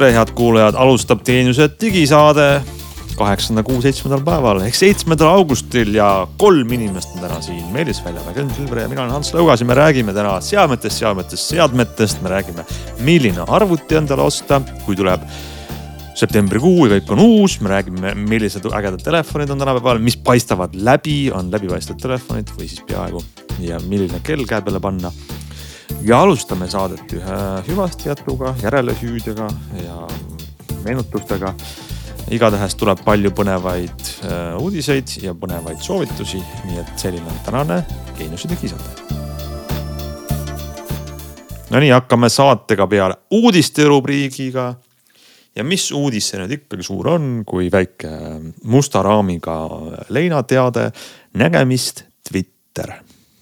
tere, 0.00 0.14
head 0.16 0.30
kuulajad, 0.32 0.76
alustab 0.80 1.20
teenuse 1.26 1.66
digisaade 1.80 2.44
kaheksanda 3.18 3.60
kuu 3.66 3.82
seitsmendal 3.84 4.22
päeval 4.24 4.62
ehk 4.64 4.78
seitsmendal 4.78 5.28
augustil 5.28 5.90
ja 5.92 6.06
kolm 6.40 6.72
inimest 6.72 7.10
on 7.18 7.26
täna 7.26 7.40
siin. 7.44 7.66
Meelis 7.74 8.00
Väljamäe, 8.04 8.32
Glen 8.32 8.48
Silver 8.56 8.80
ja 8.80 8.88
mina 8.88 9.02
olen 9.02 9.12
Hans 9.18 9.34
Lõugas 9.36 9.60
ja 9.60 9.68
me 9.68 9.76
räägime 9.76 10.14
täna 10.16 10.38
seadmetest, 10.40 11.02
seadmetest, 11.02 11.50
seadmetest. 11.52 12.22
me 12.24 12.32
räägime, 12.32 12.64
milline 13.04 13.44
arvuti 13.44 13.98
endale 14.00 14.24
osta, 14.24 14.62
kui 14.86 14.96
tuleb 14.96 15.26
septembrikuu 16.16 16.86
ja 16.86 16.96
kõik 16.96 17.12
on 17.12 17.22
uus, 17.26 17.58
me 17.60 17.74
räägime, 17.74 18.14
millised 18.24 18.70
ägedad 18.72 19.04
telefonid 19.04 19.52
on 19.52 19.60
tänapäeval, 19.60 20.00
mis 20.00 20.16
paistavad 20.16 20.80
läbi, 20.80 21.26
on 21.28 21.52
läbipaistvad 21.52 22.00
telefonid 22.00 22.56
või 22.56 22.72
siis 22.72 22.80
peaaegu 22.88 23.20
ja 23.68 23.82
milline 23.84 24.24
kell 24.24 24.48
käe 24.48 24.64
peale 24.64 24.80
panna 24.80 25.12
ja 26.02 26.20
alustame 26.22 26.68
saadet 26.70 27.12
ühe 27.12 27.38
hüvasti 27.68 28.08
jätkuga, 28.08 28.54
järelehüüdega 28.62 29.48
ja 29.84 29.96
meenutustega. 30.84 31.54
igatahes 32.30 32.74
tuleb 32.78 33.00
palju 33.04 33.30
põnevaid 33.34 34.04
äh, 34.24 34.54
uudiseid 34.60 35.16
ja 35.22 35.34
põnevaid 35.34 35.80
soovitusi, 35.82 36.38
nii 36.68 36.78
et 36.78 36.92
selline 36.98 37.26
on 37.26 37.40
tänane 37.44 37.82
Geeniuse 38.18 38.48
digisaade. 38.48 39.18
Nonii, 41.70 41.90
hakkame 41.90 42.28
saatega 42.28 42.86
peale 42.86 43.16
uudiste 43.30 43.84
rubriigiga. 43.84 44.74
ja 45.56 45.64
mis 45.64 45.90
uudis 45.92 46.28
see 46.30 46.38
nüüd 46.38 46.52
ikkagi 46.54 46.86
suur 46.86 47.08
on, 47.16 47.42
kui 47.46 47.70
väike 47.72 48.10
musta 48.64 49.02
raamiga 49.02 49.56
leinateade, 50.08 50.90
nägemist 51.34 52.04
Twitter 52.28 52.94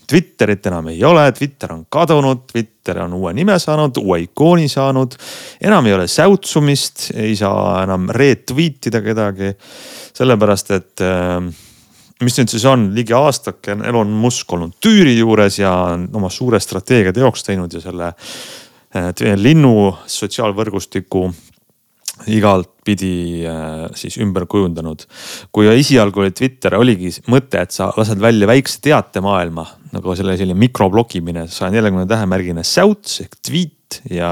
Twitterit 0.08 0.66
enam 0.70 0.88
ei 0.88 1.02
ole, 1.04 1.26
Twitter 1.36 1.72
on 1.74 1.82
kadunud, 1.92 2.46
Twitter 2.48 3.02
on 3.02 3.12
uue 3.18 3.34
nime 3.36 3.58
saanud, 3.60 3.98
uue 4.00 4.22
ikooni 4.24 4.68
saanud. 4.72 5.16
enam 5.60 5.86
ei 5.86 5.94
ole 5.94 6.06
säutsumist, 6.08 7.10
ei 7.14 7.36
saa 7.36 7.82
enam 7.82 8.08
retweet 8.08 8.88
ida 8.88 9.02
kedagi. 9.04 9.52
sellepärast, 10.18 10.70
et 10.70 11.04
äh, 11.04 11.36
mis 12.24 12.38
nüüd 12.40 12.50
siis 12.50 12.64
on, 12.66 12.88
ligi 12.94 13.14
aastake 13.14 13.76
on 13.76 13.84
Elon 13.86 14.14
Musk 14.22 14.52
olnud 14.52 14.78
tüüri 14.82 15.18
juures 15.18 15.60
ja 15.60 15.74
oma 16.12 16.30
suure 16.30 16.60
strateegia 16.60 17.12
teoks 17.12 17.44
teinud 17.46 17.72
ja 17.72 17.82
selle 17.84 18.08
äh, 18.08 19.12
linnu 19.36 19.74
sotsiaalvõrgustiku 20.06 21.28
igalt 22.26 22.70
pidi 22.88 23.44
äh, 23.46 23.86
siis 23.96 24.18
ümber 24.22 24.46
kujundanud. 24.48 25.04
kui 25.52 25.68
esialgu 25.70 26.24
oli 26.24 26.32
Twitter, 26.32 26.74
oligi 26.78 27.12
mõte, 27.28 27.62
et 27.62 27.74
sa 27.74 27.90
lased 27.96 28.20
välja 28.20 28.48
väikse 28.48 28.80
teatemaailma 28.84 29.66
nagu 29.92 30.14
selle 30.16 30.36
selline 30.36 30.58
mikroblokimine, 30.58 31.46
saja 31.52 31.72
neljakümne 31.74 32.06
tähemärgine 32.08 32.64
säuts 32.66 33.22
ehk 33.24 33.36
tweet 33.44 34.00
ja 34.12 34.30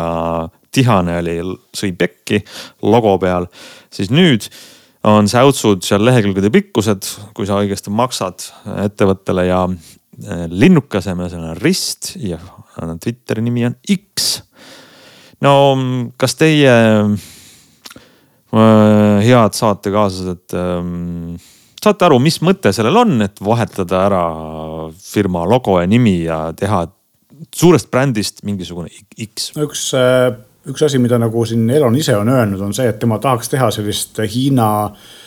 tihane 0.73 1.19
oli, 1.23 1.37
sõi 1.77 1.93
pekki 1.97 2.43
logo 2.85 3.17
peal. 3.21 3.49
siis 3.93 4.11
nüüd 4.13 4.49
on 5.07 5.29
säutsud 5.31 5.85
seal 5.87 6.03
lehekülgede 6.05 6.51
pikkused, 6.51 7.07
kui 7.37 7.47
sa 7.47 7.61
õigesti 7.63 7.93
maksad 7.95 8.49
ettevõttele 8.89 9.47
ja 9.47 9.63
äh, 9.69 10.47
linnuke 10.51 10.99
asemel 11.03 11.31
seal 11.31 11.53
on 11.53 11.61
rist 11.61 12.17
ja 12.21 12.41
Twitteri 12.77 13.41
nimi 13.41 13.65
on 13.65 13.77
X. 13.89 14.43
no 15.41 15.53
kas 16.21 16.35
teie 16.37 16.75
Äh, 16.77 17.17
head 19.27 19.57
saatekaaslased 19.57 20.57
ähm, 20.57 21.37
saate 21.83 22.09
aru, 22.09 22.19
mis 22.23 22.41
mõte 22.45 22.73
sellel 22.75 23.03
on, 23.03 23.21
et 23.27 23.41
vahetada 23.45 24.05
ära 24.09 24.25
firma 25.01 25.45
logo 25.49 25.79
ja 25.81 25.87
nimi 25.91 26.19
ja 26.25 26.41
teha 26.57 26.87
suurest 27.55 27.91
brändist 27.93 28.43
mingisugune 28.49 28.91
X? 29.23 29.53
üks, 29.61 29.87
äh, 29.99 30.33
üks 30.71 30.87
asi, 30.87 31.01
mida 31.03 31.21
nagu 31.23 31.45
siin 31.47 31.69
Elon 31.71 31.97
ise 31.99 32.17
on 32.17 32.33
öelnud, 32.33 32.63
on 32.65 32.75
see, 32.77 32.89
et 32.91 32.99
tema 33.03 33.21
tahaks 33.23 33.53
teha 33.53 33.71
sellist 33.75 34.19
Hiina 34.25 34.71
äh, 34.87 34.93
Äh, 34.93 35.26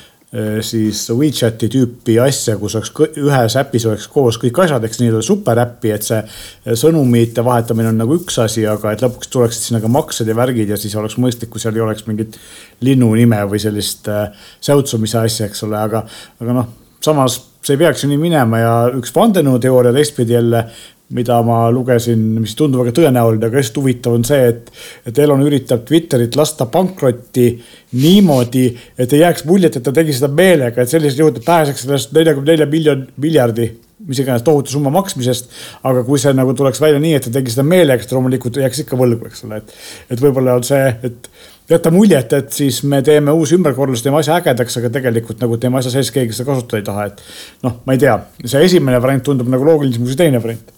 siis 0.61 1.07
WeChati 1.09 1.69
tüüpi 1.73 2.19
asja, 2.21 2.53
kus 2.61 2.75
oleks 2.77 2.91
ühes 3.17 3.55
äpis 3.57 3.85
oleks 3.89 4.05
koos 4.13 4.37
kõik 4.37 4.59
asjad, 4.61 4.83
eks 4.85 4.99
nii-öelda 5.01 5.23
superäppi, 5.25 5.89
et 5.95 6.05
see 6.05 6.19
äh, 6.21 6.75
sõnumite 6.77 7.41
vahetamine 7.45 7.89
on 7.89 7.97
nagu 8.03 8.19
üks 8.19 8.37
asi, 8.43 8.67
aga 8.69 8.93
et 8.93 9.01
lõpuks 9.01 9.31
tuleksid 9.33 9.69
sinna 9.69 9.81
ka 9.81 9.89
maksed 9.89 10.29
ja 10.29 10.35
värgid 10.37 10.69
ja 10.69 10.77
siis 10.77 10.93
oleks 11.01 11.17
mõistlik, 11.17 11.49
kui 11.49 11.63
seal 11.63 11.79
ei 11.79 11.85
oleks 11.85 12.05
mingit 12.05 12.37
linnu 12.85 13.09
nime 13.17 13.41
või 13.49 13.61
sellist 13.63 14.11
äh, 14.13 14.29
säutsumise 14.61 15.17
asja, 15.23 15.49
eks 15.49 15.65
ole, 15.65 15.81
aga, 15.81 16.03
aga 16.43 16.59
noh 16.61 16.69
samas 17.01 17.39
see 17.63 17.75
ei 17.75 17.81
peaks 17.81 18.03
ju 18.03 18.11
nii 18.11 18.21
minema 18.21 18.61
ja 18.61 18.73
üks 18.95 19.11
vandenõuteooria 19.15 19.95
teistpidi 19.95 20.35
jälle 20.35 20.65
mida 21.15 21.39
ma 21.45 21.63
lugesin, 21.73 22.21
mis 22.37 22.53
ei 22.53 22.59
tundu 22.59 22.83
väga 22.83 22.93
tõenäoline, 22.99 23.47
aga 23.47 23.57
hästi 23.57 23.81
huvitav 23.81 24.13
on 24.19 24.25
see, 24.27 24.51
et, 24.51 24.71
et 25.09 25.21
Elon 25.23 25.41
üritab 25.41 25.81
Twitterit 25.87 26.37
lasta 26.37 26.67
pankrotti 26.69 27.49
niimoodi, 27.97 28.65
et 28.97 29.13
ei 29.17 29.23
jääks 29.23 29.47
muljet, 29.49 29.79
et 29.79 29.85
ta 29.85 29.93
tegi 29.95 30.13
seda 30.13 30.29
meelega, 30.29 30.83
et 30.83 30.91
sellisel 30.91 31.23
juhul 31.23 31.33
ta 31.39 31.45
pääseks 31.47 31.85
sellest 31.87 32.13
neljakümne 32.13 32.53
nelja 32.53 32.69
miljon, 32.69 33.05
miljardi, 33.25 33.71
mis 34.05 34.21
iganes 34.21 34.45
tohutu 34.45 34.75
summa 34.75 34.93
maksmisest. 34.93 35.49
aga 35.89 36.05
kui 36.05 36.21
see 36.21 36.35
nagu 36.37 36.53
tuleks 36.53 36.81
välja 36.81 37.01
nii, 37.01 37.17
et 37.17 37.25
ta 37.25 37.33
tegi 37.39 37.57
seda 37.57 37.65
meelega, 37.65 38.03
siis 38.03 38.13
ta 38.13 38.19
loomulikult 38.19 38.61
jääks 38.61 38.85
ikka 38.85 38.99
võlgu, 38.99 39.31
eks 39.31 39.47
ole, 39.49 39.63
et, 39.63 39.77
et 40.13 40.21
võib-olla 40.21 40.59
on 40.61 40.69
see, 40.69 40.93
et 41.09 41.29
jätta 41.73 41.89
muljet, 41.93 42.33
et 42.37 42.53
siis 42.53 42.83
me 42.85 43.01
teeme 43.05 43.33
uusi 43.33 43.57
ümberkorraldusi, 43.57 44.05
teeme 44.05 44.21
asja 44.21 44.37
ägedaks, 44.37 44.77
aga 44.77 44.93
tegelikult 44.93 45.41
nagu 45.41 45.57
teeme 45.57 45.81
asja 45.81 45.97
sees, 45.97 46.13
keegi 46.13 46.37
seda 46.37 46.53
kasutada 46.53 46.83
ei 46.83 46.85
taha, 46.85 47.09
et 47.09 47.23
noh, 47.65 47.81
ma 47.85 47.97
ei 47.97 48.01
tea, 48.05 48.19
see 48.45 48.61
esimene 48.69 49.01
variant 49.01 49.25
tundub 49.25 49.49
nagu 49.49 49.65
loogilisem 49.65 50.05
kui 50.05 50.13
see 50.13 50.27
teine 50.27 50.41
variant 50.43 50.77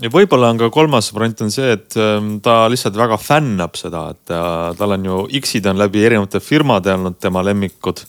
ja 0.00 0.10
võib-olla 0.12 0.52
on 0.52 0.60
ka 0.60 0.70
kolmas 0.72 1.10
variant 1.14 1.42
on 1.44 1.52
see, 1.52 1.74
et 1.76 1.96
ähm, 2.00 2.36
ta 2.44 2.62
lihtsalt 2.72 2.96
väga 2.96 3.18
fännab 3.20 3.76
seda, 3.78 4.06
et 4.14 4.22
ta, 4.30 4.44
tal 4.78 4.96
on 4.96 5.08
ju 5.08 5.18
X-id 5.42 5.68
on 5.68 5.80
läbi 5.80 6.04
erinevate 6.06 6.40
firmade 6.40 6.94
olnud 6.94 7.18
tema 7.20 7.44
lemmikud. 7.44 8.04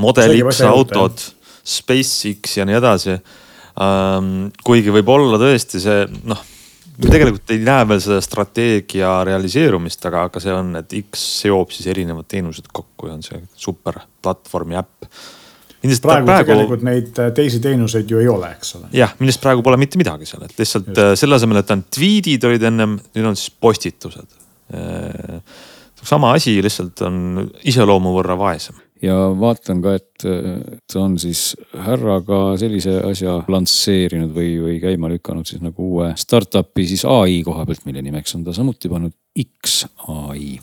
Model 0.00 0.38
X 0.46 0.62
autod, 0.68 1.20
SpaceX 1.60 2.56
ja 2.60 2.66
nii 2.68 2.78
edasi. 2.78 3.18
Ähm, 3.80 4.48
kuigi 4.64 4.92
võib-olla 4.94 5.38
tõesti 5.40 5.80
see 5.82 6.06
noh, 6.28 6.40
me 7.00 7.12
tegelikult 7.12 7.52
ei 7.54 7.60
näe 7.64 7.84
veel 7.88 8.00
seda 8.04 8.20
strateegia 8.24 9.12
realiseerumist, 9.28 10.04
aga, 10.08 10.26
aga 10.28 10.42
see 10.42 10.54
on, 10.56 10.72
et 10.80 10.96
X 11.04 11.26
seob 11.44 11.72
siis 11.74 11.88
erinevad 11.92 12.28
teenused 12.28 12.72
kokku 12.72 13.10
ja 13.10 13.18
on 13.18 13.24
see 13.26 13.40
super 13.60 14.00
platvormi 14.24 14.80
äpp 14.80 15.10
millest 15.84 16.04
praegu, 16.04 16.28
praegu 16.28 16.52
tegelikult 16.52 16.84
neid 16.86 17.22
äh, 17.22 17.30
teisi 17.36 17.60
teenuseid 17.64 18.10
ju 18.10 18.20
ei 18.20 18.28
ole, 18.30 18.52
eks 18.58 18.76
ole. 18.78 18.90
jah, 18.96 19.14
millest 19.22 19.42
praegu 19.42 19.64
pole 19.66 19.78
mitte 19.80 20.00
midagi 20.00 20.28
seal, 20.28 20.44
et 20.46 20.54
lihtsalt 20.60 20.90
Just. 20.90 21.02
Äh, 21.02 21.14
selle 21.20 21.38
asemel, 21.38 21.62
et 21.62 21.74
on 21.74 21.84
tweet'id 21.96 22.46
olid 22.50 22.68
ennem, 22.70 22.98
nüüd 23.16 23.32
on 23.32 23.38
siis 23.38 23.54
postitused. 23.62 24.28
Äh, 24.74 25.40
sama 26.00 26.34
asi, 26.36 26.56
lihtsalt 26.64 27.02
on 27.06 27.48
iseloomu 27.68 28.14
võrra 28.16 28.38
vaesem 28.40 28.78
ja 29.02 29.16
vaatan 29.40 29.80
ka, 29.84 29.94
et, 29.96 30.24
et 30.26 30.96
on 31.00 31.16
siis 31.20 31.54
härra 31.86 32.18
ka 32.26 32.40
sellise 32.60 32.98
asja 33.08 33.38
lansseerinud 33.50 34.34
või, 34.34 34.52
või 34.60 34.76
käima 34.82 35.10
lükanud 35.12 35.48
siis 35.48 35.62
nagu 35.64 35.86
uue 35.94 36.12
startup'i 36.20 36.86
siis 36.90 37.06
ai 37.08 37.40
koha 37.46 37.64
pealt, 37.68 37.86
mille 37.88 38.04
nimeks 38.04 38.36
on 38.36 38.44
ta 38.46 38.54
samuti 38.56 38.90
pannud 38.92 39.16
X-ai. 39.40 40.56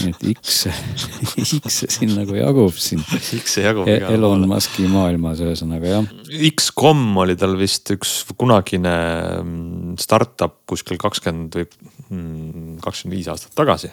nii 0.00 0.10
et 0.10 0.22
X, 0.32 0.62
X 1.68 1.82
siin 1.92 2.14
nagu 2.16 2.34
jagub 2.38 2.72
siin. 2.80 3.02
X 3.04 3.58
jagub 3.60 3.90
e. 3.90 3.98
Elon 4.14 4.46
Musk'i 4.48 4.88
maailmas 4.88 5.42
ühesõnaga 5.44 5.92
jah. 5.92 6.08
X-com 6.48 7.04
oli 7.20 7.36
tal 7.38 7.58
vist 7.60 7.92
üks 7.92 8.16
kunagine 8.32 8.94
mm, 9.42 10.00
startup 10.00 10.62
kuskil 10.70 10.98
kakskümmend 11.00 11.60
või 11.60 11.68
mm, 11.68 12.80
kakskümmend 12.82 13.18
viis 13.18 13.30
aastat 13.30 13.54
tagasi 13.60 13.92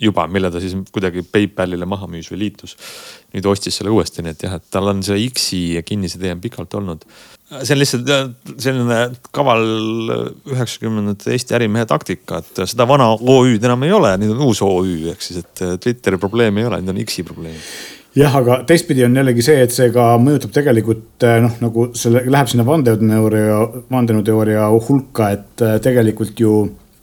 juba, 0.00 0.26
mille 0.30 0.50
ta 0.50 0.60
siis 0.62 0.74
kuidagi 0.92 1.22
PayPalile 1.32 1.86
maha 1.88 2.08
müüs 2.10 2.30
või 2.32 2.44
liitus. 2.44 2.76
nüüd 3.34 3.46
ostis 3.50 3.74
selle 3.78 3.90
uuesti, 3.90 4.22
nii 4.22 4.34
et 4.34 4.44
jah, 4.46 4.52
et 4.60 4.66
tal 4.70 4.90
on 4.90 5.00
see 5.02 5.24
X-i 5.26 5.82
kinnisidee 5.86 6.32
on 6.34 6.42
pikalt 6.42 6.74
olnud. 6.78 7.04
see 7.62 7.74
on 7.74 7.80
lihtsalt 7.80 8.12
selline 8.62 9.00
kaval 9.34 9.66
üheksakümnendate 10.52 11.34
Eesti 11.34 11.58
ärimehe 11.58 11.86
taktika, 11.86 12.38
et 12.42 12.64
seda 12.70 12.88
vana 12.88 13.10
OÜ-d 13.14 13.66
enam 13.66 13.82
ei 13.86 13.92
ole, 13.92 14.14
nüüd 14.22 14.36
on 14.36 14.46
uus 14.48 14.62
OÜ 14.62 15.10
ehk 15.12 15.22
siis, 15.22 15.42
et 15.44 15.66
Twitteri 15.80 16.18
probleem 16.18 16.58
ei 16.58 16.70
ole, 16.70 16.80
nüüd 16.82 16.96
on 16.96 17.04
X-i 17.06 17.26
probleem 17.26 17.58
jah, 18.14 18.34
aga 18.38 18.60
teistpidi 18.68 19.04
on 19.06 19.16
jällegi 19.18 19.42
see, 19.42 19.58
et 19.66 19.74
see 19.74 19.90
ka 19.94 20.14
mõjutab 20.22 20.54
tegelikult 20.54 21.26
noh, 21.42 21.58
nagu 21.62 21.88
selle 21.98 22.22
läheb 22.30 22.50
sinna 22.50 22.66
vandenõuteooria, 22.66 23.58
vandenõuteooria 23.90 24.68
hulka, 24.88 25.30
et 25.34 25.66
tegelikult 25.82 26.40
ju 26.40 26.54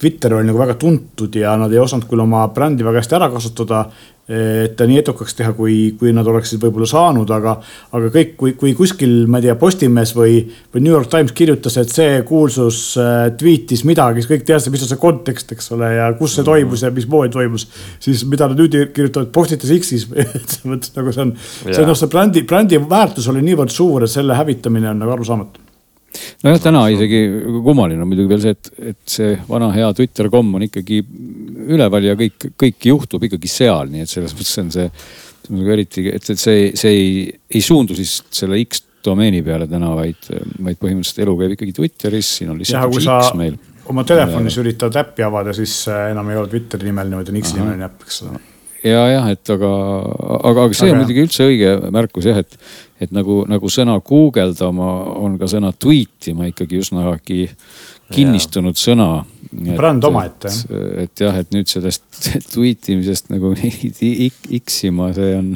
Twitter 0.02 0.34
oli 0.34 0.48
nagu 0.50 0.58
väga 0.58 0.74
tuntud 0.82 1.36
ja 1.38 1.54
nad 1.60 1.74
ei 1.74 1.82
osanud 1.82 2.08
küll 2.10 2.24
oma 2.24 2.48
brändi 2.56 2.86
väga 2.86 3.04
hästi 3.04 3.18
ära 3.20 3.30
kasutada. 3.34 3.86
et 4.32 4.78
ta 4.80 4.86
nii 4.88 5.00
edukaks 5.02 5.34
teha, 5.36 5.50
kui, 5.58 5.74
kui 6.00 6.14
nad 6.16 6.28
oleksid 6.30 6.62
võib-olla 6.62 6.86
saanud, 6.88 7.28
aga, 7.36 7.56
aga 7.98 8.12
kõik, 8.14 8.30
kui, 8.40 8.54
kui 8.56 8.72
kuskil, 8.78 9.26
ma 9.28 9.42
ei 9.42 9.48
tea, 9.48 9.56
Postimees 9.60 10.14
või, 10.16 10.38
või 10.72 10.84
New 10.86 10.94
York 10.94 11.10
Times 11.12 11.34
kirjutas, 11.36 11.76
et 11.82 11.92
see 11.92 12.22
kuulsus 12.30 12.78
äh, 13.02 13.26
tweetis 13.36 13.84
midagi, 13.90 14.22
siis 14.22 14.30
kõik 14.30 14.46
teadsid, 14.48 14.72
mis 14.72 14.86
on 14.86 14.92
see 14.94 15.02
kontekst, 15.02 15.52
eks 15.52 15.74
ole, 15.76 15.90
ja 15.98 16.06
kus 16.16 16.38
see 16.38 16.48
toimus 16.48 16.86
ja 16.86 16.94
mismoodi 16.96 17.34
toimus. 17.34 17.66
siis 18.00 18.24
mida 18.30 18.48
nad 18.48 18.62
nüüd 18.62 18.78
kirjutavad 18.96 19.34
postitas 19.36 19.74
X-is 19.82 20.06
selles 20.54 20.64
mõttes 20.70 20.96
nagu 20.96 21.12
see 21.12 21.26
on, 21.26 21.36
see 21.66 21.90
noh, 21.90 22.00
see 22.00 22.14
brändi, 22.14 22.46
brändi 22.48 22.80
väärtus 22.86 23.28
oli 23.34 23.44
niivõrd 23.50 23.74
suur, 23.74 24.08
et 24.08 24.16
selle 24.16 24.38
hävitamine 24.40 24.94
on 24.94 25.04
nagu 25.04 25.18
arusaamatu 25.18 25.61
nojah, 26.44 26.62
täna 26.64 26.84
isegi 26.94 27.22
kummaline 27.64 28.04
on 28.04 28.12
muidugi 28.12 28.32
veel 28.32 28.44
see, 28.44 28.56
et, 28.58 28.72
et 28.94 29.16
see 29.16 29.34
vana 29.50 29.72
hea 29.76 29.90
Twitter.com 29.98 30.54
on 30.60 30.68
ikkagi 30.68 31.02
üleval 31.72 32.12
ja 32.12 32.16
kõik, 32.20 32.52
kõik 32.60 32.88
juhtub 32.92 33.28
ikkagi 33.28 33.52
seal, 33.52 33.92
nii 33.92 34.06
et 34.06 34.12
selles 34.12 34.36
mõttes 34.38 34.54
on 34.62 34.72
see, 34.76 34.88
see 35.46 35.58
nagu 35.58 35.76
eriti, 35.76 36.06
et, 36.12 36.32
et 36.36 36.42
see, 36.42 36.72
see 36.80 36.96
ei, 36.96 37.12
ei 37.52 37.66
suundu 37.66 37.98
siis 37.98 38.20
selle 38.34 38.60
X 38.66 38.88
domeeni 39.06 39.42
peale 39.46 39.68
täna, 39.70 39.92
vaid, 39.98 40.30
vaid 40.62 40.80
põhimõtteliselt 40.82 41.24
elu 41.26 41.36
käib 41.40 41.56
ikkagi 41.56 41.76
Twitteris, 41.78 42.38
siin 42.40 42.54
on 42.54 42.62
lihtsalt 42.62 42.96
üks 43.00 43.08
X 43.08 43.34
meil. 43.40 43.58
oma 43.90 44.06
telefonis 44.08 44.58
ja... 44.58 44.64
üritad 44.66 44.98
äppi 45.02 45.26
avada, 45.26 45.56
siis 45.58 45.74
äh, 45.90 46.12
enam 46.14 46.30
ei 46.32 46.40
ole 46.42 46.52
Twitteri 46.52 46.90
nimeline, 46.90 47.22
vaid 47.22 47.32
on 47.34 47.42
X 47.42 47.56
nimeline 47.58 47.88
äpp, 47.88 48.06
eks 48.06 48.24
ole. 48.28 48.42
Ja 48.82 49.04
jah, 49.12 49.28
et 49.30 49.50
aga, 49.54 49.72
aga, 50.42 50.64
aga 50.66 50.74
see 50.74 50.88
aga 50.88 50.96
on 50.96 51.04
muidugi 51.04 51.26
üldse 51.28 51.46
õige 51.46 51.74
märkus 51.94 52.26
jah, 52.30 52.40
et, 52.42 52.56
et 53.02 53.14
nagu, 53.16 53.42
nagu 53.50 53.70
sõna 53.72 53.98
guugeldama 54.06 54.90
on 55.22 55.38
ka 55.42 55.50
sõna 55.50 55.72
tweet 55.74 56.32
ima 56.32 56.50
ikkagi 56.50 56.82
üsnagi 56.82 57.46
kinnistunud 58.12 58.76
ja. 58.76 58.82
sõna. 58.82 59.08
bränd 59.52 60.06
omaette 60.08 60.52
jah. 60.52 60.82
et 61.06 61.24
jah, 61.24 61.40
et 61.42 61.56
nüüd 61.56 61.72
sellest 61.72 62.04
tweet 62.54 62.92
imisest 62.94 63.32
nagu 63.34 63.54
X-ima, 64.62 65.12
see 65.18 65.34
on, 65.38 65.50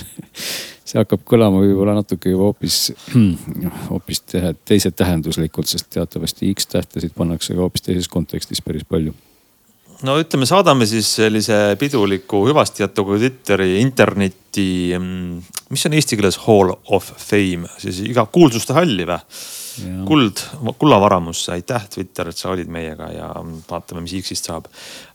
see 0.85 0.99
hakkab 1.01 1.25
kõlama 1.27 1.61
võib-olla 1.63 1.97
natuke 1.99 2.33
juba 2.33 2.49
hoopis, 2.49 2.89
hoopis 3.91 4.25
teise 4.31 4.91
tähenduslikult, 4.91 5.69
sest 5.69 5.91
teatavasti 5.95 6.51
X-tähtesid 6.55 7.15
pannakse 7.17 7.53
ka 7.53 7.65
hoopis 7.65 7.85
teises 7.85 8.11
kontekstis 8.11 8.63
päris 8.65 8.87
palju 8.89 9.13
no 10.03 10.15
ütleme, 10.19 10.47
saadame 10.49 10.87
siis 10.89 11.07
sellise 11.17 11.57
piduliku 11.79 12.43
hüvasti 12.49 12.83
jätuga 12.83 13.19
Twitteri 13.19 13.79
internetti. 13.81 14.43
Mm, 14.99 15.41
mis 15.73 15.85
on 15.87 15.95
eesti 15.97 16.17
keeles 16.19 16.39
Hall 16.45 16.73
of 16.95 17.11
Fame, 17.17 17.69
siis 17.81 18.01
iga 18.05 18.27
kuulsuste 18.31 18.75
halli 18.77 19.07
või? 19.09 19.19
kuld, 20.07 20.39
kullavaramus, 20.79 21.41
aitäh 21.51 21.89
Twitter, 21.91 22.29
et 22.31 22.39
sa 22.39 22.53
olid 22.53 22.69
meiega 22.71 23.09
ja 23.11 23.25
vaatame, 23.69 24.05
mis 24.05 24.13
X-ist 24.21 24.47
saab. 24.47 24.69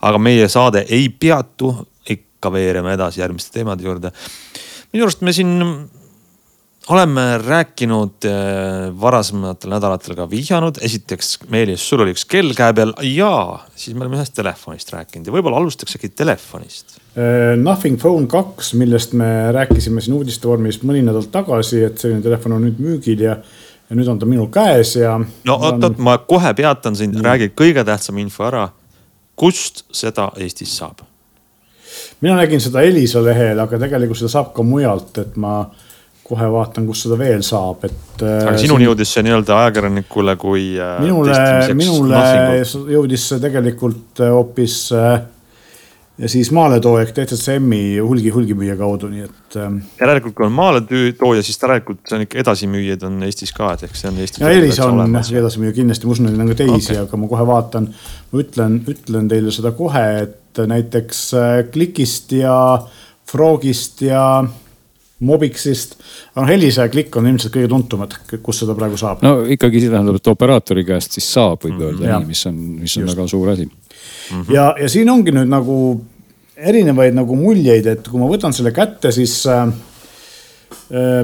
aga 0.04 0.20
meie 0.20 0.48
saade 0.52 0.84
ei 0.92 1.08
peatu, 1.08 1.72
ikka 2.12 2.52
veereme 2.52 2.92
edasi 2.92 3.22
järgmiste 3.22 3.54
teemade 3.56 3.86
juurde. 3.86 4.12
minu 4.92 5.06
arust 5.06 5.24
me 5.24 5.32
siin 5.32 5.56
oleme 6.90 7.38
rääkinud 7.38 8.26
äh, 8.26 9.00
varasematel 9.00 9.70
nädalatel 9.70 10.16
ka 10.18 10.30
vihjanud, 10.30 10.80
esiteks 10.82 11.38
Meelis, 11.48 11.84
sul 11.88 12.04
oli 12.04 12.14
üks 12.16 12.26
kell 12.28 12.52
käe 12.56 12.74
peal 12.76 12.92
ja 13.06 13.32
siis 13.74 13.94
me 13.96 14.04
oleme 14.04 14.20
ühest 14.20 14.34
telefonist 14.36 14.92
rääkinud 14.92 15.28
ja 15.28 15.36
võib-olla 15.36 15.60
alustaksegi 15.62 16.12
telefonist. 16.12 16.99
Äh, 17.16 17.56
Nothing 17.58 17.98
Phone 17.98 18.26
kaks, 18.30 18.74
millest 18.78 19.12
me 19.18 19.52
rääkisime 19.52 20.00
siin 20.00 20.14
uudiste 20.14 20.46
vormis 20.48 20.78
mõni 20.86 21.02
nädal 21.02 21.26
tagasi, 21.32 21.82
et 21.88 21.98
selline 21.98 22.22
telefon 22.22 22.54
on 22.54 22.62
nüüd 22.68 22.78
müügil 22.78 23.24
ja, 23.24 23.34
ja 23.90 23.98
nüüd 23.98 24.06
on 24.12 24.20
ta 24.20 24.28
minul 24.30 24.46
käes 24.54 24.94
ja. 25.00 25.16
no 25.18 25.56
oot-oot 25.58 25.88
on..., 25.90 26.04
ma 26.06 26.20
kohe 26.22 26.54
peatan 26.54 26.94
sind 26.94 27.18
mm., 27.18 27.26
räägi 27.26 27.50
kõige 27.58 27.82
tähtsam 27.86 28.20
info 28.22 28.46
ära. 28.46 28.68
kust 29.34 29.82
seda 29.90 30.28
Eestis 30.38 30.76
saab? 30.78 31.02
mina 32.20 32.36
nägin 32.38 32.62
seda 32.62 32.86
Elisa 32.86 33.24
lehel, 33.24 33.58
aga 33.58 33.82
tegelikult 33.82 34.22
seda 34.22 34.30
saab 34.36 34.54
ka 34.54 34.62
mujalt, 34.62 35.18
et 35.18 35.34
ma 35.34 35.64
kohe 36.30 36.46
vaatan, 36.52 36.86
kus 36.86 37.02
seda 37.08 37.18
veel 37.18 37.42
saab, 37.42 37.84
et. 37.90 38.22
aga 38.22 38.54
äh, 38.54 38.60
sinuni 38.62 38.84
siin... 38.84 38.86
jõudis 38.86 39.16
see 39.16 39.26
nii-öelda 39.26 39.58
ajakirjanikule 39.64 40.36
kui. 40.38 40.64
Äh, 40.78 40.96
minule, 41.02 41.34
minule 41.74 42.22
jõudis 42.94 43.26
see 43.32 43.42
tegelikult 43.42 44.22
äh, 44.22 44.30
hoopis 44.30 44.84
ja 46.20 46.28
siis 46.28 46.50
maaletooja 46.52 47.06
ehk 47.06 47.14
TCM-i 47.16 47.98
hulgi, 47.98 48.30
hulgimüüja 48.34 48.76
kaudu, 48.76 49.08
nii 49.12 49.24
et. 49.24 49.58
järelikult, 50.00 50.34
kui 50.36 50.46
on 50.46 50.54
maaletooja, 50.56 51.42
siis 51.46 51.58
järelikult 51.62 52.12
on 52.16 52.24
ikka 52.26 52.40
edasimüüjaid 52.44 53.04
on 53.08 53.22
Eestis 53.26 53.54
ka, 53.56 53.72
et 53.76 53.86
ehk 53.88 53.96
see 53.96 54.10
on 54.10 54.20
Eestis. 54.20 54.42
ja 54.44 54.52
Elis 54.52 54.80
on 54.84 55.00
edasimüüja 55.16 55.76
kindlasti, 55.80 56.08
ma 56.08 56.16
usun, 56.16 56.30
et 56.30 56.40
on 56.44 56.52
ka 56.52 56.58
teisi 56.62 56.94
okay., 56.94 57.02
aga 57.04 57.20
ma 57.20 57.30
kohe 57.30 57.46
vaatan. 57.48 57.90
ma 58.32 58.42
ütlen, 58.44 58.80
ütlen 58.92 59.30
teile 59.32 59.54
seda 59.54 59.72
kohe, 59.76 60.06
et 60.26 60.64
näiteks 60.74 61.22
Klikist 61.72 62.34
ja 62.36 62.56
Frogist 63.30 64.02
ja 64.02 64.24
Mobixist. 65.20 65.96
aga 66.34 66.46
noh, 66.46 66.52
Elisa 66.54 66.86
ja 66.86 66.92
Klikk 66.92 67.16
on 67.20 67.28
ilmselt 67.28 67.52
kõige 67.54 67.68
tuntumad, 67.68 68.14
kus 68.42 68.62
seda 68.62 68.76
praegu 68.76 68.96
saab. 69.00 69.24
no 69.24 69.42
ikkagi 69.48 69.82
see 69.82 69.92
tähendab, 69.92 70.20
et 70.20 70.32
operaatori 70.32 70.84
käest 70.88 71.16
siis 71.16 71.28
saab, 71.32 71.64
võib 71.64 71.80
öelda 71.80 72.06
mm, 72.06 72.14
nii, 72.14 72.30
mis 72.32 72.46
on, 72.48 72.62
mis 72.80 72.96
on 72.96 73.04
Just. 73.04 73.16
väga 73.16 73.26
suur 73.28 73.52
asi 73.52 73.66
mm. 73.66 74.40
-hmm. 74.40 74.54
ja, 74.54 74.72
ja 74.80 74.88
siin 74.88 75.10
ongi 75.12 75.34
nüüd 75.36 75.52
nagu 75.52 75.76
erinevaid 76.60 77.16
nagu 77.16 77.36
muljeid, 77.38 77.86
et 77.86 78.08
kui 78.08 78.20
ma 78.20 78.28
võtan 78.30 78.54
selle 78.56 78.72
kätte, 78.76 79.12
siis 79.14 79.38
äh, 79.48 79.70
äh, 80.92 81.22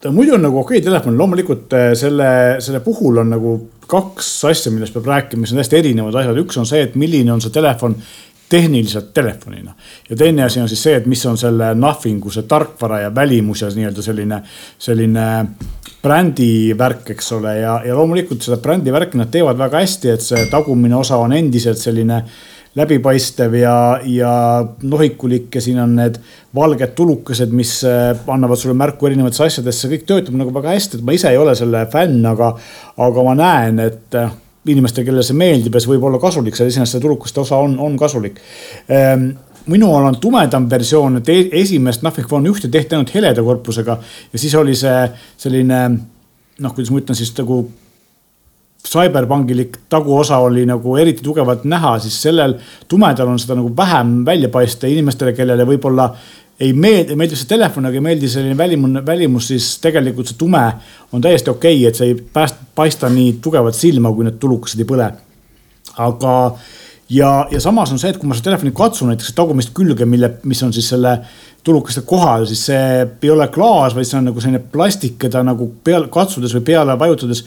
ta 0.00 0.12
muidu 0.14 0.36
on 0.36 0.46
nagu 0.46 0.62
okei 0.62 0.78
okay 0.80 0.86
telefon, 0.86 1.18
loomulikult 1.18 1.76
äh, 1.76 1.90
selle, 1.98 2.30
selle 2.64 2.80
puhul 2.84 3.20
on 3.22 3.34
nagu 3.36 3.54
kaks 3.90 4.32
asja, 4.48 4.72
millest 4.72 4.94
peab 4.96 5.08
rääkima, 5.10 5.44
mis 5.44 5.52
on 5.52 5.60
täiesti 5.60 5.80
erinevad 5.80 6.16
asjad. 6.20 6.38
üks 6.44 6.58
on 6.60 6.68
see, 6.68 6.84
et 6.86 6.98
milline 7.00 7.32
on 7.34 7.42
see 7.42 7.52
telefon 7.54 7.96
tehniliselt 8.50 9.12
telefonina. 9.14 9.74
ja 10.10 10.16
teine 10.16 10.44
asi 10.44 10.60
on 10.60 10.68
siis 10.68 10.82
see, 10.82 10.96
et 10.96 11.06
mis 11.06 11.20
on 11.26 11.36
selle 11.38 11.74
Nothing'u 11.74 12.32
see 12.34 12.48
tarkvara 12.50 13.00
ja 13.04 13.14
välimus 13.14 13.62
ja 13.62 13.68
nii-öelda 13.74 14.02
selline, 14.02 14.40
selline 14.78 15.26
brändivärk, 16.02 17.12
eks 17.14 17.32
ole, 17.36 17.58
ja, 17.60 17.76
ja 17.86 17.94
loomulikult 17.94 18.42
seda 18.42 18.56
brändivärki 18.62 19.20
nad 19.20 19.30
teevad 19.30 19.58
väga 19.58 19.84
hästi, 19.84 20.14
et 20.14 20.24
see 20.24 20.46
tagumine 20.50 20.96
osa 20.98 21.20
on 21.20 21.36
endiselt 21.36 21.78
selline 21.78 22.24
läbipaistev 22.78 23.54
ja, 23.58 24.00
ja 24.06 24.32
nohikulik 24.82 25.54
ja 25.54 25.62
siin 25.62 25.80
on 25.82 25.96
need 25.98 26.20
valged 26.54 26.94
tulukesed, 26.98 27.50
mis 27.54 27.80
äh, 27.88 28.12
annavad 28.30 28.60
sulle 28.60 28.76
märku 28.78 29.08
erinevatesse 29.08 29.48
asjadesse, 29.48 29.90
kõik 29.90 30.06
töötab 30.06 30.38
nagu 30.38 30.54
väga 30.54 30.76
hästi, 30.76 31.00
et 31.00 31.06
ma 31.06 31.16
ise 31.16 31.32
ei 31.32 31.40
ole 31.40 31.56
selle 31.58 31.82
fänn, 31.90 32.22
aga, 32.30 32.52
aga 33.06 33.26
ma 33.26 33.34
näen, 33.38 33.82
et 33.82 34.18
äh, 34.18 34.30
inimestele, 34.70 35.08
kellele 35.08 35.26
see 35.26 35.38
meeldib 35.38 35.74
ja 35.74 35.82
see 35.82 35.90
võib 35.94 36.06
olla 36.06 36.20
kasulik, 36.22 36.56
see 36.56 36.70
iseenesest 36.70 36.98
see 36.98 37.04
tulukuste 37.04 37.42
osa 37.42 37.58
on, 37.64 37.78
on 37.82 37.96
kasulik. 37.98 38.38
Ehm, 38.92 39.30
minul 39.70 40.06
on 40.06 40.18
tumedam 40.22 40.68
versioon, 40.70 41.18
et 41.20 41.28
e-, 41.32 41.48
esimest 41.62 42.04
Nothing 42.06 42.28
Phone 42.28 42.50
ühte 42.52 42.70
tehti 42.70 42.96
ainult 42.96 43.12
heleda 43.14 43.42
korpusega 43.44 43.98
ja 44.32 44.40
siis 44.40 44.54
oli 44.58 44.76
see 44.78 45.04
selline 45.40 45.80
noh, 46.60 46.74
kuidas 46.74 46.92
ma 46.92 47.00
ütlen 47.02 47.18
siis 47.18 47.32
nagu 47.38 47.64
CyberPunkilik 48.88 49.76
taguosa 49.92 50.38
oli 50.40 50.64
nagu 50.66 50.96
eriti 50.96 51.22
tugevalt 51.22 51.64
näha, 51.68 51.98
siis 51.98 52.16
sellel 52.22 52.54
tumedal 52.88 53.28
on 53.28 53.38
seda 53.38 53.58
nagu 53.58 53.72
vähem 53.76 54.24
välja 54.26 54.48
paista 54.48 54.88
inimestele, 54.88 55.34
kellele 55.36 55.66
võib-olla 55.68 56.08
ei 56.60 56.72
meeldi, 56.76 57.16
meeldib 57.16 57.38
see 57.40 57.48
telefon, 57.48 57.88
aga 57.88 57.96
ei 57.96 58.04
meeldi 58.04 58.28
selline 58.28 58.56
välimus, 58.56 58.98
välimus, 59.06 59.48
siis 59.52 59.70
tegelikult 59.84 60.28
see 60.28 60.40
tume 60.40 60.62
on 61.12 61.22
täiesti 61.24 61.52
okei 61.52 61.78
okay,, 61.78 61.88
et 61.88 62.00
see 62.00 62.12
ei 62.12 62.18
pääst, 62.34 62.60
paista 62.76 63.08
nii 63.12 63.38
tugevalt 63.44 63.76
silma, 63.76 64.12
kui 64.16 64.28
need 64.28 64.40
tulukesed 64.40 64.82
ei 64.82 64.88
põle. 64.88 65.08
aga, 66.00 66.34
ja, 67.10 67.30
ja 67.50 67.60
samas 67.60 67.92
on 67.92 68.00
see, 68.00 68.12
et 68.12 68.20
kui 68.20 68.28
ma 68.28 68.36
seda 68.36 68.50
telefoni 68.50 68.72
katsun, 68.76 69.12
näiteks 69.12 69.32
tagumist 69.36 69.72
külge, 69.76 70.06
mille, 70.08 70.34
mis 70.48 70.62
on 70.62 70.72
siis 70.72 70.88
selle 70.92 71.18
tulukeste 71.64 72.04
kohal, 72.08 72.46
siis 72.48 72.64
see 72.70 72.84
ei 73.04 73.32
ole 73.32 73.48
klaas, 73.52 73.96
vaid 73.96 74.08
see 74.08 74.18
on 74.20 74.30
nagu 74.30 74.40
selline 74.40 74.62
plastik, 74.72 75.18
keda 75.20 75.42
nagu 75.44 75.68
peale 75.84 76.08
katsudes 76.12 76.54
või 76.56 76.64
peale 76.72 76.96
vajutades 76.98 77.44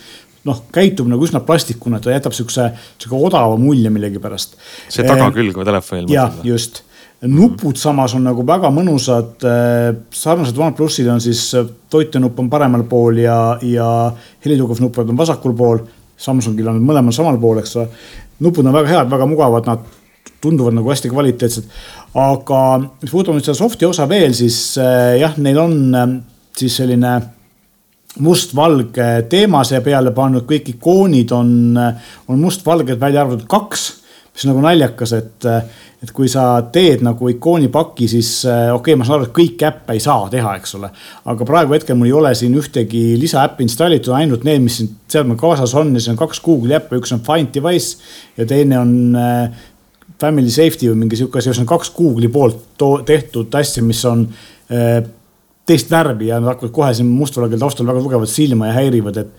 noh, 0.48 0.64
käitub 0.76 1.08
nagu 1.12 1.24
üsna 1.24 1.44
plastikuna, 1.46 2.02
ta 2.04 2.12
jätab 2.14 2.36
siukse, 2.36 2.70
sihuke 3.02 3.20
odava 3.30 3.56
mulje 3.60 3.92
millegipärast. 3.94 4.58
see 4.90 5.06
tagakülg 5.08 5.60
või 5.60 5.70
telefonil. 5.70 6.10
jah, 6.12 6.36
just 6.48 6.84
nupud 7.24 7.80
samas 7.80 8.14
on 8.18 8.26
nagu 8.28 8.44
väga 8.48 8.70
mõnusad. 8.74 9.36
Äh, 9.48 9.90
sarnased 10.12 10.58
OnePlusid 10.60 11.08
on 11.12 11.22
siis 11.24 11.46
äh, 11.56 11.68
toitenupp 11.92 12.40
on 12.40 12.50
paremal 12.52 12.84
pool 12.90 13.22
ja, 13.24 13.58
ja 13.64 13.88
helitugevnupud 14.46 15.14
on 15.14 15.20
vasakul 15.20 15.56
pool. 15.58 15.84
Samsungil 16.24 16.68
on 16.70 16.82
mõlemal 16.84 17.16
samal 17.16 17.40
pool, 17.42 17.60
eks 17.64 17.78
ole. 17.80 17.88
nupud 18.44 18.66
on 18.68 18.76
väga 18.76 18.92
head, 18.92 19.12
väga 19.12 19.28
mugavad, 19.28 19.68
nad 19.68 20.34
tunduvad 20.44 20.76
nagu 20.76 20.92
hästi 20.92 21.12
kvaliteetsed. 21.12 21.72
aga 22.20 22.60
mis 22.84 23.12
puudutab 23.12 23.38
nüüd 23.38 23.48
seda 23.48 23.58
soft'i 23.58 23.88
osa 23.88 24.08
veel, 24.10 24.36
siis 24.36 24.78
äh, 24.82 25.16
jah, 25.22 25.40
neil 25.40 25.60
on 25.64 26.20
siis 26.58 26.76
selline 26.78 27.16
mustvalge 28.22 29.10
teema 29.29 29.63
siia 29.65 29.82
peale 29.82 30.12
pannud, 30.13 30.46
kõik 30.50 30.75
ikoonid 30.75 31.32
on, 31.34 31.53
on 32.29 32.41
mustvalged, 32.41 33.00
välja 33.01 33.24
arvatud 33.24 33.48
kaks 33.50 33.89
mis 34.34 34.48
nagu 34.50 34.63
naljakas, 34.63 35.12
et, 35.13 35.46
et 36.03 36.12
kui 36.15 36.29
sa 36.32 36.46
teed 36.74 37.03
nagu 37.05 37.27
ikoonipaki, 37.29 38.08
siis 38.10 38.32
okei 38.48 38.72
okay,, 38.74 38.96
ma 38.98 39.05
saan 39.05 39.20
aru, 39.20 39.27
et 39.29 39.36
kõiki 39.38 39.67
äppe 39.67 39.98
ei 39.98 40.01
saa 40.03 40.25
teha, 40.32 40.55
eks 40.58 40.74
ole. 40.79 40.89
aga 41.29 41.48
praegu 41.48 41.75
hetkel 41.77 42.00
mul 42.00 42.10
ei 42.10 42.15
ole 42.17 42.32
siin 42.38 42.55
ühtegi 42.58 43.03
lisaäppi 43.22 43.67
installitud, 43.67 44.13
ainult 44.17 44.48
need, 44.48 44.63
mis 44.65 44.79
siin 44.82 44.89
seadme 45.13 45.38
kaasas 45.39 45.75
on 45.77 45.93
ja 45.93 46.01
siis 46.01 46.15
on 46.15 46.22
kaks 46.24 46.41
Google'i 46.46 46.79
äppi, 46.79 46.98
üks 47.01 47.13
on 47.13 47.22
Find 47.25 47.53
Device 47.53 48.01
ja 48.39 48.50
teine 48.50 48.82
on 48.82 48.96
äh, 49.22 49.67
Family 50.22 50.50
Safety 50.53 50.89
või 50.89 51.03
mingi 51.03 51.20
sihuke 51.20 51.43
see 51.43 51.53
on 51.53 51.70
kaks 51.70 51.93
Google'i 51.93 52.32
poolt 52.34 52.82
tehtud 53.05 53.53
asja, 53.62 53.86
mis 53.86 54.01
on 54.10 54.25
äh, 54.74 55.03
teist 55.65 55.91
värvi 55.91 56.27
ja 56.27 56.39
nad 56.41 56.51
hakkavad 56.51 56.72
kohe 56.75 56.89
siin 56.96 57.08
mustvalgel 57.08 57.60
taustal 57.60 57.88
väga 57.88 58.01
tugevalt 58.03 58.32
silma 58.32 58.67
ja 58.67 58.74
häirivad, 58.75 59.20
et. 59.22 59.29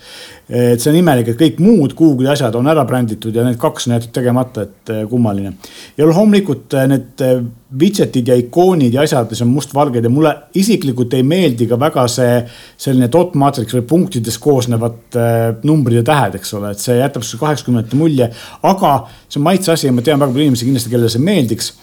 et 0.48 0.80
see 0.80 0.90
on 0.92 0.96
imelik, 0.96 1.28
et 1.28 1.40
kõik 1.40 1.60
muud 1.60 1.92
Google'i 1.96 2.30
asjad 2.32 2.56
on 2.56 2.68
ära 2.72 2.84
bränditud 2.88 3.36
ja 3.36 3.44
need 3.44 3.58
kaks 3.60 3.88
on 3.88 3.94
jäetud 3.94 4.14
tegemata, 4.16 4.64
et 4.64 4.92
eh, 4.94 5.02
kummaline. 5.10 5.52
ja 5.98 6.08
loomulikult 6.08 6.78
eh, 6.80 6.88
need 6.88 7.24
eh, 7.24 7.44
widget'id 7.80 8.32
ja 8.32 8.38
ikoonid 8.40 8.96
ja 8.96 9.04
asjad, 9.04 9.28
mis 9.28 9.44
on 9.44 9.52
mustvalged 9.52 10.04
ja 10.04 10.12
mulle 10.12 10.32
isiklikult 10.56 11.12
ei 11.18 11.26
meeldi 11.28 11.68
ka 11.68 11.76
väga 11.80 12.06
see 12.08 12.40
selline 12.86 13.10
dot 13.12 13.36
matrix 13.36 13.76
või 13.76 13.84
punktidest 13.88 14.40
koosnevad 14.40 15.18
numbrid 15.66 16.00
ja 16.00 16.08
tähed, 16.08 16.38
eks 16.40 16.54
ole, 16.56 16.72
et 16.72 16.80
see 16.80 17.00
jätab 17.02 17.24
siukse 17.24 17.42
kaheksakümnendate 17.42 18.00
mulje. 18.00 18.30
aga 18.62 18.94
see 19.28 19.42
on 19.42 19.48
maitse 19.50 19.76
asi 19.76 19.90
ja 19.90 19.96
ma 19.96 20.06
tean 20.06 20.22
väga 20.22 20.32
palju 20.32 20.48
inimesi 20.48 20.70
kindlasti, 20.70 20.94
kellele 20.94 21.12
see 21.12 21.24
meeldiks 21.24 21.74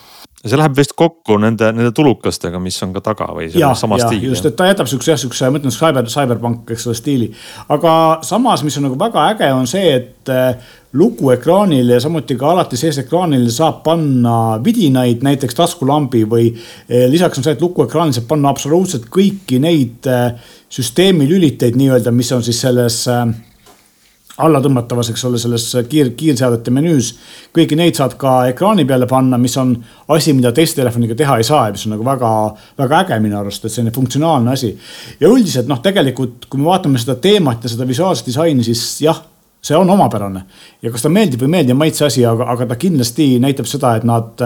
see 0.41 0.57
läheb 0.57 0.73
vist 0.77 0.95
kokku 0.97 1.37
nende, 1.41 1.69
nende 1.75 1.91
tulukastega, 1.95 2.59
mis 2.61 2.79
on 2.81 2.95
ka 2.95 3.03
taga 3.11 3.27
või 3.35 3.47
selle 3.51 3.71
sama 3.77 3.99
stiili. 4.01 4.31
just, 4.31 4.45
et 4.49 4.55
ta 4.57 4.65
jätab 4.69 4.89
siukse 4.89 5.13
jah, 5.13 5.19
siukse, 5.21 5.49
ma 5.53 5.61
ütlen 5.61 5.73
cyber, 5.75 6.07
cyberpunk, 6.09 6.71
eks 6.73 6.87
ole, 6.89 6.97
stiili. 6.97 7.27
aga 7.69 7.93
samas, 8.25 8.63
mis 8.65 8.77
on 8.79 8.87
nagu 8.89 8.97
väga 8.99 9.27
äge, 9.35 9.51
on 9.53 9.69
see, 9.69 9.91
et 9.99 10.31
äh, 10.33 10.71
lukuekraanil 10.97 11.93
ja 11.93 11.99
samuti 12.03 12.35
ka 12.39 12.55
alati 12.55 12.79
sees 12.79 12.97
ekraanil 13.03 13.45
saab 13.53 13.83
panna 13.85 14.57
vidinaid, 14.65 15.21
näiteks 15.25 15.59
taskulambi 15.61 16.25
või 16.33 16.49
äh, 16.49 17.05
lisaks 17.11 17.37
on 17.37 17.45
see, 17.45 17.53
et 17.55 17.61
lukuekraanil 17.61 18.17
saab 18.17 18.27
panna 18.33 18.49
absoluutselt 18.49 19.05
kõiki 19.13 19.61
neid 19.61 20.09
äh, 20.09 20.33
süsteemi 20.71 21.29
lüliteid 21.29 21.77
nii-öelda, 21.77 22.13
mis 22.15 22.33
on 22.33 22.41
siis 22.43 22.65
selles 22.65 23.03
allatõmmatavas, 24.37 25.11
eks 25.11 25.23
ole, 25.27 25.39
selles 25.41 25.65
kiir, 25.89 26.13
kiirseadete 26.17 26.71
menüüs. 26.71 27.13
kõiki 27.55 27.75
neid 27.75 27.97
saad 27.99 28.15
ka 28.19 28.47
ekraani 28.51 28.85
peale 28.87 29.07
panna, 29.07 29.37
mis 29.37 29.57
on 29.57 29.73
asi, 30.15 30.33
mida 30.33 30.51
teiste 30.55 30.81
telefoniga 30.81 31.15
teha 31.15 31.37
ei 31.37 31.43
saa 31.43 31.65
ja 31.67 31.75
mis 31.75 31.85
on 31.85 31.95
nagu 31.97 32.05
väga, 32.05 32.31
väga 32.79 33.01
äge 33.05 33.19
minu 33.23 33.39
arust, 33.39 33.65
et 33.65 33.71
selline 33.71 33.93
funktsionaalne 33.95 34.51
asi. 34.51 34.77
ja 35.19 35.27
üldiselt 35.27 35.67
noh, 35.67 35.81
tegelikult 35.83 36.47
kui 36.49 36.61
me 36.61 36.69
vaatame 36.69 36.99
seda 36.99 37.15
teemat 37.15 37.63
ja 37.63 37.69
seda 37.69 37.87
visuaalset 37.87 38.31
disaini, 38.31 38.63
siis 38.63 39.01
jah 39.01 39.21
see 39.61 39.77
on 39.77 39.89
omapärane 39.93 40.41
ja 40.81 40.89
kas 40.91 41.03
ta 41.05 41.09
meeldib 41.13 41.43
või 41.43 41.51
ei 41.51 41.55
meeldi, 41.57 41.73
on 41.75 41.77
maitse 41.77 42.05
asi, 42.07 42.23
aga, 42.25 42.47
aga 42.49 42.65
ta 42.71 42.77
kindlasti 42.81 43.35
näitab 43.43 43.67
seda, 43.69 43.93
et 43.99 44.07
nad 44.07 44.41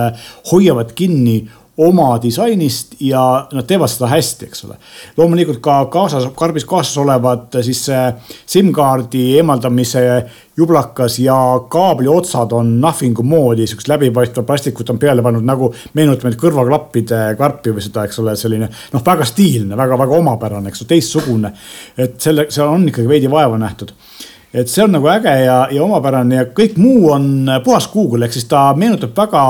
hoiavad 0.52 0.92
kinni 0.98 1.38
oma 1.78 2.16
disainist 2.24 2.96
ja 3.04 3.48
nad 3.52 3.68
teevad 3.68 3.92
seda 3.92 4.08
hästi, 4.08 4.48
eks 4.48 4.66
ole. 4.66 4.78
loomulikult 5.18 5.60
ka 5.64 5.78
kaasas, 5.92 6.30
karbis 6.38 6.66
kaasas 6.66 6.98
olevad 7.04 7.58
siis 7.66 7.82
SIM-kaardi 8.48 9.26
eemaldamise 9.38 10.06
jublakas 10.58 11.20
ja 11.20 11.36
kaabli 11.70 12.08
otsad 12.08 12.52
on 12.56 12.78
nothing'u 12.82 13.24
moodi, 13.24 13.68
siukest 13.68 13.92
läbipaistva 13.92 14.44
plastikut 14.44 14.90
on 14.90 15.00
peale 15.00 15.24
pannud 15.26 15.44
nagu 15.44 15.74
meenutab 15.94 16.30
neid 16.30 16.40
kõrvaklappide 16.40 17.22
karpi 17.40 17.76
või 17.76 17.84
seda, 17.84 18.06
eks 18.08 18.24
ole, 18.24 18.38
selline 18.40 18.70
noh, 18.70 19.04
väga 19.06 19.28
stiilne 19.28 19.76
väga,, 19.76 19.96
väga-väga 19.96 20.22
omapärane, 20.22 20.72
eks 20.72 20.86
ole, 20.86 20.94
teistsugune. 20.94 21.52
et 21.98 22.20
selle, 22.22 22.48
seal 22.50 22.72
on 22.72 22.88
ikkagi 22.88 23.10
veidi 23.10 23.32
vaeva 23.32 23.60
nähtud 23.60 23.92
et 24.56 24.72
see 24.72 24.84
on 24.86 24.94
nagu 24.96 25.08
äge 25.12 25.34
ja, 25.44 25.66
ja 25.72 25.84
omapärane 25.84 26.36
ja 26.36 26.46
kõik 26.56 26.78
muu 26.80 27.10
on 27.12 27.50
puhas 27.64 27.90
Google, 27.92 28.26
ehk 28.26 28.38
siis 28.38 28.48
ta 28.48 28.70
meenutab 28.78 29.12
väga 29.18 29.44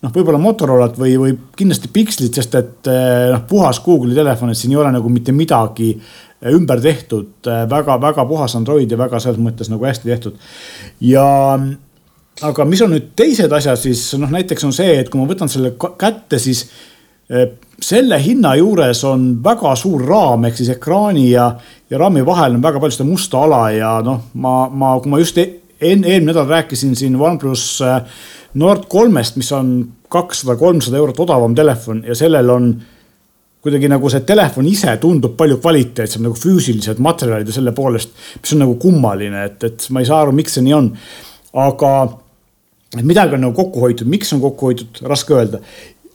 noh, 0.00 0.12
võib-olla 0.14 0.40
Motorolat 0.40 0.96
või, 1.00 1.14
või 1.20 1.36
kindlasti 1.56 1.90
Pixlit, 1.92 2.36
sest 2.36 2.56
et 2.58 2.90
eh, 2.90 3.28
noh, 3.34 3.44
puhas 3.48 3.82
Google'i 3.84 4.16
telefon, 4.16 4.52
et 4.52 4.60
siin 4.60 4.74
ei 4.74 4.80
ole 4.80 4.92
nagu 4.94 5.12
mitte 5.12 5.34
midagi 5.36 5.92
eh, 5.92 6.50
ümber 6.54 6.80
tehtud 6.84 7.50
väga-väga 7.70 8.24
eh, 8.24 8.30
puhas 8.30 8.56
Android 8.58 8.90
ja 8.90 9.00
väga 9.00 9.20
selles 9.22 9.40
mõttes 9.42 9.72
nagu 9.72 9.84
hästi 9.86 10.12
tehtud. 10.12 10.38
ja 11.04 11.26
aga 12.46 12.64
mis 12.64 12.80
on 12.84 12.94
nüüd 12.94 13.12
teised 13.18 13.52
asjad, 13.52 13.80
siis 13.80 14.06
noh, 14.20 14.30
näiteks 14.32 14.64
on 14.64 14.72
see, 14.76 14.96
et 15.02 15.12
kui 15.12 15.20
ma 15.20 15.28
võtan 15.28 15.50
selle 15.52 15.74
kätte, 15.76 16.40
siis 16.40 16.66
selle 17.80 18.16
hinna 18.18 18.56
juures 18.58 19.04
on 19.06 19.26
väga 19.44 19.76
suur 19.78 20.02
raam 20.02 20.48
ehk 20.48 20.56
siis 20.58 20.72
ekraani 20.72 21.28
ja, 21.28 21.44
ja 21.90 22.00
raami 22.00 22.24
vahel 22.26 22.56
on 22.56 22.64
väga 22.64 22.80
palju 22.82 22.96
seda 22.96 23.06
musta 23.06 23.44
ala 23.44 23.60
ja 23.70 23.92
noh, 24.02 24.24
ma, 24.34 24.54
ma, 24.66 24.96
kui 24.98 25.12
ma 25.12 25.20
just 25.20 25.38
e-, 25.38 25.59
enne, 25.80 26.06
eelmine 26.08 26.32
nädal 26.32 26.48
rääkisin 26.48 26.96
siin 26.96 27.16
OnePlus 27.16 27.64
äh, 27.82 28.00
Nord 28.54 28.86
kolmest, 28.88 29.36
mis 29.36 29.52
on 29.52 29.74
kakssada, 30.10 30.56
kolmsada 30.58 30.98
eurot 30.98 31.20
odavam 31.22 31.54
telefon 31.54 32.02
ja 32.06 32.14
sellel 32.18 32.50
on 32.50 32.72
kuidagi 33.62 33.90
nagu 33.92 34.08
see 34.10 34.24
telefon 34.26 34.66
ise 34.66 34.96
tundub 35.00 35.36
palju 35.38 35.58
kvaliteetsem 35.60 36.24
nagu 36.24 36.38
füüsilised 36.38 36.98
materjalid 37.04 37.48
ja 37.48 37.56
selle 37.58 37.74
poolest, 37.76 38.14
mis 38.40 38.56
on 38.56 38.62
nagu 38.64 38.74
kummaline, 38.80 39.44
et, 39.50 39.64
et 39.68 39.86
ma 39.92 40.02
ei 40.02 40.08
saa 40.08 40.22
aru, 40.24 40.34
miks 40.36 40.56
see 40.56 40.64
nii 40.66 40.76
on. 40.76 40.90
aga 41.60 41.92
midagi 43.02 43.36
on 43.36 43.44
nagu 43.46 43.54
kokku 43.54 43.82
hoitud, 43.84 44.08
miks 44.10 44.32
on 44.34 44.40
kokku 44.42 44.70
hoitud, 44.70 45.02
raske 45.06 45.36
öelda 45.36 45.60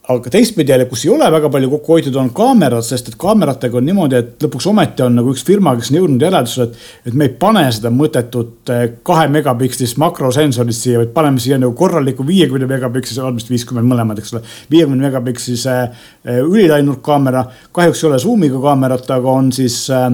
aga 0.07 0.29
teistpidi 0.29 0.71
jälle, 0.71 0.85
kus 0.85 1.05
ei 1.05 1.11
ole 1.13 1.27
väga 1.31 1.49
palju 1.49 1.69
kokku 1.69 1.95
hoitud, 1.95 2.15
on 2.19 2.29
kaamerad, 2.35 2.85
sest 2.85 3.09
et 3.09 3.17
kaameratega 3.21 3.79
on 3.79 3.87
niimoodi, 3.87 4.19
et 4.19 4.43
lõpuks 4.45 4.67
ometi 4.69 5.03
on 5.05 5.15
nagu 5.17 5.33
üks 5.33 5.41
firma, 5.47 5.73
kes 5.79 5.89
on 5.91 5.97
jõudnud 5.99 6.25
järeldusele, 6.25 6.67
et, 6.69 6.83
et 7.09 7.17
me 7.17 7.29
ei 7.29 7.33
pane 7.41 7.63
seda 7.73 7.91
mõttetut 7.93 8.73
eh, 8.73 8.83
kahe 9.05 9.25
megapikslist 9.33 9.99
makrosensorit 10.01 10.77
siia, 10.77 10.99
vaid 11.01 11.13
paneme 11.15 11.41
siia 11.41 11.57
nagu 11.61 11.73
korraliku 11.77 12.25
viiekümne 12.27 12.69
megapikslise, 12.69 13.25
vist 13.39 13.49
viiskümmend 13.53 13.89
mõlemad, 13.89 14.21
eks 14.21 14.35
ole. 14.35 14.43
viiekümne 14.73 15.09
megapikslise 15.09 15.75
eh, 15.81 16.39
ülilainurkaamera, 16.43 17.47
kahjuks 17.75 18.03
ei 18.03 18.09
ole 18.11 18.21
zoom'iga 18.21 18.61
kaamerat, 18.69 19.09
aga 19.17 19.37
on 19.41 19.51
siis 19.55 19.81
äh, 19.93 20.11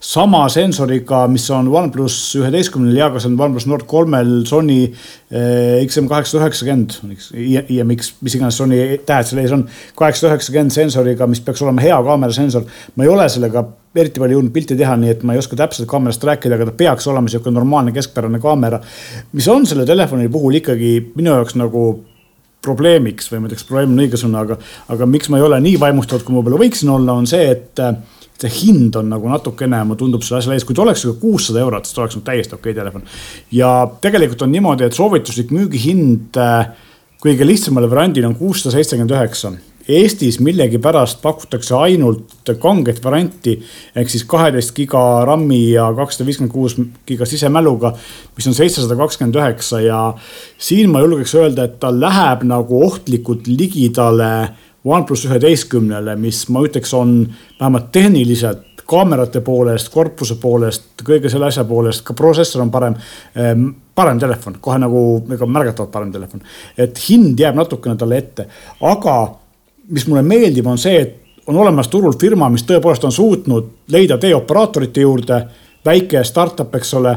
sama 0.00 0.42
sensoriga, 0.52 1.22
mis 1.32 1.46
on 1.54 1.70
OnePlus 1.72 2.16
üheteistkümnel 2.36 2.98
ja 2.98 3.08
ka 3.12 3.20
see 3.22 3.30
on 3.30 3.38
OnePlus 3.40 3.66
Nord 3.70 3.86
kolmel 3.88 4.32
Sony 4.48 4.82
eh, 4.84 5.80
XM 5.86 6.10
kaheksasada 6.10 6.44
üheksakümmend, 6.44 6.98
IMX, 7.72 8.12
mis 8.20 8.36
iganes 8.36 8.58
Sony 8.60 8.80
tähed 9.08 9.30
seal 9.30 9.40
ees 9.40 9.54
on. 9.56 9.64
kaheksasada 9.96 10.34
üheksakümmend 10.34 10.74
sensoriga, 10.76 11.28
mis 11.30 11.40
peaks 11.44 11.64
olema 11.64 11.84
hea 11.84 11.96
kaamerasensor. 12.08 12.66
ma 12.94 13.06
ei 13.06 13.12
ole 13.12 13.28
sellega 13.32 13.64
eriti 13.96 14.20
palju 14.20 14.36
jõudnud 14.36 14.52
pilti 14.52 14.76
teha, 14.76 14.98
nii 15.00 15.14
et 15.14 15.24
ma 15.24 15.32
ei 15.32 15.40
oska 15.40 15.56
täpselt 15.56 15.88
kaamerast 15.88 16.24
rääkida, 16.28 16.58
aga 16.58 16.68
ta 16.68 16.74
peaks 16.76 17.08
olema 17.08 17.32
sihuke 17.32 17.50
normaalne 17.54 17.94
keskpärane 17.96 18.40
kaamera. 18.42 18.82
mis 19.32 19.48
on 19.48 19.64
selle 19.66 19.86
telefoni 19.88 20.28
puhul 20.28 20.60
ikkagi 20.60 20.92
minu 21.16 21.32
jaoks 21.32 21.56
nagu 21.56 21.86
probleemiks 22.66 23.30
või 23.32 23.40
ma 23.40 23.48
ei 23.48 23.54
tea, 23.54 23.62
kas 23.62 23.68
probleem 23.68 23.94
on 23.94 24.04
õige 24.04 24.20
sõna, 24.20 24.44
aga, 24.44 24.58
aga 24.92 25.08
miks 25.08 25.30
ma 25.32 25.40
ei 25.40 25.46
ole 25.46 25.60
nii 25.64 25.80
vaimustatud, 25.80 26.26
kui 26.26 26.34
ma 26.34 26.42
võib-olla 26.42 26.60
võiksin 26.64 26.92
olla, 26.92 27.16
on 27.16 27.28
see, 27.30 27.48
et 27.54 27.82
see 28.42 28.52
hind 28.52 28.96
on 29.00 29.08
nagu 29.12 29.30
natukene, 29.30 29.82
mulle 29.84 30.00
tundub 30.00 30.24
selle 30.24 30.42
asja 30.42 30.56
ees, 30.56 30.66
kui 30.66 30.76
ta 30.76 30.84
oleks 30.84 31.06
kuussada 31.20 31.62
eurot, 31.62 31.86
siis 31.86 31.96
ta 31.96 32.04
oleks 32.04 32.18
nagu 32.18 32.26
täiesti 32.26 32.56
okei 32.56 32.72
okay 32.72 32.80
telefon. 32.80 33.06
ja 33.52 33.70
tegelikult 34.00 34.44
on 34.44 34.52
niimoodi, 34.52 34.84
et 34.84 34.98
soovituslik 34.98 35.54
müügihind 35.56 36.36
äh, 36.42 36.74
kõige 37.22 37.46
lihtsamale 37.48 37.88
variandile 37.90 38.28
on 38.28 38.36
kuussada 38.38 38.76
seitsekümmend 38.76 39.14
üheksa. 39.16 39.54
Eestis 39.86 40.40
millegipärast 40.42 41.20
pakutakse 41.22 41.76
ainult 41.78 42.48
kanget 42.58 42.98
varianti 43.04 43.52
ehk 43.94 44.10
siis 44.10 44.24
kaheteist 44.26 44.72
giga 44.74 45.22
RAM-i 45.28 45.60
ja 45.76 45.86
kakssada 45.94 46.26
viiskümmend 46.26 46.52
kuus 46.52 46.74
giga 47.06 47.28
sisemäluga, 47.28 47.92
mis 48.34 48.50
on 48.50 48.56
seitsesada 48.58 48.96
kakskümmend 48.98 49.38
üheksa 49.38 49.80
ja 49.84 50.00
siin 50.58 50.90
ma 50.90 51.04
julgeks 51.04 51.36
öelda, 51.38 51.68
et 51.68 51.78
ta 51.78 51.92
läheb 51.94 52.42
nagu 52.50 52.82
ohtlikult 52.88 53.46
ligidale 53.46 54.32
OnePlus 54.86 55.24
üheteistkümnele, 55.26 56.14
mis 56.20 56.44
ma 56.52 56.62
ütleks, 56.62 56.92
on 56.94 57.18
vähemalt 57.58 57.90
tehniliselt 57.92 58.84
kaamerate 58.86 59.40
poolest, 59.40 59.90
korpuse 59.90 60.36
poolest, 60.40 60.92
kõige 61.04 61.30
selle 61.30 61.48
asja 61.50 61.64
poolest, 61.66 62.04
ka 62.06 62.14
protsessor 62.14 62.62
on 62.62 62.70
parem 62.70 62.94
ehm,. 63.34 63.68
parem 63.96 64.18
telefon, 64.20 64.58
kohe 64.60 64.76
nagu 64.76 65.00
ega 65.32 65.46
märgatavalt 65.48 65.92
parem 65.92 66.10
telefon. 66.12 66.42
et 66.78 66.98
hind 67.08 67.40
jääb 67.40 67.56
natukene 67.56 67.96
talle 67.96 68.18
ette, 68.18 68.46
aga 68.80 69.14
mis 69.88 70.06
mulle 70.06 70.22
meeldib, 70.22 70.66
on 70.66 70.78
see, 70.78 71.00
et 71.00 71.22
on 71.46 71.56
olemas 71.56 71.88
turul 71.88 72.14
firma, 72.20 72.48
mis 72.50 72.66
tõepoolest 72.66 73.04
on 73.04 73.12
suutnud 73.12 73.70
leida 73.88 74.18
tee 74.18 74.34
operaatorite 74.34 75.00
juurde 75.00 75.40
väike 75.86 76.22
startup, 76.24 76.74
eks 76.74 76.94
ole, 76.98 77.14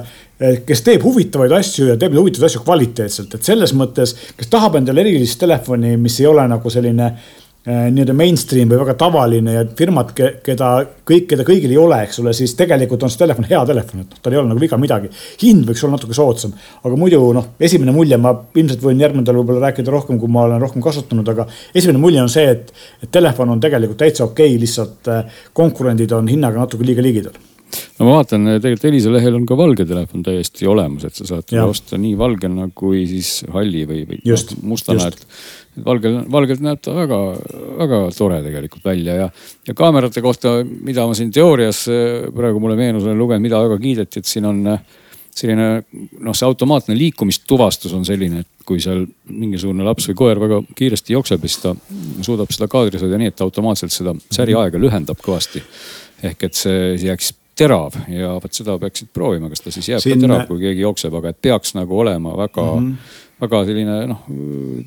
kes 0.66 0.82
teeb 0.86 1.04
huvitavaid 1.04 1.52
asju 1.58 1.88
ja 1.90 1.98
teeb 1.98 2.14
huvitavaid 2.18 2.50
asju 2.50 2.62
kvaliteetselt, 2.64 3.34
et 3.36 3.44
selles 3.44 3.74
mõttes, 3.74 4.14
kes 4.38 4.50
tahab 4.50 4.78
endale 4.78 5.02
erilist 5.02 5.40
telefoni, 5.42 5.98
mis 5.98 6.20
ei 6.22 6.30
ole 6.30 6.46
nagu 6.48 6.70
selline 6.70 7.10
Äh, 7.10 7.38
nii-öelda 7.68 8.13
mainstream 8.16 8.70
või 8.72 8.80
väga 8.80 8.94
tavaline 8.98 9.54
ja 9.54 9.63
firmad, 9.78 10.13
keda 10.16 10.70
kõik, 11.08 11.25
keda 11.28 11.44
kõigil 11.48 11.74
ei 11.74 11.78
ole, 11.78 11.98
eks 12.06 12.22
ole, 12.24 12.32
siis 12.34 12.54
tegelikult 12.58 13.04
on 13.04 13.12
see 13.12 13.20
telefon 13.20 13.48
hea 13.50 13.60
telefon, 13.68 14.06
et 14.06 14.16
noh, 14.16 14.22
tal 14.24 14.36
ei 14.36 14.39
ole 14.39 14.50
nagu 14.54 14.63
viga 14.63 14.80
midagi. 14.80 15.12
hind 15.42 15.68
võiks 15.68 15.84
olla 15.84 15.98
natuke 15.98 16.16
soodsam, 16.16 16.56
aga 16.80 17.00
muidu 17.00 17.20
noh, 17.36 17.51
esimene 17.60 17.92
mulje, 17.96 18.18
ma 18.18 18.32
ilmselt 18.56 18.86
võin 18.86 19.04
järgmine 19.04 19.25
nädal 19.25 19.42
võib-olla 19.42 19.68
rääkida 19.68 19.92
rohkem, 19.92 20.22
kui 20.22 20.32
ma 20.32 20.48
olen 20.48 20.63
rohkem 20.63 20.82
kasutanud, 20.86 21.28
aga 21.36 21.50
esimene 21.75 22.00
mulje 22.00 22.24
on 22.24 22.32
see, 22.32 22.48
et, 22.56 22.74
et 23.04 23.12
telefon 23.12 23.51
on 23.51 23.62
tegelikult 23.62 24.00
täitsa 24.06 24.30
okei 24.30 24.54
okay,, 24.54 24.63
lihtsalt 24.63 25.12
äh, 25.12 25.39
konkurendid 25.54 26.16
on 26.16 26.32
hinnaga 26.32 26.63
natuke 26.63 26.88
liiga 26.88 27.04
ligidal 27.04 27.36
no 28.00 28.08
ma 28.08 28.20
vaatan, 28.20 28.48
tegelikult 28.63 28.88
Elisa 28.89 29.12
lehel 29.13 29.36
on 29.36 29.46
ka 29.48 29.58
valge 29.60 29.86
telefon 29.88 30.24
täiesti 30.25 30.68
olemas, 30.70 31.06
et 31.10 31.20
sa 31.20 31.27
saad 31.27 31.51
ja. 31.56 31.65
osta 31.68 32.00
nii 32.00 32.15
valgena 32.20 32.70
kui 32.75 33.03
siis 33.10 33.44
halli 33.53 33.84
või, 33.89 34.06
või 34.08 34.22
just, 34.27 34.56
mustana, 34.63 35.10
et 35.12 35.84
valgel, 35.86 36.22
valgelt 36.32 36.63
näeb 36.63 36.82
ta 36.84 36.96
väga, 36.96 37.20
väga 37.82 38.01
tore 38.15 38.39
tegelikult 38.46 38.88
välja 38.88 39.20
ja, 39.24 39.27
ja 39.68 39.75
kaamerate 39.77 40.24
kohta, 40.25 40.60
mida 40.63 41.06
ma 41.08 41.18
siin 41.18 41.34
teoorias 41.36 41.86
praegu 42.36 42.63
mulle 42.63 42.79
meenus 42.79 43.08
olen 43.08 43.20
lugenud, 43.20 43.44
mida 43.44 43.62
väga 43.68 43.79
kiideti, 43.84 44.24
et 44.24 44.32
siin 44.32 44.48
on 44.50 44.63
selline 45.39 45.68
noh, 46.25 46.36
see 46.36 46.48
automaatne 46.48 46.96
liikumistuvastus 46.98 47.94
on 47.96 48.06
selline, 48.08 48.44
et 48.44 48.68
kui 48.68 48.82
seal 48.84 49.06
mingisugune 49.29 49.86
laps 49.88 50.10
või 50.12 50.18
koer 50.20 50.41
väga 50.41 50.62
kiiresti 50.77 51.15
jookseb 51.15 51.46
siis 51.46 51.60
ta 51.63 51.74
suudab 52.25 52.51
seda 52.53 52.68
kaadris 52.72 53.03
hoida 53.06 53.20
nii, 53.22 53.32
et 53.32 53.38
ta 53.39 53.48
automaatselt 53.48 53.94
seda 53.94 54.15
säriaega 54.36 54.82
lühendab 54.82 55.22
kõvasti. 55.24 55.63
ehk 56.24 56.44
et 56.50 56.58
see 56.60 56.96
jääks 57.00 57.32
terav 57.60 57.96
ja 58.12 58.36
vot 58.39 58.54
seda 58.56 58.78
peaksid 58.82 59.12
proovima, 59.13 59.50
kas 59.51 59.66
ta 59.66 59.74
siis 59.74 59.92
jääb 59.94 60.04
Siin... 60.04 60.20
ka 60.20 60.28
terav, 60.28 60.46
kui 60.50 60.62
keegi 60.63 60.86
jookseb, 60.86 61.16
aga 61.20 61.34
et 61.34 61.42
peaks 61.42 61.75
nagu 61.78 62.00
olema 62.00 62.36
väga 62.38 62.66
mm, 62.66 62.86
-hmm. 62.86 63.18
väga 63.42 63.62
selline 63.68 63.98
noh, 64.10 64.24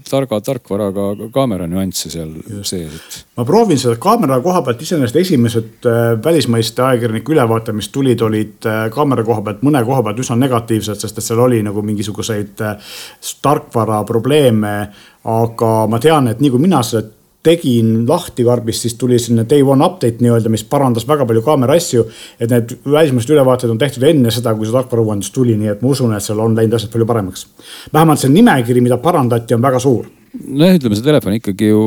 targa 0.09 0.41
tarkvaraga 0.41 1.07
kaamera 1.35 1.69
nüansse 1.69 2.11
seal 2.11 2.35
Just. 2.41 2.71
sees, 2.71 2.99
et. 2.99 3.19
ma 3.37 3.45
proovin 3.49 3.79
seda 3.79 3.97
kaamera 4.01 4.41
koha 4.41 4.63
pealt, 4.63 4.83
iseenesest 4.83 5.17
esimesed 5.25 5.89
äh, 5.89 6.03
välismaiste 6.25 6.83
ajakirjanike 6.83 7.33
ülevaated, 7.37 7.77
mis 7.77 7.89
tulid, 7.89 8.21
olid 8.21 8.69
äh, 8.69 8.85
kaamera 8.91 9.25
koha 9.25 9.43
pealt 9.43 9.63
mõne 9.63 9.85
koha 9.85 10.03
pealt 10.03 10.21
üsna 10.25 10.37
negatiivsed, 10.41 11.01
sest 11.05 11.19
et 11.19 11.25
seal 11.25 11.41
oli 11.41 11.63
nagu 11.63 11.83
mingisuguseid 11.83 12.61
äh, 12.61 12.95
tarkvara 13.43 14.05
probleeme. 14.05 14.77
aga 15.25 15.87
ma 15.87 15.99
tean, 16.03 16.29
et 16.29 16.41
nii 16.41 16.51
kui 16.51 16.59
mina 16.59 16.81
seda 16.83 17.22
tegin 17.43 18.05
lahti 18.09 18.45
karbist, 18.47 18.87
siis 18.87 18.95
tuli 18.99 19.19
selline 19.19 19.45
day 19.49 19.65
one 19.67 19.85
update 19.85 20.23
nii-öelda, 20.23 20.51
mis 20.53 20.65
parandas 20.65 21.07
väga 21.09 21.27
palju 21.27 21.43
kaamera 21.47 21.77
asju. 21.79 22.05
et 22.41 22.51
need 22.51 22.77
välismaised 22.85 23.31
ülevaated 23.35 23.71
on 23.71 23.79
tehtud 23.79 24.05
enne 24.07 24.31
seda, 24.31 24.55
kui 24.55 24.67
see 24.67 24.77
tarkvarauuendus 24.77 25.33
tuli, 25.35 25.57
nii 25.59 25.73
et 25.75 25.83
ma 25.83 25.95
usun, 25.95 26.15
et 26.15 26.23
seal 26.23 26.43
on 26.43 26.55
läinud 26.57 26.77
asjad 26.79 26.93
palju 26.93 27.07
paremaks. 27.07 27.47
vähemalt 27.93 28.23
see 28.23 28.31
nimekiri, 28.31 28.85
mida 28.85 28.99
parandati, 29.03 29.55
on 29.55 29.63
väga 29.63 29.83
suur. 29.83 30.07
nojah, 30.47 30.79
ütleme 30.79 30.99
see 30.99 31.09
telefon 31.09 31.41
ikkagi 31.41 31.73
ju 31.73 31.83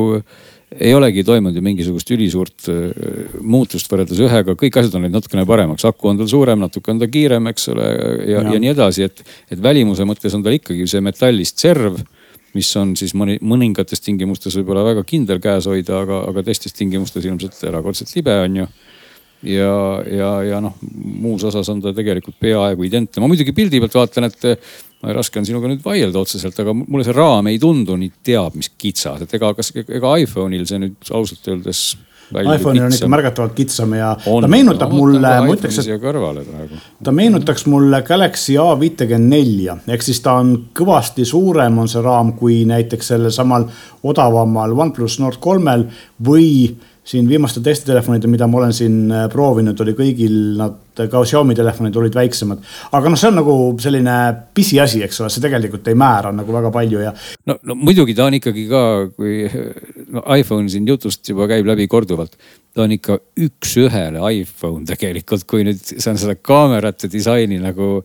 ei 0.80 0.94
olegi 0.94 1.22
toimunud 1.24 1.56
ju 1.56 1.62
mingisugust 1.62 2.10
ülisuurt 2.10 2.68
äh, 2.68 3.06
muutust 3.40 3.88
võrreldes 3.90 4.20
ühega, 4.20 4.56
kõik 4.58 4.76
asjad 4.80 4.98
on 4.98 5.06
läinud 5.06 5.20
natukene 5.20 5.46
paremaks, 5.48 5.86
aku 5.88 6.10
on 6.10 6.20
tal 6.20 6.28
suurem, 6.30 6.60
natuke 6.60 6.90
on 6.92 7.00
ta 7.00 7.08
kiirem, 7.08 7.48
eks 7.52 7.68
ole, 7.72 7.86
ja, 7.86 8.42
ja., 8.42 8.44
ja 8.52 8.60
nii 8.60 8.74
edasi, 8.74 9.06
et, 9.06 9.22
et 9.48 9.62
välimuse 9.62 10.04
mõttes 10.08 10.34
on 10.36 10.44
tal 10.44 10.58
ikkagi 10.58 10.88
see 10.90 11.04
metallist 11.06 11.62
serv 11.62 12.02
mis 12.56 12.72
on 12.80 12.96
siis 12.98 13.14
mõni, 13.18 13.38
mõningates 13.44 14.02
tingimustes 14.04 14.56
võib-olla 14.58 14.84
väga 14.86 15.04
kindel 15.08 15.40
käes 15.44 15.68
hoida, 15.70 16.02
aga, 16.02 16.24
aga 16.30 16.44
teistes 16.46 16.76
tingimustes 16.76 17.24
ilmselt 17.28 17.60
erakordselt 17.68 18.14
libe 18.16 18.36
on 18.42 18.62
ju 18.62 18.68
ja, 19.42 20.02
ja, 20.10 20.30
ja 20.46 20.60
noh, 20.64 20.76
muus 21.20 21.44
osas 21.46 21.68
on 21.72 21.82
ta 21.84 21.92
tegelikult 21.96 22.38
peaaegu 22.40 22.86
identne. 22.88 23.22
ma 23.22 23.30
muidugi 23.30 23.54
pildi 23.56 23.80
pealt 23.82 23.98
vaatan, 23.98 24.28
et 24.30 24.48
raske 25.16 25.40
on 25.40 25.46
sinuga 25.48 25.70
nüüd 25.70 25.84
vaielda 25.84 26.22
otseselt, 26.22 26.58
aga 26.62 26.74
mulle 26.76 27.04
see 27.06 27.16
raam 27.16 27.50
ei 27.50 27.60
tundu 27.62 27.98
nii 28.00 28.12
teab 28.26 28.56
mis 28.58 28.72
kitsas, 28.78 29.26
et 29.26 29.36
ega, 29.38 29.52
kas, 29.56 29.72
ega 29.84 30.16
iPhone'il 30.22 30.66
see 30.68 30.80
nüüd 30.82 31.12
ausalt 31.14 31.52
öeldes 31.52 31.82
iPhone'il 32.34 32.86
on 32.86 32.94
ikka 32.94 33.08
märgatavalt 33.10 33.54
kitsam 33.54 33.92
ja 33.94 34.10
on, 34.26 34.42
ta 34.42 34.50
meenutab 34.50 34.90
on, 34.90 34.96
mulle, 34.98 35.32
ma 35.46 35.54
ütleks, 35.54 35.78
et. 35.84 36.74
ta 37.04 37.14
meenutaks 37.14 37.66
mulle 37.70 38.02
Galaxy 38.06 38.56
A54. 38.60 39.78
Ehk 39.94 40.06
siis 40.06 40.20
ta 40.24 40.38
on 40.40 40.52
kõvasti 40.76 41.26
suurem, 41.28 41.78
on 41.78 41.90
see 41.90 42.02
raam 42.04 42.34
kui 42.38 42.64
näiteks 42.68 43.12
sellel 43.14 43.34
samal 43.34 43.68
odavamal 44.06 44.74
OnePlus 44.86 45.20
Nord 45.22 45.38
kolmel 45.42 45.86
või 46.26 46.48
siin 47.06 47.28
viimastel 47.30 47.62
testitelefonidel, 47.62 48.30
mida 48.32 48.48
ma 48.50 48.58
olen 48.62 48.74
siin 48.74 48.98
äh, 49.12 49.28
proovinud, 49.30 49.78
oli 49.84 49.94
kõigil 49.94 50.40
nad 50.58 50.82
ka 51.12 51.22
Xiaomi 51.26 51.56
telefonid 51.58 51.96
olid 52.00 52.16
väiksemad. 52.16 52.62
aga 52.92 53.12
noh, 53.12 53.20
see 53.20 53.30
on 53.30 53.40
nagu 53.40 53.56
selline 53.82 54.16
pisiasi, 54.56 55.02
eks 55.06 55.22
ole, 55.22 55.32
see 55.32 55.44
tegelikult 55.44 55.88
ei 55.88 55.98
määra 55.98 56.32
nagu 56.34 56.54
väga 56.56 56.72
palju 56.74 57.02
ja. 57.04 57.14
no, 57.46 57.58
no 57.62 57.78
muidugi 57.78 58.16
ta 58.16 58.28
on 58.30 58.38
ikkagi 58.40 58.68
ka, 58.70 58.84
kui 59.16 59.42
no, 60.08 60.24
iPhone 60.36 60.70
siin 60.72 60.88
jutust 60.88 61.26
juba 61.28 61.48
käib 61.50 61.68
läbi 61.68 61.88
korduvalt 61.90 62.38
ta 62.76 62.84
on 62.84 62.92
ikka 62.92 63.16
üks-ühele 63.40 64.20
iPhone 64.36 64.84
tegelikult, 64.88 65.46
kui 65.48 65.64
nüüd 65.64 65.80
sa 65.80 66.12
seda 66.18 66.34
kaamerate 66.36 67.08
disaini 67.12 67.56
nagu 67.62 68.02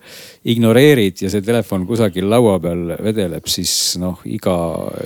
ignoreerid 0.48 1.25
ja 1.25 1.31
see 1.31 1.43
telefon 1.43 1.83
kusagil 1.89 2.29
laua 2.31 2.55
peal 2.63 2.95
vedeleb, 3.03 3.50
siis 3.51 3.74
noh, 4.01 4.21
iga, 4.31 4.55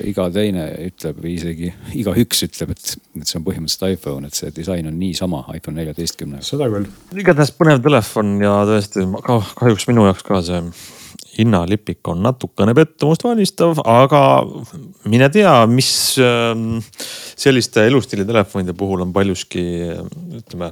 iga 0.06 0.28
teine 0.34 0.68
ütleb 0.86 1.18
või 1.24 1.34
isegi 1.40 1.72
igaüks 1.98 2.46
ütleb, 2.46 2.76
et, 2.76 2.94
et 3.18 3.26
see 3.26 3.40
on 3.40 3.48
põhimõtteliselt 3.48 3.98
iPhone, 3.98 4.30
et 4.30 4.38
see 4.38 4.54
disain 4.54 4.86
on 4.92 5.00
niisama 5.02 5.42
iPhone 5.58 5.80
neljateistkümnega. 5.80 6.46
seda 6.46 6.70
küll. 6.70 6.86
igatahes 7.18 7.54
põnev 7.58 7.75
telefon 7.84 8.36
ja 8.44 8.60
tõesti 8.68 9.06
kahjuks 9.26 9.88
minu 9.90 10.08
jaoks 10.08 10.26
ka 10.26 10.42
see 10.46 10.62
hinnalipik 11.36 12.08
on 12.08 12.22
natukene 12.24 12.74
pettumust 12.78 13.26
valmistav, 13.26 13.80
aga 13.84 14.22
mine 15.12 15.28
tea, 15.34 15.54
mis 15.68 15.90
ähm, 16.24 16.78
selliste 17.36 17.84
elustiilitelefonide 17.90 18.76
puhul 18.78 19.04
on 19.04 19.12
paljuski 19.16 19.66
ütleme 20.40 20.72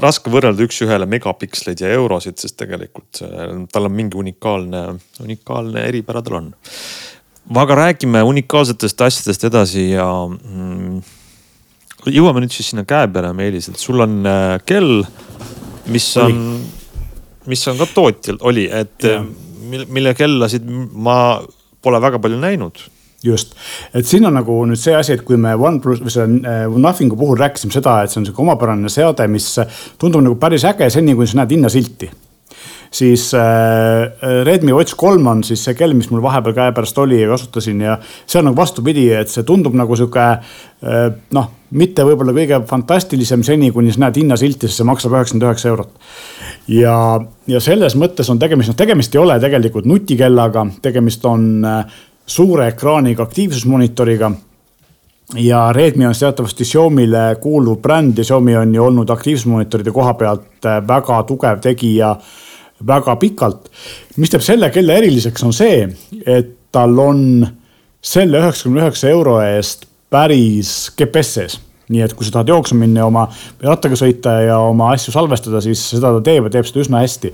raske 0.00 0.32
võrrelda 0.32 0.64
üks-ühele 0.64 1.08
megapiksleid 1.10 1.82
ja 1.82 1.90
eurosid, 1.96 2.38
sest 2.40 2.56
tegelikult 2.60 3.20
tal 3.72 3.88
on 3.88 3.92
mingi 3.92 4.16
unikaalne, 4.18 4.82
unikaalne 5.24 5.84
eripära 5.88 6.22
tal 6.24 6.40
on. 6.40 6.48
aga 7.62 7.74
räägime 7.82 8.22
unikaalsetest 8.22 9.00
asjadest 9.00 9.44
edasi 9.44 9.90
ja 9.90 10.06
mm, 10.26 11.02
jõuame 12.12 12.42
nüüd 12.44 12.54
siis 12.54 12.72
sinna 12.72 12.86
käe 12.88 13.08
peale, 13.12 13.32
Meelis, 13.36 13.70
et 13.72 13.80
sul 13.80 14.00
on 14.04 14.20
äh, 14.26 14.56
kell, 14.66 15.04
mis 15.92 16.10
on 16.22 16.42
mis 17.46 17.62
on 17.70 17.78
ka 17.78 17.88
tootjal, 17.94 18.38
oli, 18.46 18.66
et 18.72 19.06
ja. 19.06 19.22
mille 19.70 20.14
kellasid 20.18 20.66
ma 20.66 21.16
pole 21.82 22.02
väga 22.02 22.20
palju 22.22 22.38
näinud. 22.42 22.84
Just, 23.24 23.56
et 23.96 24.06
siin 24.06 24.26
on 24.28 24.36
nagu 24.36 24.58
nüüd 24.68 24.78
see 24.78 24.94
asi, 24.94 25.16
et 25.16 25.24
kui 25.26 25.38
me 25.40 25.54
OnePlus 25.56 26.02
või 26.04 26.12
selle 26.12 26.36
äh, 26.46 26.76
Nothingu 26.82 27.16
puhul 27.18 27.38
rääkisime 27.40 27.74
seda, 27.74 27.96
et 28.04 28.12
see 28.12 28.20
on 28.20 28.26
sihuke 28.28 28.44
omapärane 28.44 28.90
seade, 28.92 29.26
mis 29.32 29.48
tundub 29.98 30.22
nagu 30.22 30.36
päris 30.38 30.66
äge 30.68 30.90
seni, 30.92 31.16
kuni 31.16 31.30
sa 31.30 31.40
näed 31.40 31.54
hinnasilti. 31.56 32.10
Siis 32.96 33.24
äh, 33.34 34.44
Redmi 34.46 34.76
Watch 34.76 34.94
kolm 35.00 35.26
on 35.32 35.42
siis 35.44 35.64
see 35.66 35.74
kell, 35.74 35.96
mis 35.96 36.10
mul 36.12 36.22
vahepeal 36.22 36.54
käepärast 36.54 36.98
oli 37.02 37.18
ja 37.22 37.32
kasutasin 37.32 37.80
ja 37.82 37.96
see 38.04 38.38
on 38.38 38.50
nagu 38.50 38.60
vastupidi, 38.60 39.08
et 39.16 39.32
see 39.32 39.46
tundub 39.48 39.74
nagu 39.74 39.98
sihuke 39.98 40.28
äh, 40.36 41.08
noh, 41.34 41.50
mitte 41.70 42.04
võib-olla 42.06 42.34
kõige 42.36 42.60
fantastilisem 42.68 43.42
seni, 43.46 43.70
kuni 43.74 43.92
sa 43.92 44.04
näed 44.04 44.20
hinnasilti, 44.20 44.68
sest 44.68 44.82
see 44.82 44.88
maksab 44.88 45.16
üheksakümmend 45.16 45.48
üheksa 45.48 45.70
eurot. 45.72 45.94
ja, 46.68 46.96
ja 47.46 47.60
selles 47.60 47.96
mõttes 47.98 48.30
on 48.30 48.38
tegemist, 48.38 48.70
noh 48.70 48.78
tegemist 48.78 49.14
ei 49.14 49.22
ole 49.22 49.38
tegelikult 49.42 49.88
nutikellaga, 49.88 50.66
tegemist 50.82 51.24
on 51.26 51.64
äh, 51.64 51.96
suure 52.26 52.68
ekraaniga 52.68 53.22
aktiivsusmonitoriga 53.26 54.32
ja 55.34 55.72
Redmi 55.72 56.06
on 56.06 56.14
teatavasti 56.18 56.64
Xiaomi'le 56.64 57.36
kuuluv 57.40 57.80
bränd 57.82 58.18
ja 58.18 58.24
Xiaomi 58.24 58.56
on 58.56 58.74
ju 58.74 58.84
olnud 58.84 59.10
aktiivsusmonitoride 59.10 59.90
koha 59.90 60.14
pealt 60.14 60.68
väga 60.88 61.22
tugev 61.26 61.60
tegija 61.60 62.16
väga 62.86 63.16
pikalt. 63.16 63.70
mis 64.16 64.30
teeb 64.30 64.42
selle 64.42 64.70
kella 64.70 64.92
eriliseks, 64.92 65.42
on 65.42 65.52
see, 65.52 65.88
et 66.26 66.52
tal 66.72 66.98
on 66.98 67.46
selle 68.02 68.38
üheksakümne 68.38 68.84
üheksa 68.84 69.08
euro 69.08 69.40
eest 69.40 69.86
päris 70.16 70.74
GPS 70.96 71.38
sees 71.38 71.60
nii 71.92 72.02
et 72.02 72.14
kui 72.18 72.26
sa 72.26 72.34
tahad 72.34 72.50
jooksma 72.50 72.80
minna 72.82 73.02
ja 73.04 73.06
oma 73.06 73.24
rattaga 73.62 73.98
sõita 73.98 74.32
ja 74.42 74.58
oma 74.66 74.90
asju 74.96 75.12
salvestada, 75.14 75.60
siis 75.62 75.82
seda 75.92 76.10
ta 76.16 76.22
teeb 76.26 76.48
ja 76.48 76.54
teeb 76.56 76.66
seda 76.66 76.82
üsna 76.82 77.02
hästi. 77.04 77.30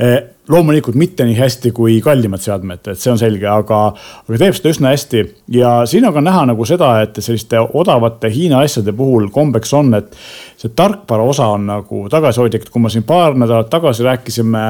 Eh, 0.00 0.16
loomulikult 0.50 0.96
mitte 0.98 1.26
nii 1.28 1.36
hästi 1.36 1.72
kui 1.76 1.98
kallimad 2.04 2.42
seadmed, 2.42 2.80
et 2.88 3.00
see 3.00 3.12
on 3.12 3.20
selge, 3.20 3.44
aga, 3.50 3.82
aga 4.24 4.40
teeb 4.40 4.56
seda 4.56 4.72
üsna 4.72 4.94
hästi. 4.94 5.24
Ja 5.52 5.74
siin 5.90 6.08
on 6.08 6.16
ka 6.16 6.24
näha 6.24 6.46
nagu 6.50 6.64
seda, 6.68 6.94
et 7.04 7.20
selliste 7.20 7.60
odavate 7.60 8.32
Hiina 8.32 8.64
asjade 8.64 8.96
puhul 8.96 9.28
kombeks 9.34 9.76
on, 9.76 9.92
et 10.00 10.16
see 10.60 10.72
tarkvara 10.76 11.28
osa 11.34 11.50
on 11.52 11.68
nagu 11.68 12.06
tagasihoidlik, 12.12 12.66
et 12.66 12.72
kui 12.72 12.82
me 12.82 12.92
siin 12.92 13.04
paar 13.08 13.36
nädalat 13.38 13.70
tagasi 13.72 14.06
rääkisime 14.08 14.64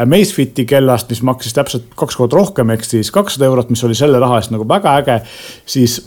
Amazfiti 0.00 0.62
kellast, 0.70 1.10
mis 1.10 1.20
maksis 1.26 1.52
täpselt 1.52 1.90
kaks 1.98 2.14
korda 2.16 2.38
rohkem, 2.38 2.70
ehk 2.70 2.86
siis 2.86 3.10
kakssada 3.12 3.50
eurot, 3.50 3.74
mis 3.74 3.82
oli 3.84 3.98
selle 3.98 4.22
raha 4.22 4.38
eest 4.38 4.54
nagu 4.54 4.64
väga 4.70 4.94
äge, 5.02 5.16
siis 5.68 5.98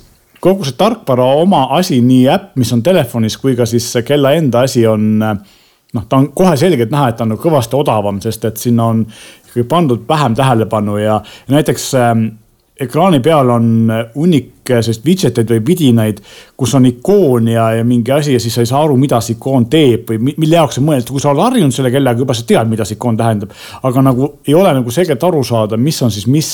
kogu 0.44 0.68
see 0.68 0.76
tarkvara 0.78 1.26
oma 1.40 1.66
asi, 1.78 2.02
nii 2.04 2.28
äpp, 2.34 2.54
mis 2.60 2.74
on 2.76 2.84
telefonis, 2.84 3.38
kui 3.40 3.56
ka 3.56 3.68
siis 3.70 3.88
kella 4.06 4.34
enda 4.36 4.66
asi 4.68 4.86
on 4.88 5.22
noh, 5.24 6.06
ta 6.10 6.20
on 6.20 6.32
kohe 6.36 6.58
selgelt 6.60 6.92
näha, 6.92 7.12
et 7.12 7.20
ta 7.20 7.26
on 7.26 7.34
nagu 7.36 7.44
kõvasti 7.44 7.80
odavam, 7.80 8.20
sest 8.24 8.50
et 8.50 8.60
sinna 8.60 8.90
on 8.92 9.06
ikkagi 9.48 9.68
pandud 9.70 10.08
vähem 10.10 10.36
tähelepanu 10.36 10.98
ja, 11.00 11.20
näiteks 11.54 11.92
äh, 12.00 12.12
ekraani 12.82 13.20
peal 13.24 13.50
on 13.54 13.70
hunnik 14.16 14.52
sellist 14.66 15.04
widget 15.06 15.38
eid 15.38 15.52
või 15.52 15.62
vidinaid, 15.68 16.20
kus 16.58 16.74
on 16.78 16.88
ikoon 16.90 17.50
ja, 17.52 17.70
ja 17.78 17.84
mingi 17.86 18.12
asi 18.16 18.34
ja 18.34 18.42
siis 18.42 18.56
sa 18.56 18.64
ei 18.64 18.70
saa 18.70 18.84
aru, 18.86 18.96
mida 18.98 19.20
see 19.22 19.36
ikoon 19.38 19.68
teeb 19.72 20.10
või 20.10 20.34
mille 20.34 20.56
jaoks 20.56 20.80
see 20.80 20.86
mõeldud. 20.86 21.12
kui 21.14 21.22
sa 21.22 21.32
oled 21.32 21.44
harjunud 21.44 21.76
selle 21.76 21.92
kellaga, 21.94 22.24
juba 22.24 22.36
sa 22.38 22.46
tead, 22.48 22.72
mida 22.72 22.88
see 22.88 22.98
ikoon 22.98 23.20
tähendab. 23.20 23.52
aga 23.84 24.06
nagu 24.08 24.30
ei 24.48 24.56
ole 24.58 24.74
nagu 24.80 24.92
selgelt 24.92 25.24
aru 25.24 25.44
saada, 25.44 25.78
mis 25.78 26.02
on 26.02 26.12
siis 26.12 26.28
mis. 26.28 26.54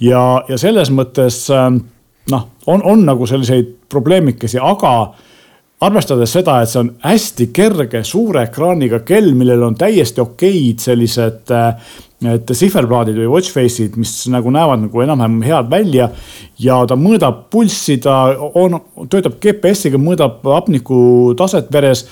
ja, 0.00 0.22
ja 0.48 0.58
selles 0.58 0.90
mõttes 0.94 1.44
äh, 1.52 1.68
noh, 2.30 2.48
on, 2.66 2.82
on 2.84 3.04
nagu 3.06 3.26
selliseid 3.26 3.74
probleemikesi, 3.90 4.60
aga 4.62 4.92
arvestades 5.82 6.30
seda, 6.30 6.60
et 6.62 6.70
see 6.70 6.80
on 6.84 6.92
hästi 7.02 7.48
kerge 7.54 8.04
suure 8.06 8.44
ekraaniga 8.46 9.02
kell, 9.06 9.32
millel 9.34 9.64
on 9.66 9.76
täiesti 9.78 10.22
okeid 10.22 10.82
sellised 10.82 11.50
need 12.22 12.52
sihverplaadid 12.54 13.18
või 13.18 13.30
watch 13.32 13.50
face'id, 13.50 13.96
mis 13.98 14.12
nagu 14.30 14.52
näevad 14.54 14.84
nagu 14.84 15.02
enam-vähem 15.02 15.40
head 15.42 15.70
välja. 15.70 16.10
ja 16.58 16.78
ta 16.86 16.94
mõõdab 16.94 17.48
pulssi, 17.50 17.98
ta 17.98 18.36
on, 18.54 18.78
töötab 19.10 19.40
GPS-iga, 19.42 19.98
mõõdab 19.98 20.44
hapniku 20.46 21.34
taset 21.38 21.72
veres 21.74 22.06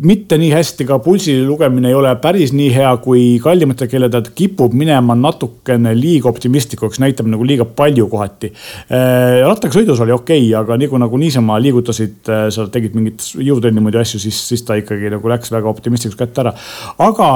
mitte 0.00 0.38
nii 0.40 0.50
hästi, 0.52 0.86
ka 0.88 0.96
pulsi 1.02 1.34
lugemine 1.44 1.90
ei 1.90 1.94
ole 1.94 2.10
päris 2.20 2.52
nii 2.56 2.70
hea 2.74 2.90
kui 3.04 3.22
kallimatel 3.42 3.90
kelledel, 3.90 4.24
kipub 4.34 4.74
minema 4.76 5.14
natukene 5.18 5.92
liiga 5.96 6.30
optimistlikuks, 6.32 7.00
näitab 7.02 7.28
nagu 7.30 7.44
liiga 7.46 7.66
palju 7.78 8.08
kohati. 8.10 8.52
Äh, 8.88 9.42
rattaga 9.46 9.76
sõidus 9.76 10.00
oli 10.02 10.14
okei 10.14 10.46
okay,, 10.46 10.54
aga 10.58 10.78
nagu, 10.80 11.00
nagu 11.02 11.20
niisama 11.20 11.58
liigutasid, 11.62 12.18
äh, 12.26 12.46
sa 12.54 12.66
tegid 12.72 12.96
mingit 12.98 13.26
jõutrenni 13.36 13.84
muidu 13.84 14.00
asju, 14.02 14.22
siis, 14.22 14.40
siis 14.48 14.64
ta 14.66 14.78
ikkagi 14.80 15.12
nagu 15.12 15.34
läks 15.34 15.52
väga 15.54 15.70
optimistlikuks 15.70 16.18
kätte 16.18 16.46
ära. 16.46 16.54
aga 16.98 17.32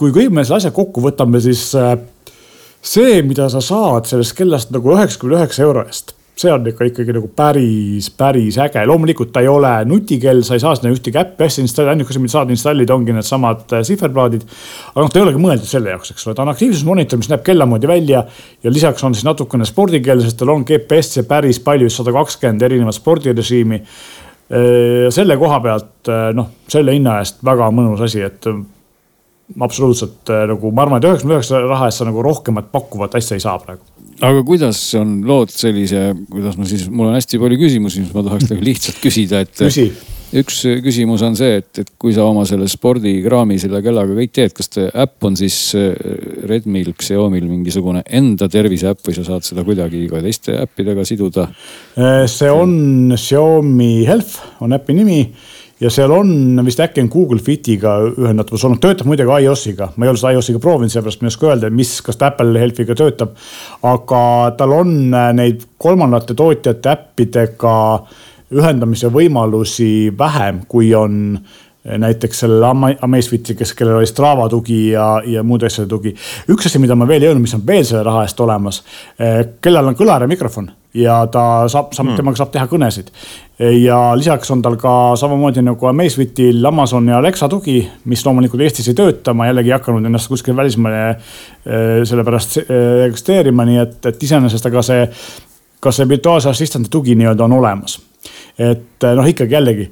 kui 0.00 0.14
kõik 0.16 0.32
me 0.32 0.46
selle 0.46 0.62
asja 0.62 0.72
kokku 0.74 1.04
võtame, 1.04 1.42
siis 1.44 1.68
äh, 1.78 1.92
see, 2.80 3.20
mida 3.22 3.50
sa 3.52 3.62
saad 3.62 4.08
sellest 4.08 4.34
kellast 4.38 4.72
nagu 4.74 4.96
üheksakümne 4.96 5.38
üheksa 5.38 5.68
euro 5.68 5.84
eest 5.86 6.16
see 6.40 6.52
on 6.52 6.64
ikka 6.70 6.86
ikkagi 6.88 7.14
nagu 7.14 7.28
päris, 7.36 8.08
päris 8.16 8.56
äge. 8.62 8.82
loomulikult 8.88 9.32
ta 9.32 9.42
ei 9.44 9.48
ole 9.50 9.72
nutikell, 9.88 10.42
sa 10.46 10.56
ei 10.56 10.62
saa 10.62 10.74
sinna 10.78 10.92
ühtegi 10.94 11.20
äppi 11.20 11.46
asja 11.46 11.64
installida, 11.64 11.94
ainuke 11.94 12.14
asi, 12.14 12.22
mida 12.22 12.34
saad 12.34 12.52
installida, 12.54 12.96
ongi 12.96 13.14
needsamad 13.16 13.74
äh, 13.76 13.84
sihverplaadid. 13.86 14.46
aga 14.94 15.04
noh, 15.04 15.12
ta 15.12 15.20
ei 15.20 15.26
olegi 15.26 15.42
mõeldud 15.42 15.68
selle 15.68 15.92
jaoks, 15.94 16.14
eks 16.14 16.26
ole, 16.26 16.38
ta 16.38 16.46
on 16.46 16.52
aktiivsusmonitor, 16.54 17.20
mis 17.20 17.30
näeb 17.32 17.44
kella 17.46 17.68
moodi 17.68 17.90
välja 17.90 18.24
ja 18.64 18.72
lisaks 18.72 19.04
on 19.04 19.16
siis 19.16 19.28
natukene 19.28 19.68
spordikell, 19.68 20.24
sest 20.24 20.40
tal 20.40 20.54
on 20.54 20.64
GPS-i 20.68 21.26
päris 21.28 21.60
palju, 21.64 21.92
sada 21.92 22.14
kakskümmend 22.16 22.64
erinevat 22.68 22.96
spordirežiimi. 22.96 23.82
Äh, 24.50 25.08
selle 25.14 25.36
koha 25.40 25.60
pealt, 25.64 25.96
äh, 26.08 26.30
noh, 26.36 26.52
selle 26.70 26.96
hinna 26.96 27.20
eest 27.20 27.44
väga 27.46 27.68
mõnus 27.74 28.06
asi, 28.08 28.24
et 28.26 28.48
absoluutselt 29.58 30.30
nagu 30.50 30.70
ma 30.74 30.86
arvan, 30.86 31.00
et 31.00 31.08
üheksakümne 31.08 31.38
üheksa 31.38 31.64
raha 31.66 31.88
eest 31.90 32.02
sa 32.02 32.08
nagu 32.08 32.22
rohkemat 32.22 32.70
pakkuvat 32.72 33.16
asja 33.18 33.38
ei 33.38 33.42
saa 33.42 33.58
praegu 33.58 34.00
aga 34.24 34.44
kuidas 34.46 34.78
on 34.98 35.18
lood 35.26 35.52
sellise, 35.52 36.10
kuidas 36.30 36.56
ma 36.60 36.68
siis, 36.68 36.86
mul 36.92 37.10
on 37.10 37.18
hästi 37.18 37.40
palju 37.40 37.58
küsimusi, 37.60 38.04
mis 38.04 38.14
ma 38.16 38.24
tahaks 38.26 38.48
nagu 38.50 38.64
lihtsalt 38.64 38.98
küsida, 39.02 39.42
et 39.44 39.52
Küsi. 39.56 39.86
üks 40.40 40.58
küsimus 40.84 41.24
on 41.26 41.36
see, 41.38 41.56
et, 41.60 41.70
et 41.82 41.92
kui 42.00 42.12
sa 42.16 42.26
oma 42.28 42.44
selle 42.48 42.68
spordikraami 42.70 43.58
selle 43.62 43.80
kellaga 43.84 44.16
kõik 44.18 44.34
teed, 44.36 44.54
kas 44.56 44.70
see 44.72 44.90
äpp 45.04 45.28
on 45.28 45.38
siis 45.40 45.56
äh, 45.78 45.94
Redmil, 46.50 46.92
Xiaomi'l 47.00 47.48
mingisugune 47.48 48.04
enda 48.06 48.50
terviseäpp 48.52 49.02
või 49.06 49.16
sa 49.16 49.26
saad 49.30 49.46
seda 49.46 49.64
kuidagi 49.66 50.04
ka 50.12 50.22
teiste 50.24 50.58
äppidega 50.60 51.06
siduda? 51.08 51.48
Äh, 51.96 52.26
see 52.30 52.52
on 52.52 53.16
Xiaomi 53.16 53.94
Health 54.08 54.60
on 54.60 54.76
äpi 54.76 55.00
nimi 55.00 55.22
ja 55.80 55.90
seal 55.92 56.12
on 56.12 56.60
vist 56.64 56.80
äkki 56.80 57.02
on 57.04 57.08
Google 57.12 57.40
Fitiga 57.44 57.96
ühendatavus 58.10 58.64
olnud, 58.68 58.80
töötab 58.82 59.08
muidugi 59.08 59.44
iOS-iga, 59.46 59.90
ma 59.96 60.06
ei 60.06 60.12
ole 60.12 60.20
seda 60.20 60.34
iOS-iga 60.36 60.60
proovinud, 60.62 60.92
seepärast 60.92 61.22
ma 61.22 61.28
ei 61.28 61.34
oska 61.34 61.48
öelda, 61.48 61.70
mis, 61.74 61.94
kas 62.04 62.20
ta 62.20 62.30
Apple 62.30 62.60
Healthiga 62.60 62.96
töötab. 62.98 63.32
aga 63.82 64.22
tal 64.58 64.76
on 64.76 64.92
äh, 65.14 65.30
neid 65.36 65.64
kolmandate 65.80 66.36
tootjate 66.36 66.92
äppidega 66.92 67.74
ühendamise 68.50 69.08
võimalusi 69.14 70.10
vähem, 70.18 70.64
kui 70.68 70.94
on 70.94 71.38
näiteks 71.84 72.42
sellel 72.42 72.64
Amazfiti, 73.00 73.54
kes, 73.54 73.72
kellel 73.74 73.96
oli 73.96 74.06
Strava 74.06 74.48
tugi 74.48 74.90
ja, 74.90 75.22
ja 75.26 75.42
muude 75.42 75.66
asjade 75.66 75.88
tugi. 75.88 76.12
üks 76.52 76.66
asi, 76.68 76.78
mida 76.78 76.96
ma 76.96 77.06
veel 77.08 77.24
ei 77.24 77.30
öelnud, 77.30 77.46
mis 77.46 77.54
on 77.56 77.62
veel 77.66 77.86
selle 77.88 78.02
raha 78.04 78.26
eest 78.26 78.40
olemas, 78.40 78.82
äh, 79.20 79.40
kellel 79.64 79.88
on 79.88 79.96
kõlar 79.96 80.26
ja 80.26 80.28
mikrofon 80.28 80.68
ja 80.94 81.22
ta 81.32 81.68
saab, 81.70 81.94
saab 81.94 82.10
mm., 82.10 82.18
temaga 82.18 82.40
saab 82.40 82.50
teha 82.52 82.66
kõnesid. 82.68 83.08
ja 83.80 83.98
lisaks 84.18 84.50
on 84.50 84.62
tal 84.64 84.76
ka 84.80 85.14
samamoodi 85.16 85.62
nagu 85.62 85.86
Amazewitil 85.86 86.66
Amazon 86.66 87.08
ja 87.08 87.18
Alexa 87.18 87.48
tugi, 87.48 87.78
mis 88.04 88.26
loomulikult 88.26 88.64
Eestis 88.66 88.88
ei 88.90 88.98
tööta, 88.98 89.34
ma 89.34 89.46
jällegi 89.48 89.72
ei 89.72 89.76
hakanud 89.76 90.10
ennast 90.10 90.28
kuskil 90.28 90.56
välismaale 90.56 91.16
sellepärast 91.64 92.58
registreerima, 93.04 93.64
nii 93.68 93.82
et, 93.84 93.98
et 94.10 94.22
iseenesest 94.28 94.66
aga 94.66 94.82
see, 94.82 95.08
ka 95.80 95.92
see 95.94 96.08
virtuaalse 96.08 96.50
assistendi 96.50 96.90
tugi 96.90 97.14
nii-öelda 97.20 97.46
on 97.46 97.58
olemas. 97.60 98.00
et 98.58 99.10
noh, 99.14 99.28
ikkagi 99.28 99.54
jällegi 99.54 99.90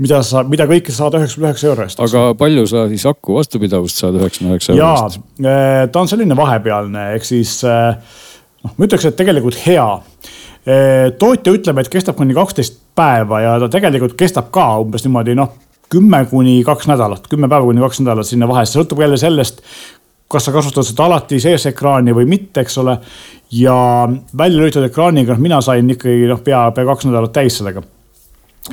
mida 0.00 0.22
sa, 0.26 0.42
mida 0.48 0.66
kõike 0.70 0.94
saad 0.94 1.16
üheksakümne 1.18 1.50
üheksa 1.50 1.70
euro 1.70 1.86
eest. 1.86 2.02
aga 2.02 2.24
palju 2.40 2.66
sa 2.70 2.86
siis 2.90 3.06
aku 3.10 3.36
vastupidavust 3.38 4.02
saad 4.02 4.18
üheksakümne 4.20 4.56
üheksa 4.56 4.74
euro 4.74 4.90
eest? 4.90 5.22
jaa, 5.44 5.86
ta 5.92 6.02
on 6.02 6.10
selline 6.10 6.36
vahepealne, 6.38 7.06
ehk 7.16 7.28
siis 7.28 7.58
äh, 7.68 7.96
noh, 8.64 8.76
ma 8.76 8.88
ütleks, 8.88 9.08
et 9.08 9.18
tegelikult 9.18 9.58
hea. 9.66 9.88
tootja 11.20 11.52
ütleb, 11.56 11.78
et 11.80 11.88
kestab 11.92 12.18
kuni 12.18 12.36
kaksteist 12.36 12.76
päeva 12.96 13.40
ja 13.40 13.54
ta 13.62 13.70
tegelikult 13.72 14.16
kestab 14.18 14.50
ka 14.52 14.66
umbes 14.82 15.06
niimoodi 15.06 15.36
noh, 15.38 15.54
kümme 15.90 16.20
kuni 16.30 16.60
kaks 16.66 16.86
nädalat, 16.90 17.24
kümme 17.30 17.48
päeva 17.48 17.64
kuni 17.64 17.82
kaks 17.82 18.02
nädalat 18.04 18.28
sinna 18.28 18.48
vahesse, 18.48 18.76
sõltub 18.78 19.00
jälle 19.00 19.18
sellest 19.20 19.64
kas 20.30 20.46
sa 20.46 20.52
kasutad 20.54 20.86
seda 20.86 21.08
alati 21.08 21.40
sees 21.42 21.64
ekraani 21.72 22.14
või 22.14 22.28
mitte, 22.30 22.62
eks 22.62 22.78
ole. 22.78 22.98
ja 23.50 23.74
välja 24.38 24.60
lülitatud 24.60 24.86
ekraaniga, 24.86 25.34
noh, 25.34 25.42
mina 25.42 25.58
sain 25.64 25.90
ikkagi 25.90 26.28
noh, 26.30 26.42
pea, 26.44 26.68
pea 26.76 26.86
kaks 26.86 27.08
nädalat 27.08 27.32
täis 27.34 27.56
sellega. 27.58 27.82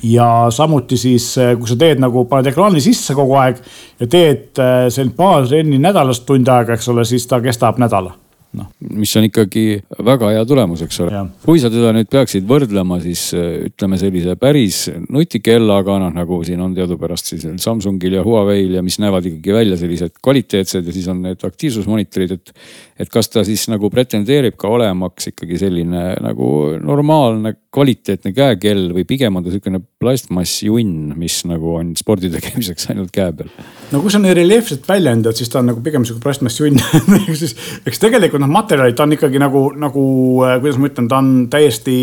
Ja 0.04 0.48
samuti 0.54 0.98
siis, 1.00 1.32
kui 1.60 1.70
sa 1.70 1.78
teed 1.80 2.02
nagu, 2.04 2.26
paned 2.30 2.52
ekraani 2.52 2.84
sisse 2.84 3.16
kogu 3.18 3.38
aeg 3.40 3.62
ja 4.02 4.08
teed 4.08 4.62
seal 4.94 5.14
paar 5.18 5.48
trenni 5.48 5.80
nädalas 5.82 6.22
tund 6.28 6.48
aega, 6.52 6.76
eks 6.76 6.90
ole, 6.94 7.06
siis 7.08 7.28
ta 7.28 7.42
kestab 7.42 7.80
nädala 7.82 8.16
noh, 8.58 8.70
mis 8.80 9.12
on 9.20 9.28
ikkagi 9.28 9.64
väga 10.06 10.32
hea 10.36 10.46
tulemus, 10.48 10.84
eks 10.86 11.00
ole. 11.04 11.24
kui 11.44 11.60
sa 11.62 11.72
teda 11.74 11.92
nüüd 11.96 12.10
peaksid 12.12 12.48
võrdlema, 12.48 13.00
siis 13.04 13.28
äh, 13.38 13.68
ütleme 13.68 14.00
sellise 14.00 14.38
päris 14.40 14.86
nutikellaga, 15.12 15.98
noh 16.04 16.14
nagu 16.16 16.40
siin 16.48 16.62
on 16.64 16.76
teadupärast 16.78 17.34
siis 17.34 17.48
Samsungil 17.64 18.18
ja 18.20 18.26
Huawei'l 18.26 18.78
ja 18.80 18.86
mis 18.86 19.00
näevad 19.04 19.28
ikkagi 19.30 19.56
välja 19.56 19.80
sellised 19.80 20.18
kvaliteetsed 20.24 20.88
ja 20.88 20.96
siis 20.96 21.08
on 21.12 21.22
need 21.26 21.44
aktiivsusmonitorid, 21.48 22.38
et. 22.38 22.54
et 22.98 23.12
kas 23.14 23.30
ta 23.30 23.44
siis 23.48 23.68
nagu 23.72 23.92
pretendeerib 23.94 24.58
ka 24.58 24.72
olemaks 24.74 25.32
ikkagi 25.34 25.60
selline 25.62 26.06
nagu 26.24 26.50
normaalne 26.82 27.54
kvaliteetne 27.74 28.34
käekell 28.34 28.90
või 28.96 29.06
pigem 29.08 29.36
on 29.38 29.46
ta 29.46 29.54
sihukene 29.54 29.84
plastmassjunn, 30.02 31.16
mis 31.18 31.40
nagu 31.50 31.74
on 31.80 31.96
spordi 31.98 32.30
tegemiseks 32.34 32.92
ainult 32.92 33.10
käe 33.16 33.32
peal? 33.34 33.50
no 33.92 34.02
kui 34.04 34.14
sa 34.14 34.22
nii 34.22 34.36
reljeefselt 34.38 34.86
välja 34.90 35.16
endad, 35.18 35.38
siis 35.38 35.50
ta 35.50 35.64
on 35.64 35.72
nagu 35.72 35.82
pigem 35.86 36.06
sihuke 36.06 36.22
plastmassjunn 36.24 36.78
ehk 36.78 37.34
siis, 37.42 37.56
eks 37.88 38.04
tegelikult 38.04 38.44
noh, 38.44 38.52
materjalid, 38.54 38.98
ta 38.98 39.08
on 39.08 39.18
ikkagi 39.18 39.42
nagu, 39.42 39.64
nagu 39.80 40.06
äh, 40.46 40.60
kuidas 40.62 40.78
ma 40.82 40.92
ütlen, 40.92 41.10
ta 41.10 41.22
on 41.24 41.34
täiesti, 41.54 41.98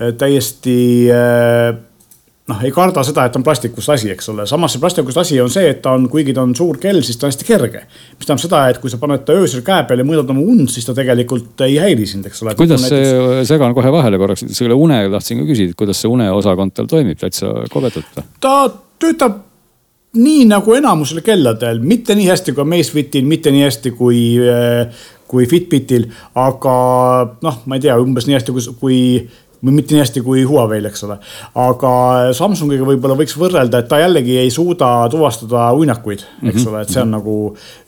äh, 0.00 0.14
täiesti 0.20 0.80
äh, 1.12 1.76
noh, 2.50 2.60
ei 2.66 2.72
karda 2.74 3.04
seda, 3.06 3.24
et 3.28 3.36
on 3.38 3.44
plastikust 3.46 3.92
asi, 3.94 4.10
eks 4.14 4.30
ole. 4.32 4.46
samas 4.50 4.74
see 4.74 4.82
plastikust 4.82 5.20
asi 5.22 5.40
on 5.42 5.50
see, 5.52 5.68
et 5.72 5.82
ta 5.84 5.94
on, 5.96 6.08
kuigi 6.12 6.34
ta 6.36 6.44
on 6.46 6.54
suur 6.56 6.78
kell, 6.82 7.02
siis 7.06 7.18
ta 7.20 7.28
on 7.28 7.34
hästi 7.34 7.48
kerge. 7.48 7.84
mis 8.18 8.26
tähendab 8.26 8.44
seda, 8.44 8.62
et 8.72 8.80
kui 8.82 8.92
sa 8.92 9.00
paned 9.02 9.24
ta 9.26 9.36
öösel 9.36 9.64
käe 9.66 9.84
peale 9.88 10.04
ja 10.04 10.08
mõõdad 10.08 10.32
oma 10.34 10.44
und, 10.44 10.70
siis 10.72 10.88
ta 10.88 10.94
tegelikult 10.96 11.64
ei 11.66 11.78
häiri 11.82 12.08
sind, 12.10 12.26
eks 12.30 12.42
ole. 12.44 12.56
kuidas 12.58 12.88
see 12.88 13.04
näiteks..., 13.04 13.52
segan 13.52 13.76
kohe 13.76 13.92
vahele 13.94 14.20
korraks, 14.20 14.46
selle 14.56 14.78
une 14.78 15.02
tahtsin 15.12 15.42
ka 15.42 15.50
küsida, 15.52 15.76
kuidas 15.78 16.02
see 16.02 16.10
uneosakond 16.10 16.74
tal 16.76 16.90
toimib, 16.90 17.20
täitsa 17.20 17.52
kobedalt 17.72 18.18
või? 18.18 18.26
ta 18.42 18.56
töötab 19.00 19.46
nii 20.20 20.46
nagu 20.50 20.74
enamusel 20.74 21.22
kelladel, 21.22 21.78
mitte 21.86 22.16
nii 22.18 22.30
hästi 22.32 22.54
kui 22.54 22.64
Amazefitil, 22.64 23.26
mitte 23.30 23.52
nii 23.54 23.62
hästi 23.62 23.92
kui, 23.94 24.22
kui 25.30 25.46
Fitbitil, 25.50 26.08
aga 26.34 26.74
noh, 27.46 27.60
ma 27.70 27.78
ei 27.78 27.84
tea, 27.84 27.94
umbes 28.02 28.26
nii 28.26 28.38
hästi 28.38 28.56
kui, 28.56 28.66
kui 28.80 28.98
mitte 29.62 29.94
nii 29.94 30.00
hästi 30.00 30.22
kui 30.24 30.44
Huawei'l, 30.48 30.88
eks 30.88 31.04
ole. 31.04 31.18
aga 31.60 31.92
Samsungiga 32.36 32.86
võib-olla 32.88 33.16
võiks 33.18 33.36
võrrelda, 33.38 33.82
et 33.82 33.88
ta 33.90 34.00
jällegi 34.00 34.38
ei 34.40 34.50
suuda 34.54 35.08
tuvastada 35.12 35.70
uinakuid, 35.76 36.24
eks 36.42 36.62
-hmm. 36.62 36.68
ole, 36.72 36.82
et 36.82 36.92
see 36.94 37.02
on 37.02 37.14
nagu 37.16 37.36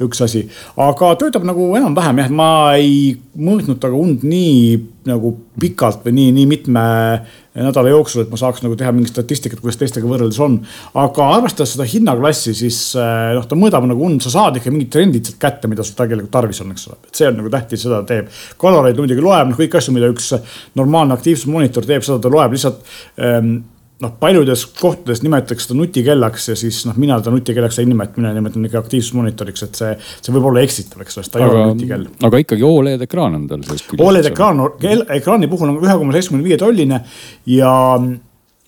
üks 0.01 0.25
asi. 0.25 0.49
aga 0.77 1.15
töötab 1.17 1.45
nagu 1.49 1.71
enam-vähem 1.77 2.25
jah, 2.25 2.31
ma 2.31 2.51
ei 2.77 3.17
mõõtnud 3.37 3.81
temaga 3.81 4.03
und 4.03 4.25
nii 4.27 4.81
nagu 5.09 5.33
pikalt 5.61 6.05
või 6.07 6.15
nii, 6.19 6.35
nii 6.37 6.49
mitme 6.51 6.83
nädala 7.53 7.91
jooksul, 7.93 8.23
et 8.25 8.31
ma 8.33 8.39
saaks 8.41 8.63
nagu 8.65 8.77
teha 8.79 8.93
mingit 8.95 9.13
statistikat, 9.13 9.61
kuidas 9.61 9.77
teistega 9.81 10.09
võrreldes 10.09 10.39
on. 10.41 10.55
aga 10.99 11.27
arvestades 11.37 11.75
seda 11.75 11.87
hinnaklassi, 11.89 12.55
siis 12.57 12.79
eh, 12.97 13.33
noh, 13.37 13.45
ta 13.49 13.59
mõõdab 13.59 13.85
nagu 13.91 14.07
und, 14.07 14.23
sa 14.25 14.33
saad 14.33 14.57
ikka 14.61 14.73
mingid 14.73 14.93
trendid 14.95 15.29
sealt 15.29 15.41
kätte, 15.43 15.69
mida 15.69 15.85
sul 15.85 15.99
tegelikult 15.99 16.33
tarvis 16.33 16.63
on, 16.65 16.73
eks 16.73 16.89
ole. 16.89 17.01
et 17.11 17.21
see 17.21 17.29
on 17.29 17.37
nagu 17.43 17.53
tähtis, 17.53 17.85
seda 17.85 18.01
ta 18.01 18.15
teeb. 18.15 18.31
kaloreid 18.63 19.03
muidugi 19.03 19.25
loeb, 19.25 19.53
noh 19.53 19.61
kõiki 19.61 19.81
asju, 19.81 19.97
mida 19.97 20.09
üks 20.13 20.33
normaalne 20.79 21.19
aktiivsusmonitor 21.19 21.89
teeb, 21.89 22.07
seda 22.07 22.23
ta 22.23 22.33
loeb 22.33 22.57
lihtsalt 22.57 22.81
ähm, 23.21 23.59
noh, 24.03 24.15
paljudes 24.21 24.65
kohtades 24.79 25.23
nimetatakse 25.23 25.69
seda 25.69 25.79
nutikellaks 25.79 26.49
ja 26.53 26.57
siis 26.59 26.83
noh, 26.89 26.97
mina 27.01 27.19
seda 27.21 27.35
nutikellaks 27.35 27.79
ei 27.83 27.89
nimeta, 27.89 28.19
mina 28.19 28.33
nimetan 28.37 28.67
ikka 28.69 28.83
aktiivsusmonitoriks, 28.83 29.67
et 29.69 29.79
see, 29.79 29.93
see 30.19 30.35
võib 30.35 30.51
olla 30.51 30.65
eksitav, 30.67 31.05
eks 31.05 31.19
ole, 31.19 31.27
sest 31.27 31.35
ta 31.35 31.41
aga, 31.41 31.47
ei 31.49 31.63
ole 31.63 31.77
nutikell. 31.77 32.09
aga 32.29 32.43
ikkagi 32.45 32.69
Oled 32.73 33.07
ekraan 33.07 33.39
on 33.39 33.47
tal 33.51 33.65
sees. 33.69 33.87
Oled 34.03 34.29
ekraan, 34.33 34.63
ekraani 35.19 35.51
puhul 35.53 35.75
on 35.75 35.81
ühe 35.85 35.97
koma 36.01 36.17
seitsmekümne 36.17 36.49
viie 36.49 36.61
tolline 36.61 37.03
ja 37.53 37.73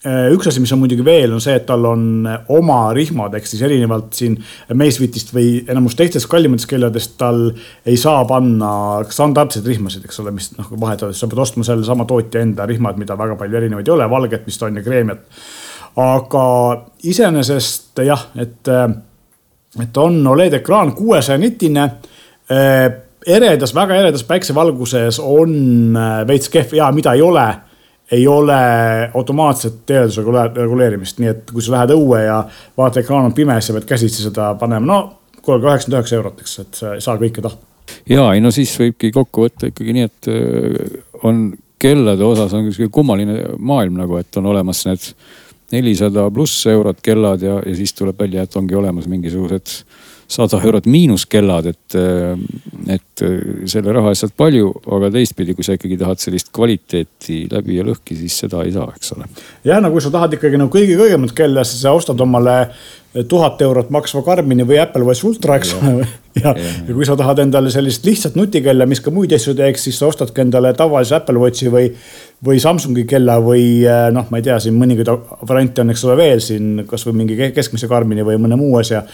üks 0.04 0.48
asi, 0.50 0.60
mis 0.60 0.72
on 0.74 0.82
muidugi 0.82 1.04
veel, 1.04 1.32
on 1.32 1.40
see, 1.40 1.54
et 1.56 1.64
tal 1.68 1.86
on 1.88 2.26
oma 2.52 2.78
rihmad, 2.96 3.32
ehk 3.38 3.48
siis 3.48 3.62
erinevalt 3.64 4.12
siin 4.18 4.36
Macefitist 4.76 5.32
või 5.32 5.62
enamus 5.70 5.96
teistest 5.96 6.28
kallimatest 6.28 6.68
kelladest, 6.68 7.14
tal 7.20 7.46
ei 7.88 7.96
saa 8.00 8.26
panna 8.28 8.74
standardseid 9.08 9.64
rihmasid, 9.70 10.04
eks 10.04 10.20
ole, 10.20 10.34
mis 10.36 10.50
noh, 10.58 10.68
vahetades 10.80 11.20
sa 11.20 11.30
pead 11.30 11.40
ostma 11.46 11.64
sellesama 11.64 12.04
tootja 12.10 12.44
enda 12.44 12.68
rihmad, 12.68 13.00
mida 13.00 13.16
väga 13.16 13.38
palju 13.40 13.60
erinevaid 13.62 13.88
ei 13.88 13.96
ole, 13.96 14.10
valget 14.12 14.44
vist 14.44 14.62
on 14.66 14.76
ja 14.76 14.84
kreemiat. 14.84 15.24
aga 16.04 16.46
iseenesest 17.08 18.04
jah, 18.04 18.28
et, 18.36 18.72
et 19.80 20.02
on 20.04 20.26
Oled 20.26 20.60
ekraan 20.60 20.92
kuuesaja 20.92 21.40
nitine 21.40 21.88
eredas, 23.24 23.72
väga 23.74 24.02
eredas 24.02 24.24
päiksevalguses 24.28 25.20
on 25.22 25.96
veits 26.28 26.52
kehv 26.52 26.76
ja 26.76 26.92
mida 26.92 27.16
ei 27.16 27.22
ole 27.24 27.46
ei 28.12 28.26
ole 28.28 28.56
automaatset 29.14 29.82
teelduse 29.86 30.22
reguleerimist, 30.54 31.18
nii 31.22 31.30
et 31.30 31.52
kui 31.52 31.62
sa 31.64 31.78
lähed 31.78 31.94
õue 31.96 32.20
ja 32.26 32.42
vaata, 32.76 33.00
ekraan 33.00 33.30
on 33.30 33.36
pime, 33.36 33.56
sa 33.64 33.76
pead 33.76 33.86
käsitsi 33.88 34.26
seda 34.26 34.52
panema, 34.60 34.86
no 34.86 34.98
kuule, 35.44 35.62
kaheksakümmend 35.62 36.00
üheksa 36.00 36.18
eurot, 36.18 36.42
eks, 36.44 36.58
et 36.62 36.80
sa 36.80 36.94
ei 36.96 37.04
saa 37.04 37.16
kõike 37.20 37.44
tahta. 37.44 37.64
ja 38.08 38.26
ei 38.34 38.42
no 38.44 38.52
siis 38.54 38.72
võibki 38.80 39.12
kokku 39.14 39.46
võtta 39.46 39.70
ikkagi 39.72 39.96
nii, 39.96 40.10
et 40.10 40.30
äh, 40.32 41.00
on 41.24 41.46
kellade 41.84 42.24
osas 42.24 42.52
on 42.56 42.70
sihuke 42.72 42.92
kummaline 42.92 43.40
maailm 43.58 43.98
nagu, 44.00 44.16
et 44.20 44.40
on 44.40 44.52
olemas 44.52 44.84
need 44.88 45.10
nelisada 45.74 46.28
pluss 46.32 46.66
eurot 46.70 47.00
kellad 47.04 47.42
ja, 47.42 47.58
ja 47.64 47.76
siis 47.76 47.92
tuleb 47.96 48.18
välja, 48.20 48.44
et 48.44 48.56
ongi 48.56 48.76
olemas 48.78 49.08
mingisugused 49.10 49.80
sada 50.34 50.60
eurot 50.60 50.88
miinuskellad, 50.90 51.68
et, 51.70 51.96
et 52.94 53.24
selle 53.70 53.94
raha 53.94 54.12
eest 54.12 54.26
saad 54.26 54.34
palju, 54.38 54.72
aga 54.96 55.10
teistpidi, 55.14 55.54
kui 55.56 55.66
sa 55.66 55.76
ikkagi 55.78 55.98
tahad 56.00 56.22
sellist 56.22 56.50
kvaliteeti 56.54 57.44
läbi 57.52 57.78
ja 57.78 57.86
lõhki, 57.86 58.18
siis 58.18 58.40
seda 58.44 58.64
ei 58.66 58.74
saa, 58.74 58.90
eks 58.96 59.14
ole. 59.16 59.30
jah, 59.66 59.82
no 59.82 59.92
kui 59.94 60.02
sa 60.04 60.12
tahad 60.14 60.36
ikkagi 60.38 60.60
nagu 60.60 60.72
kõige 60.74 60.98
kõigemat 61.00 61.34
kella, 61.36 61.64
siis 61.68 61.84
sa 61.86 61.94
ostad 61.96 62.20
omale 62.24 62.58
tuhat 63.28 63.62
eurot 63.62 63.90
maksva 63.94 64.22
Karmini 64.26 64.66
või 64.66 64.80
Apple 64.82 65.06
Watch 65.06 65.26
Ultra, 65.28 65.58
eks 65.60 65.74
ole. 65.76 66.06
ja, 66.40 66.50
ja, 66.50 66.54
ja 66.88 66.94
kui 66.94 67.06
sa 67.06 67.16
tahad 67.18 67.44
endale 67.44 67.70
sellist 67.70 68.06
lihtsat 68.06 68.34
nutikella, 68.38 68.88
mis 68.90 69.02
ka 69.04 69.12
muid 69.14 69.32
asju 69.36 69.54
teeks, 69.58 69.86
siis 69.86 69.98
sa 70.00 70.08
ostadki 70.10 70.42
endale 70.42 70.72
tavalise 70.74 71.14
Apple 71.18 71.38
Watchi 71.42 71.70
või, 71.72 71.92
või 72.44 72.60
Samsungi 72.62 73.06
kella 73.08 73.38
või 73.44 73.84
noh, 74.14 74.30
ma 74.30 74.40
ei 74.40 74.46
tea, 74.46 74.58
siin 74.62 74.78
mõningaid 74.80 75.12
variante 75.46 75.84
on, 75.84 75.94
eks 75.94 76.06
ole, 76.08 76.18
veel 76.18 76.42
siin 76.44 76.86
kasvõi 76.90 77.14
mingi 77.22 77.52
keskmise 77.54 77.90
Karmini 77.90 78.26
või 78.26 78.40
mõne 78.42 78.58
muu 78.58 78.80
asja. 78.82 79.04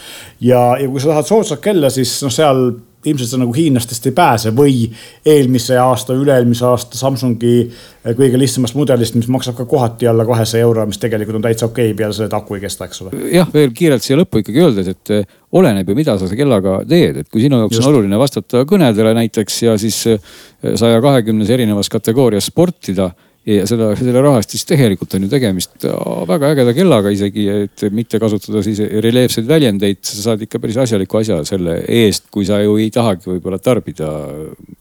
ja, 0.41 0.63
ja 0.81 0.89
kui 0.89 1.03
sa 1.03 1.13
tahad 1.13 1.29
soodsat 1.29 1.61
kella, 1.63 1.93
siis 1.93 2.17
noh, 2.25 2.33
seal 2.33 2.65
ilmselt 3.05 3.29
sa 3.29 3.39
nagu 3.41 3.53
hiinlastest 3.55 4.05
ei 4.09 4.13
pääse 4.15 4.51
või 4.55 4.85
eelmise 5.25 5.77
aasta, 5.81 6.15
üle-eelmise 6.17 6.65
aasta 6.67 6.99
Samsungi 6.99 7.53
eh, 7.61 8.13
kõige 8.17 8.39
lihtsamast 8.39 8.77
mudelist, 8.77 9.17
mis 9.17 9.29
maksab 9.31 9.57
ka 9.57 9.65
kohati 9.69 10.09
alla 10.09 10.25
kahesaja 10.27 10.67
euro, 10.67 10.85
mis 10.89 11.01
tegelikult 11.01 11.39
on 11.39 11.45
täitsa 11.45 11.67
okei 11.69 11.91
okay, 11.91 11.97
peale 11.97 12.17
selle, 12.17 12.29
et 12.31 12.37
aku 12.37 12.57
ei 12.57 12.65
kesta, 12.65 12.87
eks 12.89 13.03
ole. 13.05 13.23
jah, 13.33 13.49
veel 13.53 13.73
kiirelt 13.77 14.05
siia 14.05 14.19
lõppu 14.19 14.43
ikkagi 14.43 14.63
öeldes, 14.65 14.91
et 14.93 15.15
eh, 15.17 15.33
oleneb 15.57 15.89
ju, 15.89 15.97
mida 15.97 16.17
sa 16.19 16.29
kellaga 16.35 16.81
teed, 16.87 17.23
et 17.23 17.31
kui 17.31 17.43
sinu 17.43 17.63
jaoks 17.63 17.79
Just. 17.79 17.87
on 17.87 17.93
oluline 17.93 18.21
vastata 18.21 18.63
kõnedele 18.69 19.15
näiteks 19.17 19.61
ja 19.65 19.75
siis 19.81 19.99
eh, 20.11 20.31
saja 20.75 21.01
kahekümnes 21.03 21.49
erinevas 21.49 21.89
kategoorias 21.91 22.51
sportida 22.51 23.11
ja 23.47 23.65
seda, 23.65 23.89
selle 23.97 24.21
raha 24.21 24.37
eest 24.37 24.53
siis 24.53 24.67
tegelikult 24.69 25.15
on 25.17 25.23
ju 25.25 25.29
tegemist 25.31 25.85
väga 26.29 26.51
ägeda 26.53 26.73
kellaga 26.77 27.13
isegi, 27.13 27.47
et 27.65 27.83
mitte 27.93 28.19
kasutada 28.21 28.61
siis 28.65 28.81
reljeefseid 29.01 29.47
väljendeid, 29.49 30.01
sa 30.05 30.27
saad 30.27 30.43
ikka 30.45 30.61
päris 30.61 30.77
asjaliku 30.83 31.21
asja 31.21 31.39
selle 31.47 31.79
eest, 31.89 32.27
kui 32.33 32.45
sa 32.45 32.59
ju 32.61 32.77
ei 32.81 32.91
tahagi 32.93 33.31
võib-olla 33.31 33.57
tarbida 33.61 34.11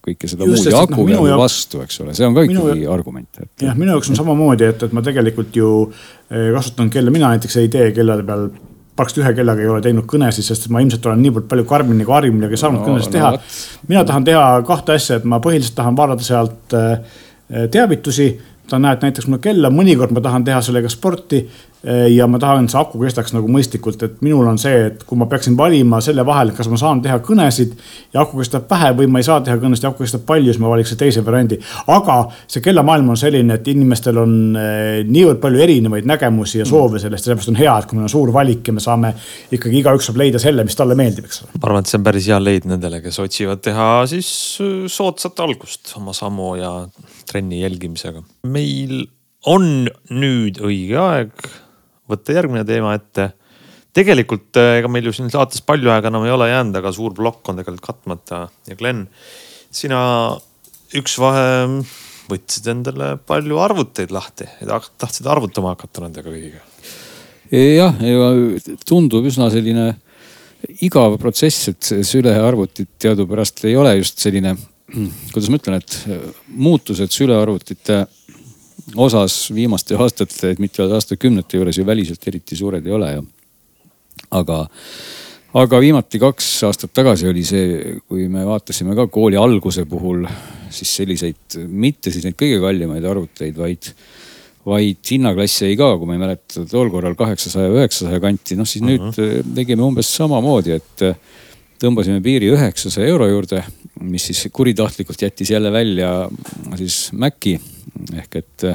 kõike 0.05 0.29
seda 0.29 0.49
Just, 0.49 0.67
muud 0.67 0.75
ja 0.75 0.83
aku 0.85 1.07
no, 1.09 1.23
jaoks, 1.31 1.41
vastu, 1.41 1.85
eks 1.87 2.03
ole, 2.05 2.17
see 2.17 2.29
on 2.29 2.37
ka 2.37 2.45
ikkagi 2.45 2.83
minu, 2.83 2.91
argument 2.93 3.41
et.... 3.41 3.53
jah, 3.65 3.79
minu 3.79 3.95
jaoks 3.95 4.13
on 4.13 4.21
samamoodi, 4.21 4.69
et, 4.75 4.85
et 4.89 4.97
ma 4.97 5.05
tegelikult 5.09 5.57
ju 5.57 5.73
eh, 5.89 6.51
kasutan 6.57 6.93
kella, 6.93 7.15
mina 7.17 7.33
näiteks 7.33 7.57
ei 7.63 7.73
tee 7.73 7.89
kellade 7.97 8.29
peal 8.29 8.51
praktiliselt 9.01 9.31
ühe 9.31 9.39
kellaga 9.39 9.65
ei 9.65 9.73
ole 9.73 9.81
teinud 9.81 10.05
kõnesid, 10.11 10.45
sest 10.45 10.69
ma 10.69 10.83
ilmselt 10.85 11.07
olen 11.09 11.23
niivõrd 11.25 11.49
palju 11.49 11.65
karmini 11.69 12.05
kui 12.05 12.13
harjumini 12.19 12.61
saanud 12.61 12.83
no, 12.83 12.87
kõnesid 12.91 13.17
teha 13.17 13.33
no,. 13.33 13.43
mina 13.89 14.05
tahan 14.05 14.29
teha 14.29 14.47
kahte 14.69 15.01
asja, 15.01 15.17
et 15.17 15.25
ma 15.25 15.41
põhiliselt 15.41 15.79
tahan 15.79 15.97
vaadata 15.97 16.27
sealt 16.27 16.77
äh, 16.77 17.21
teavitusi 17.73 18.29
ta 18.71 18.79
näeb 18.79 19.03
näiteks 19.03 19.27
mulle 19.29 19.43
kella, 19.43 19.71
mõnikord 19.75 20.15
ma 20.15 20.23
tahan 20.25 20.47
teha 20.47 20.63
sellega 20.65 20.91
sporti 20.93 21.43
Eh, 21.81 22.11
ja 22.13 22.27
ma 22.29 22.37
tahan, 22.37 22.67
see 22.69 22.77
aku 22.77 22.99
kestaks 23.01 23.33
nagu 23.33 23.49
mõistlikult, 23.49 24.03
et 24.05 24.19
minul 24.21 24.45
on 24.51 24.59
see, 24.61 24.83
et 24.91 25.05
kui 25.09 25.17
ma 25.17 25.25
peaksin 25.31 25.55
valima 25.57 26.03
selle 26.05 26.21
vahel, 26.29 26.51
kas 26.53 26.69
ma 26.69 26.77
saan 26.77 26.99
teha 27.01 27.23
kõnesid 27.25 27.71
ja 28.13 28.21
aku 28.21 28.43
kestab 28.43 28.67
vähe 28.69 28.91
või 28.99 29.07
ma 29.09 29.23
ei 29.23 29.25
saa 29.25 29.39
teha 29.41 29.57
kõnesid 29.63 29.87
ja 29.87 29.93
aku 29.95 30.05
kestab 30.05 30.27
palju, 30.29 30.53
siis 30.53 30.61
ma 30.61 30.69
valiks 30.69 30.93
teise 31.01 31.25
variandi. 31.25 31.57
aga 31.89 32.17
see 32.45 32.61
kellamaailm 32.67 33.09
on 33.15 33.17
selline, 33.17 33.57
et 33.57 33.71
inimestel 33.73 34.21
on 34.21 34.35
eh, 34.61 35.01
niivõrd 35.09 35.41
palju 35.41 35.63
erinevaid 35.65 36.11
nägemusi 36.11 36.61
ja 36.61 36.67
soove 36.69 37.01
sellest 37.01 37.25
ja 37.25 37.31
sellepärast 37.31 37.55
on 37.55 37.61
hea, 37.63 37.79
et 37.79 37.89
kui 37.89 37.97
meil 37.97 38.11
on 38.11 38.13
suur 38.13 38.35
valik 38.37 38.69
ja 38.69 38.77
me 38.77 38.85
saame 38.85 39.15
ikkagi 39.49 39.81
igaüks 39.81 40.11
saab 40.11 40.21
leida 40.21 40.43
selle, 40.43 40.69
mis 40.69 40.77
talle 40.77 40.99
meeldib, 41.01 41.31
eks 41.33 41.47
ole. 41.47 41.57
ma 41.57 41.71
arvan, 41.71 41.89
et 41.89 41.95
see 41.95 42.01
on 42.03 42.05
päris 42.11 42.29
hea 42.29 42.43
leid 42.45 42.69
nendele, 42.69 43.01
kes 43.01 43.23
otsivad 43.25 43.65
teha 43.65 43.89
siis 44.13 44.29
äh, 44.61 44.85
soodsat 44.85 45.41
algust 45.49 45.97
oma 45.97 46.13
sammu 46.13 46.53
ja 46.61 46.75
trenni 47.31 47.63
jälgimisega. 47.63 48.23
meil 48.51 49.05
on 49.49 49.89
nüüd 50.11 50.61
õige 50.67 50.99
aeg 51.01 51.47
võtta 52.11 52.35
järgmine 52.37 52.65
teema 52.69 52.97
ette. 52.99 53.31
tegelikult 53.97 54.59
äh, 54.61 54.79
ega 54.81 54.91
meil 54.93 55.09
ju 55.09 55.15
siin 55.17 55.31
saates 55.33 55.63
palju 55.67 55.91
aega 55.95 56.11
enam 56.11 56.27
ei 56.27 56.35
ole 56.35 56.51
jäänud, 56.51 56.77
aga 56.83 56.93
suur 56.95 57.15
plokk 57.17 57.51
on 57.51 57.63
tegelikult 57.63 57.87
katmata 57.87 58.45
ja 58.69 58.77
Glen, 58.79 59.07
sina 59.71 60.03
üks 60.99 61.17
vahe 61.23 61.49
võtsid 62.31 62.69
endale 62.71 63.15
palju 63.27 63.59
arvuteid 63.63 64.13
lahti 64.15 64.47
ja 64.61 64.79
tahtsid 64.79 65.27
arvutama 65.31 65.75
hakata 65.75 66.05
nendega 66.05 66.31
kõigiga. 66.31 66.63
jah, 67.51 67.99
tundub 68.87 69.27
üsna 69.27 69.51
selline 69.51 69.89
igav 70.85 71.17
protsess, 71.21 71.71
et 71.73 71.91
sülearvutid 72.07 72.91
teadupärast 73.01 73.65
ei 73.69 73.77
ole 73.81 73.97
just 74.01 74.21
selline, 74.23 74.55
kuidas 75.33 75.51
ma 75.51 75.59
ütlen, 75.61 75.81
et 75.81 75.97
muutused 76.57 77.13
sülearvutite 77.15 78.05
osas 78.97 79.51
viimaste 79.55 79.99
aastate, 80.01 80.55
mitte 80.59 80.87
aastakümnete 80.87 81.61
juures 81.61 81.79
ju 81.79 81.87
väliselt 81.87 82.27
eriti 82.27 82.59
suured 82.59 82.87
ei 82.87 82.95
ole 82.97 83.13
ju. 83.13 83.27
aga, 84.31 84.59
aga 85.63 85.81
viimati 85.81 86.21
kaks 86.23 86.49
aastat 86.69 86.93
tagasi 86.95 87.29
oli 87.29 87.45
see, 87.45 87.99
kui 88.09 88.29
me 88.29 88.45
vaatasime 88.47 88.97
ka 88.99 89.07
kooli 89.07 89.39
alguse 89.41 89.85
puhul 89.89 90.27
siis 90.71 90.97
selliseid, 91.01 91.61
mitte 91.67 92.11
siis 92.11 92.27
neid 92.27 92.39
kõige 92.39 92.61
kallimaid 92.63 93.05
arvuteid, 93.05 93.57
vaid 93.59 93.93
vaid 94.67 95.01
hinnaklass 95.09 95.63
jäi 95.65 95.77
ka, 95.79 95.95
kui 95.97 96.09
ma 96.09 96.19
ei 96.19 96.21
mäleta, 96.21 96.67
tol 96.69 96.91
korral 96.93 97.15
kaheksasaja, 97.17 97.71
üheksasaja 97.79 98.21
kanti, 98.21 98.59
noh 98.59 98.69
siis 98.69 98.83
uh 98.85 98.91
-huh. 98.91 98.99
nüüd 98.99 99.17
mhm. 99.17 99.55
tegime 99.57 99.83
umbes 99.83 100.11
samamoodi, 100.17 100.77
et 100.77 101.05
tõmbasime 101.81 102.21
piiri 102.21 102.51
üheksasaja 102.53 103.09
euro 103.09 103.29
juurde, 103.31 103.63
mis 104.01 104.31
siis 104.31 104.49
kuritahtlikult 104.53 105.23
jättis 105.23 105.51
jälle 105.51 105.73
välja 105.73 106.11
siis 106.79 107.11
Maci 107.13 107.57
ehk 108.17 108.37
et 108.41 108.69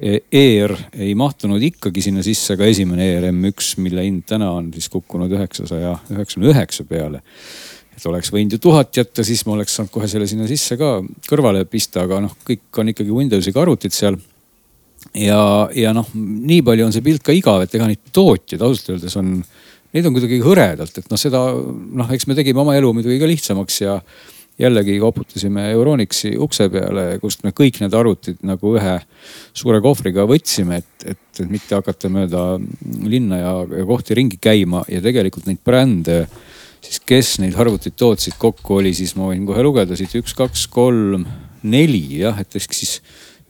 ER 0.00 0.72
ei 0.96 1.12
mahtunud 1.18 1.62
ikkagi 1.62 2.02
sinna 2.02 2.22
sisse, 2.24 2.54
aga 2.56 2.66
esimene 2.70 3.04
ERM1, 3.18 3.74
mille 3.84 4.06
hind 4.06 4.24
täna 4.28 4.48
on 4.56 4.70
siis 4.72 4.88
kukkunud 4.92 5.32
üheksasaja 5.36 5.92
üheksakümne 6.14 6.48
üheksa 6.54 6.86
peale. 6.88 7.20
et 7.92 8.06
oleks 8.08 8.32
võinud 8.32 8.56
ju 8.56 8.58
tuhat 8.58 8.96
jätta, 8.96 9.24
siis 9.24 9.44
ma 9.44 9.52
oleks 9.52 9.76
saanud 9.76 9.92
kohe 9.92 10.08
selle 10.08 10.26
sinna 10.26 10.46
sisse 10.48 10.78
ka 10.80 10.94
kõrvale 11.28 11.66
pista, 11.68 12.06
aga 12.06 12.22
noh, 12.24 12.38
kõik 12.46 12.80
on 12.80 12.88
ikkagi 12.94 13.12
Windowsiga 13.12 13.60
arvutid 13.60 13.92
seal. 13.92 14.16
ja, 15.14 15.68
ja 15.76 15.92
noh, 15.92 16.08
nii 16.14 16.62
palju 16.64 16.88
on 16.88 16.96
see 16.96 17.04
pilt 17.04 17.22
ka 17.22 17.36
igav, 17.36 17.60
et 17.62 17.74
ega 17.76 17.90
neid 17.90 18.00
tootjaid 18.16 18.64
ausalt 18.64 18.94
öeldes 18.96 19.16
on, 19.20 19.36
neid 19.92 20.06
on 20.08 20.14
kuidagi 20.16 20.40
hõredalt, 20.44 20.98
et 20.98 21.10
noh, 21.10 21.20
seda 21.20 21.40
noh, 21.52 22.12
eks 22.14 22.28
me 22.28 22.36
tegime 22.38 22.62
oma 22.62 22.76
elu 22.78 22.92
muidugi 22.96 23.18
ka 23.20 23.28
lihtsamaks 23.28 23.82
ja 23.84 23.98
jällegi 24.60 24.98
koputasime 25.00 25.70
Euronixi 25.72 26.34
ukse 26.40 26.68
peale, 26.72 27.06
kust 27.22 27.44
me 27.44 27.54
kõik 27.56 27.80
need 27.82 27.94
arvutid 27.96 28.42
nagu 28.46 28.74
ühe 28.76 28.96
suure 29.56 29.80
kohvriga 29.84 30.26
võtsime, 30.28 30.82
et, 30.82 31.06
et, 31.14 31.22
et 31.40 31.50
mitte 31.50 31.76
hakata 31.78 32.10
mööda 32.12 32.44
linna 33.08 33.40
ja, 33.40 33.54
ja 33.80 33.86
kohti 33.88 34.16
ringi 34.18 34.40
käima 34.42 34.84
ja 34.92 35.00
tegelikult 35.04 35.48
neid 35.48 35.62
brände 35.64 36.24
siis 36.82 37.00
kes 37.06 37.36
neid 37.42 37.56
arvuteid 37.58 37.96
tootsid 37.98 38.36
kokku 38.42 38.80
oli, 38.80 38.92
siis 38.96 39.14
ma 39.16 39.30
võin 39.30 39.46
kohe 39.48 39.62
lugeda 39.64 39.96
siit 39.98 40.14
üks, 40.18 40.34
kaks, 40.36 40.66
kolm, 40.72 41.24
neli 41.62 42.02
jah, 42.20 42.40
et 42.42 42.58
ehk 42.58 42.76
siis 42.76 42.98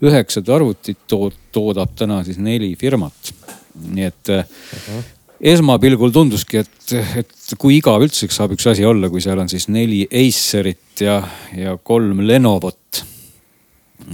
üheksat 0.02 0.50
arvutit 0.52 1.00
tood, 1.10 1.34
toodab 1.54 1.94
täna 1.98 2.20
siis 2.26 2.38
neli 2.42 2.74
firmat. 2.78 3.34
nii 3.72 4.04
et 4.04 4.28
uh 4.28 4.44
-huh 4.44 5.21
esmapilgul 5.42 6.12
tunduski, 6.14 6.62
et, 6.62 6.94
et 7.18 7.54
kui 7.60 7.76
igav 7.80 8.04
üldse 8.04 8.28
saab 8.30 8.54
üks 8.54 8.68
asi 8.70 8.86
olla, 8.86 9.10
kui 9.10 9.22
seal 9.22 9.40
on 9.42 9.50
siis 9.50 9.66
neli 9.72 10.04
Acerit 10.06 11.02
ja, 11.02 11.18
ja 11.58 11.74
kolm 11.82 12.22
Lenovot. 12.26 13.02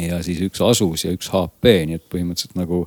ja 0.00 0.22
siis 0.24 0.40
üks 0.44 0.62
Asus 0.64 1.04
ja 1.04 1.12
üks 1.12 1.28
HP, 1.32 1.74
nii 1.88 1.98
et 2.00 2.06
põhimõtteliselt 2.08 2.56
nagu 2.58 2.86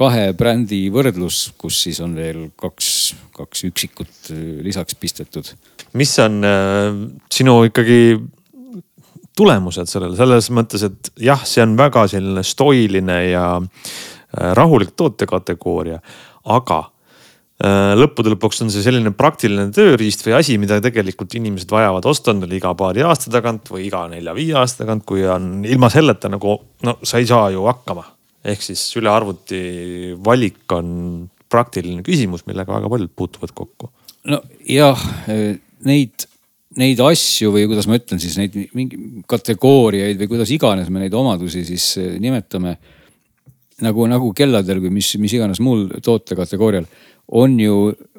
kahe 0.00 0.30
brändi 0.32 0.86
võrdlus, 0.92 1.50
kus 1.60 1.82
siis 1.84 2.00
on 2.00 2.14
veel 2.16 2.46
kaks, 2.56 2.90
kaks 3.36 3.64
üksikut 3.68 4.30
lisaks 4.64 4.96
pistetud. 4.96 5.52
mis 5.92 6.18
on 6.24 6.44
äh, 6.44 7.00
sinu 7.32 7.58
ikkagi 7.68 8.16
tulemused 9.36 9.88
sellele, 9.88 10.16
selles 10.16 10.48
mõttes, 10.52 10.86
et 10.88 11.12
jah, 11.20 11.44
see 11.44 11.60
on 11.64 11.76
väga 11.76 12.06
selline 12.08 12.44
stoiline 12.44 13.18
ja 13.28 13.44
äh, 13.60 14.54
rahulik 14.56 14.96
tootekategooria, 14.96 16.00
aga 16.56 16.80
Äh, 16.80 16.99
lõppude 17.60 18.32
lõpuks 18.32 18.62
on 18.64 18.70
see 18.72 18.80
selline 18.80 19.12
praktiline 19.12 19.66
tööriist 19.74 20.22
või 20.24 20.36
asi, 20.38 20.56
mida 20.60 20.78
tegelikult 20.80 21.34
inimesed 21.36 21.68
vajavad 21.72 22.06
osta 22.08 22.32
endale 22.32 22.56
iga 22.56 22.72
paari 22.76 23.04
aasta 23.04 23.32
tagant 23.32 23.68
või 23.68 23.84
iga 23.90 24.06
nelja-viie 24.08 24.54
aasta 24.56 24.84
tagant, 24.84 25.04
kui 25.08 25.26
on 25.28 25.66
ilma 25.68 25.90
selleta 25.92 26.30
nagu 26.32 26.56
no 26.86 26.96
sa 27.04 27.20
ei 27.20 27.28
saa 27.28 27.50
ju 27.52 27.66
hakkama. 27.68 28.06
ehk 28.44 28.64
siis 28.64 28.86
sülearvuti 28.94 30.16
valik 30.24 30.72
on 30.72 31.28
praktiline 31.50 32.00
küsimus, 32.06 32.46
millega 32.46 32.78
väga 32.78 32.88
paljud 32.88 33.12
puutuvad 33.16 33.52
kokku. 33.52 33.90
no 34.32 34.40
jah, 34.64 35.04
neid, 35.84 36.24
neid 36.80 37.04
asju 37.04 37.52
või 37.52 37.66
kuidas 37.68 37.90
ma 37.90 38.00
ütlen 38.00 38.22
siis 38.24 38.38
neid 38.40 38.56
mingi 38.72 39.20
kategooriaid 39.28 40.16
või 40.22 40.32
kuidas 40.32 40.54
iganes 40.56 40.88
me 40.88 41.04
neid 41.04 41.14
omadusi 41.14 41.66
siis 41.68 41.92
nimetame 42.24 42.78
nagu, 43.84 44.08
nagu 44.08 44.32
kelladel 44.36 44.80
või 44.80 44.96
mis, 44.96 45.12
mis 45.20 45.36
iganes 45.36 45.60
muul 45.60 45.88
tootekategoorial 46.04 46.88
on 47.30 47.58
ju 47.60 47.74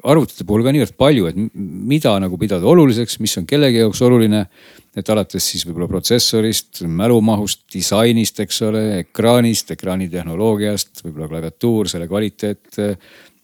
arvutite 0.08 0.46
puhul 0.48 0.64
ka 0.66 0.72
niivõrd 0.74 0.96
palju, 1.00 1.28
et 1.30 1.40
mida 1.56 2.14
nagu 2.24 2.38
pidada 2.40 2.68
oluliseks, 2.72 3.20
mis 3.22 3.34
on 3.42 3.48
kellegi 3.50 3.82
jaoks 3.84 4.02
oluline. 4.08 4.46
et 4.92 5.08
alates 5.10 5.46
siis 5.48 5.64
võib-olla 5.64 5.88
protsessorist, 5.88 6.82
mälumahust, 6.84 7.62
disainist, 7.72 8.42
eks 8.44 8.58
ole, 8.68 8.82
ekraanist, 9.06 9.72
ekraani 9.72 10.10
tehnoloogiast, 10.12 11.06
võib-olla 11.06 11.30
klaviatuur, 11.32 11.88
selle 11.88 12.08
kvaliteet. 12.08 12.80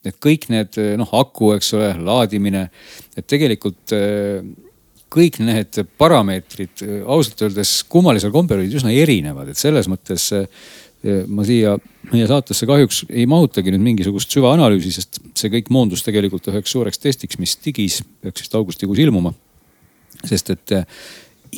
et 0.07 0.17
kõik 0.23 0.49
need 0.49 0.79
noh, 0.99 1.13
aku, 1.19 1.53
eks 1.55 1.73
ole, 1.73 1.93
laadimine, 2.03 2.69
et 3.15 3.27
tegelikult 3.27 3.95
kõik 5.07 5.39
need 5.39 5.79
parameetrid 5.97 6.83
ausalt 7.05 7.41
öeldes 7.47 7.83
kummalisel 7.87 8.31
kombel 8.31 8.59
olid 8.59 8.75
üsna 8.75 8.91
erinevad, 8.91 9.47
et 9.47 9.59
selles 9.59 9.87
mõttes 9.87 10.33
ma 11.27 11.45
siia 11.47 11.77
meie 12.11 12.27
saatesse 12.29 12.67
kahjuks 12.69 13.03
ei 13.09 13.25
mahutagi 13.29 13.73
nüüd 13.73 13.83
mingisugust 13.83 14.31
süvaanalüüsi, 14.35 14.93
sest 14.95 15.19
see 15.37 15.51
kõik 15.53 15.71
moondus 15.73 16.05
tegelikult 16.05 16.47
üheks 16.51 16.73
suureks 16.73 17.01
testiks, 17.03 17.39
mis 17.41 17.57
digis 17.63 18.01
peaks 18.23 18.45
vist 18.45 18.55
augustikuus 18.55 19.01
ilmuma. 19.03 19.33
sest 20.25 20.49
et 20.49 20.71
eh, 20.71 20.85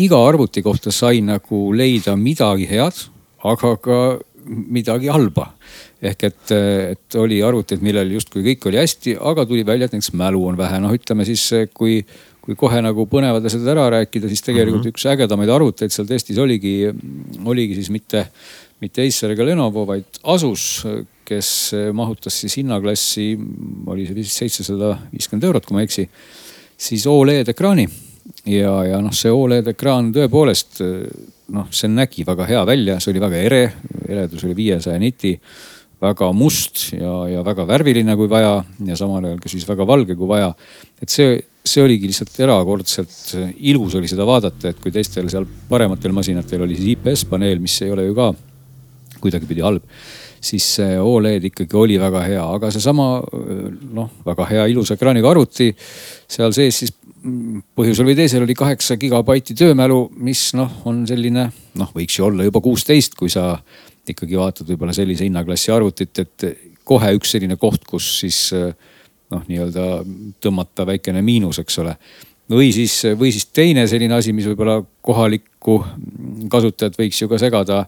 iga 0.04 0.20
arvuti 0.28 0.62
kohta 0.62 0.92
sai 0.92 1.22
nagu 1.22 1.70
leida 1.74 2.16
midagi 2.20 2.68
head, 2.70 3.06
aga 3.46 3.76
ka 3.78 4.00
midagi 4.50 5.12
halba. 5.14 5.54
ehk 6.02 6.24
et, 6.24 6.52
eh, 6.52 6.96
et 6.96 7.16
oli 7.16 7.42
arvuteid, 7.44 7.84
millel 7.86 8.12
justkui 8.18 8.44
kõik 8.44 8.68
oli 8.72 8.82
hästi, 8.82 9.18
aga 9.20 9.46
tuli 9.46 9.66
välja, 9.66 9.86
et 9.86 9.94
näiteks 9.94 10.14
mälu 10.14 10.46
on 10.48 10.58
vähe, 10.58 10.80
noh 10.80 10.96
ütleme 10.96 11.26
siis 11.26 11.52
eh, 11.54 11.68
kui 11.74 12.04
kui 12.50 12.56
kohe 12.58 12.80
nagu 12.82 13.04
põnevad 13.06 13.46
asjad 13.46 13.68
ära 13.70 13.84
rääkida, 13.94 14.30
siis 14.32 14.42
tegelikult 14.42 14.82
mm 14.82 14.90
-hmm. 14.90 14.96
üks 14.96 15.06
ägedamaid 15.06 15.50
arvuteid 15.54 15.94
seal 15.94 16.08
testis 16.08 16.38
oligi, 16.42 16.90
oligi 17.46 17.76
siis 17.76 17.90
mitte 17.94 18.26
mitte 18.84 19.06
Acer 19.06 19.34
ega 19.36 19.48
Lenovo, 19.48 19.86
vaid 19.90 20.22
Asus, 20.32 20.84
kes 21.28 21.50
mahutas 21.94 22.40
siis 22.42 22.60
hinnaklassi, 22.62 23.32
oli 23.92 24.08
see 24.08 24.18
vist 24.18 24.40
seitsesada 24.40 24.96
viiskümmend 25.12 25.50
eurot, 25.50 25.68
kui 25.68 25.78
ma 25.78 25.84
ei 25.84 25.90
eksi, 25.90 26.08
siis 26.80 27.06
Oled 27.12 27.52
ekraani. 27.52 27.88
ja, 28.50 28.72
ja 28.88 29.02
noh, 29.04 29.14
see 29.16 29.32
Oled 29.34 29.68
ekraan 29.74 30.14
tõepoolest 30.16 30.82
noh, 31.54 31.68
see 31.74 31.90
nägi 31.92 32.26
väga 32.28 32.48
hea 32.50 32.64
välja, 32.68 33.00
see 33.02 33.14
oli 33.14 33.24
väga 33.24 33.44
ere, 33.50 33.62
eredus 34.08 34.46
oli 34.48 34.56
viiesaja 34.58 35.00
niti 35.02 35.36
väga 36.00 36.32
must 36.32 36.94
ja, 36.96 37.14
ja 37.28 37.44
väga 37.44 37.66
värviline, 37.68 38.16
kui 38.16 38.30
vaja 38.32 38.60
ja 38.88 38.98
samal 38.98 39.26
ajal 39.26 39.40
ka 39.44 39.52
siis 39.52 39.66
väga 39.68 39.88
valge, 39.88 40.16
kui 40.16 40.30
vaja. 40.30 40.54
et 41.02 41.12
see, 41.12 41.36
see 41.66 41.84
oligi 41.84 42.08
lihtsalt 42.08 42.38
erakordselt 42.40 43.18
ilus 43.58 43.98
oli 44.00 44.08
seda 44.08 44.28
vaadata, 44.28 44.72
et 44.72 44.80
kui 44.80 44.94
teistel 44.96 45.28
seal 45.32 45.48
parematel 45.70 46.16
masinatel 46.16 46.64
oli 46.64 46.80
siis 46.80 46.96
IPS 46.96 47.26
paneel, 47.30 47.60
mis 47.60 47.76
ei 47.84 47.92
ole 47.92 48.08
ju 48.08 48.16
ka 48.16 48.32
kuidagipidi 49.22 49.66
halb 49.66 49.86
siis 50.42 50.66
see 50.78 50.96
Oled 51.00 51.44
ikkagi 51.50 51.78
oli 51.78 51.98
väga 52.00 52.22
hea, 52.24 52.44
aga 52.56 52.72
seesama 52.72 53.10
noh, 53.94 54.12
väga 54.26 54.48
hea 54.50 54.66
ilusa 54.72 54.96
ekraaniga 54.96 55.30
arvuti. 55.32 55.70
seal 56.30 56.56
sees 56.56 56.82
siis 56.84 56.94
põhjusel 57.76 58.08
või 58.08 58.16
teisel 58.16 58.46
oli 58.46 58.56
kaheksa 58.56 58.96
gigabaiti 59.00 59.56
töömälu, 59.60 60.06
mis 60.24 60.50
noh, 60.56 60.80
on 60.88 61.04
selline 61.08 61.50
noh, 61.80 61.92
võiks 61.96 62.16
ju 62.20 62.30
olla 62.30 62.48
juba 62.48 62.62
kuusteist, 62.64 63.18
kui 63.20 63.32
sa 63.32 63.52
ikkagi 64.10 64.40
vaatad 64.40 64.70
võib-olla 64.70 64.96
sellise 64.96 65.28
hinnaklassi 65.28 65.74
arvutit, 65.76 66.24
et 66.24 66.48
kohe 66.88 67.12
üks 67.18 67.36
selline 67.36 67.60
koht, 67.60 67.84
kus 67.90 68.08
siis 68.24 68.40
noh, 68.56 69.44
nii-öelda 69.46 69.90
tõmmata 70.42 70.88
väikene 70.88 71.22
miinus, 71.26 71.60
eks 71.62 71.82
ole 71.84 71.98
või 72.50 72.72
siis, 72.74 72.96
või 73.20 73.34
siis 73.36 73.46
teine 73.54 73.84
selline 73.88 74.16
asi, 74.16 74.34
mis 74.34 74.48
võib-olla 74.50 74.80
kohalikku 75.06 75.76
kasutajat 76.50 76.98
võiks 76.98 77.20
ju 77.22 77.30
ka 77.30 77.38
segada, 77.42 77.84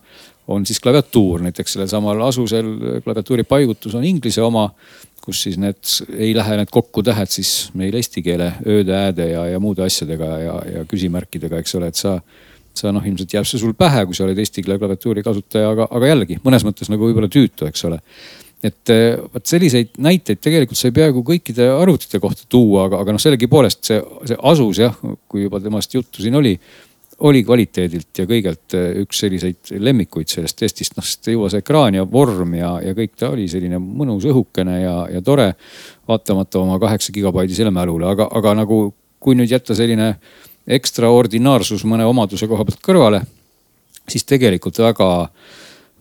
on 0.47 0.65
siis 0.65 0.79
klaviatuur, 0.83 1.41
näiteks 1.45 1.75
sellel 1.75 1.89
samal 1.91 2.21
Asusel 2.25 2.73
klaviatuuri 3.05 3.43
paigutus 3.47 3.95
on 3.95 4.05
inglise 4.07 4.41
oma, 4.41 4.67
kus 5.21 5.43
siis 5.45 5.57
need 5.61 5.77
ei 6.17 6.31
lähe 6.35 6.57
need 6.57 6.71
kokku 6.73 7.03
tähed 7.05 7.29
siis 7.29 7.69
meil 7.77 7.93
eesti 7.97 8.23
keele 8.25 8.53
ööde, 8.65 8.95
ääde 8.97 9.29
ja, 9.31 9.45
ja 9.53 9.59
muude 9.61 9.85
asjadega 9.85 10.31
ja, 10.41 10.55
ja 10.75 10.85
küsimärkidega, 10.89 11.61
eks 11.61 11.77
ole, 11.77 11.91
et 11.91 11.99
sa 11.99 12.17
sa 12.77 12.91
noh, 12.95 13.03
ilmselt 13.03 13.33
jääb 13.35 13.47
see 13.47 13.59
sul 13.59 13.73
pähe, 13.77 14.05
kui 14.07 14.15
sa 14.15 14.23
oled 14.25 14.37
eesti 14.39 14.63
keele 14.63 14.77
klaviatuuri 14.79 15.23
kasutaja, 15.25 15.73
aga, 15.73 15.89
aga 15.91 16.11
jällegi 16.13 16.37
mõnes 16.45 16.63
mõttes 16.63 16.91
nagu 16.91 17.03
võib-olla 17.03 17.27
tüütu, 17.31 17.67
eks 17.67 17.83
ole. 17.89 17.99
et 18.63 18.91
vot 19.33 19.45
selliseid 19.49 19.95
näiteid 19.97 20.39
tegelikult 20.39 20.77
sai 20.77 20.93
peaaegu 20.95 21.23
kõikide 21.25 21.65
arvutite 21.73 22.19
kohta 22.21 22.45
tuua, 22.49 22.85
aga, 22.85 23.01
aga 23.01 23.15
noh, 23.15 23.21
sellegipoolest 23.21 23.83
see, 23.89 23.97
see 24.29 24.37
Asus 24.51 24.79
jah, 24.79 24.95
kui 25.27 25.47
juba 25.47 25.59
temast 25.59 25.93
juttu 25.93 26.21
siin 26.23 26.37
oli 26.37 26.53
oli 27.27 27.43
kvaliteedilt 27.45 28.21
ja 28.21 28.25
kõigelt 28.29 28.75
eh, 28.77 29.01
üks 29.03 29.21
selliseid 29.23 29.73
lemmikuid 29.77 30.31
sellest 30.31 30.57
testist, 30.61 30.95
noh 30.97 31.05
sest 31.05 31.29
see 31.29 31.59
ekraan 31.59 31.97
ja 31.99 32.05
vorm 32.09 32.55
ja, 32.57 32.73
ja 32.81 32.95
kõik 32.97 33.13
ta 33.19 33.29
oli 33.33 33.47
selline 33.51 33.79
mõnus 33.81 34.25
õhukene 34.29 34.79
ja, 34.81 34.95
ja 35.11 35.21
tore. 35.21 35.51
vaatamata 36.07 36.59
oma 36.59 36.79
kaheksa 36.79 37.13
gigabaidisele 37.13 37.71
mälule, 37.71 38.07
aga, 38.09 38.27
aga 38.31 38.55
nagu 38.63 38.83
kui 39.21 39.37
nüüd 39.37 39.51
jätta 39.51 39.77
selline 39.77 40.15
ekstraordinaarsus 40.67 41.85
mõne 41.89 42.05
omaduse 42.09 42.47
koha 42.49 42.65
pealt 42.65 42.81
kõrvale, 42.85 43.21
siis 44.09 44.25
tegelikult 44.25 44.81
väga, 44.81 45.09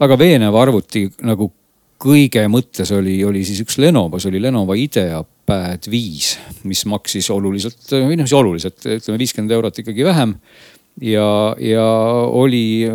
väga 0.01 0.19
veenev 0.19 0.57
arvuti 0.57 1.07
nagu 1.29 1.51
kõige 2.01 2.47
mõttes 2.49 2.91
oli, 2.97 3.19
oli 3.29 3.45
siis 3.45 3.61
üks 3.61 3.77
Lenovo, 3.81 4.19
see 4.19 4.31
oli 4.33 4.41
Lenovo 4.41 4.75
IdeaPad 4.79 5.89
viis, 5.93 6.33
mis 6.65 6.87
maksis 6.89 7.29
oluliselt, 7.33 7.83
või 7.93 8.17
noh, 8.17 8.25
mis 8.25 8.37
oluliselt, 8.37 8.81
ütleme 8.87 9.21
viiskümmend 9.21 9.53
eurot 9.53 9.83
ikkagi 9.83 10.07
vähem 10.07 10.39
ja, 11.01 11.57
ja 11.59 11.87
oli 12.29 12.89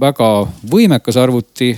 väga 0.00 0.30
võimekas 0.70 1.18
arvuti. 1.20 1.74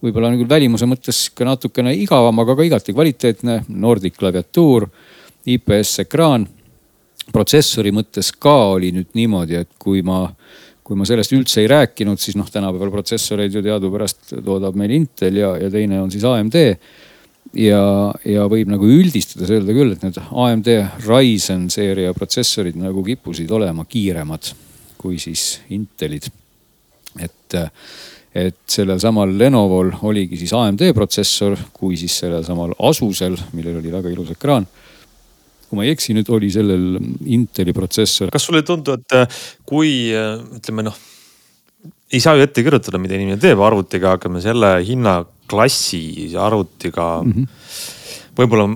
võib-olla 0.00 0.30
küll 0.32 0.48
välimuse 0.48 0.86
mõttes 0.88 1.26
ikka 1.28 1.44
natukene 1.44 1.92
igavam, 1.92 2.38
aga 2.40 2.56
ka 2.56 2.64
igati 2.64 2.94
kvaliteetne. 2.96 3.64
Nordic 3.68 4.16
klaviatuur, 4.16 4.88
IPS 5.46 6.06
ekraan. 6.06 6.48
protsessori 7.32 7.92
mõttes 7.94 8.32
ka 8.38 8.72
oli 8.72 8.90
nüüd 8.92 9.12
niimoodi, 9.14 9.54
et 9.54 9.68
kui 9.78 10.00
ma, 10.02 10.24
kui 10.82 10.96
ma 10.96 11.04
sellest 11.06 11.32
üldse 11.32 11.60
ei 11.60 11.68
rääkinud, 11.70 12.18
siis 12.18 12.34
noh, 12.36 12.48
tänapäeval 12.50 12.90
protsessoreid 12.90 13.54
ju 13.54 13.62
teadupärast 13.62 14.34
toodab 14.44 14.74
meil 14.74 14.90
Intel 14.90 15.36
ja, 15.36 15.52
ja 15.56 15.70
teine 15.70 16.00
on 16.00 16.10
siis 16.10 16.24
AMD 16.24 16.56
ja, 17.54 17.84
ja 18.24 18.48
võib 18.50 18.72
nagu 18.72 18.88
üldistades 18.88 19.50
öelda 19.50 19.76
küll, 19.76 19.92
et 19.92 20.02
need 20.02 20.18
AMD 20.18 20.72
Ryzen 21.06 21.68
seeria 21.70 22.10
protsessorid 22.16 22.74
nagu 22.80 23.04
kippusid 23.06 23.50
olema 23.50 23.84
kiiremad 23.84 24.50
kui 25.00 25.18
siis 25.22 25.60
Intelid. 25.74 26.28
et, 27.18 27.56
et 28.34 28.60
sellel 28.70 29.00
samal 29.02 29.32
Lenovol 29.38 29.90
oligi 30.06 30.38
siis 30.38 30.52
AMD 30.54 30.92
protsessor, 30.94 31.56
kui 31.72 31.96
siis 31.98 32.20
sellel 32.22 32.44
samal 32.46 32.76
Asusel, 32.90 33.38
millel 33.56 33.80
oli 33.80 33.92
väga 33.92 34.12
ilus 34.12 34.30
ekraan 34.36 34.68
kui 35.70 35.78
ma 35.78 35.86
ei 35.86 35.94
eksi, 35.94 36.16
nüüd 36.16 36.26
oli 36.34 36.48
sellel 36.50 36.98
Inteli 37.30 37.70
protsessor. 37.74 38.32
kas 38.34 38.42
sulle 38.42 38.64
ei 38.64 38.66
tundu, 38.66 38.96
et 38.98 39.14
äh, 39.14 39.40
kui 39.62 40.10
äh, 40.10 40.40
ütleme 40.58 40.82
noh, 40.88 40.96
ei 42.10 42.18
saa 42.22 42.34
ju 42.34 42.42
ette 42.42 42.64
kirjutada, 42.66 42.98
mida 42.98 43.14
inimene 43.14 43.38
teeb 43.40 43.62
arvutiga, 43.62 44.16
aga 44.18 44.32
me 44.34 44.42
selle 44.42 44.72
hinnaklassi 44.86 46.34
arvutiga 46.34 47.06
mm 47.22 47.32
-hmm. 47.36 47.46
võib-olla 48.40 48.66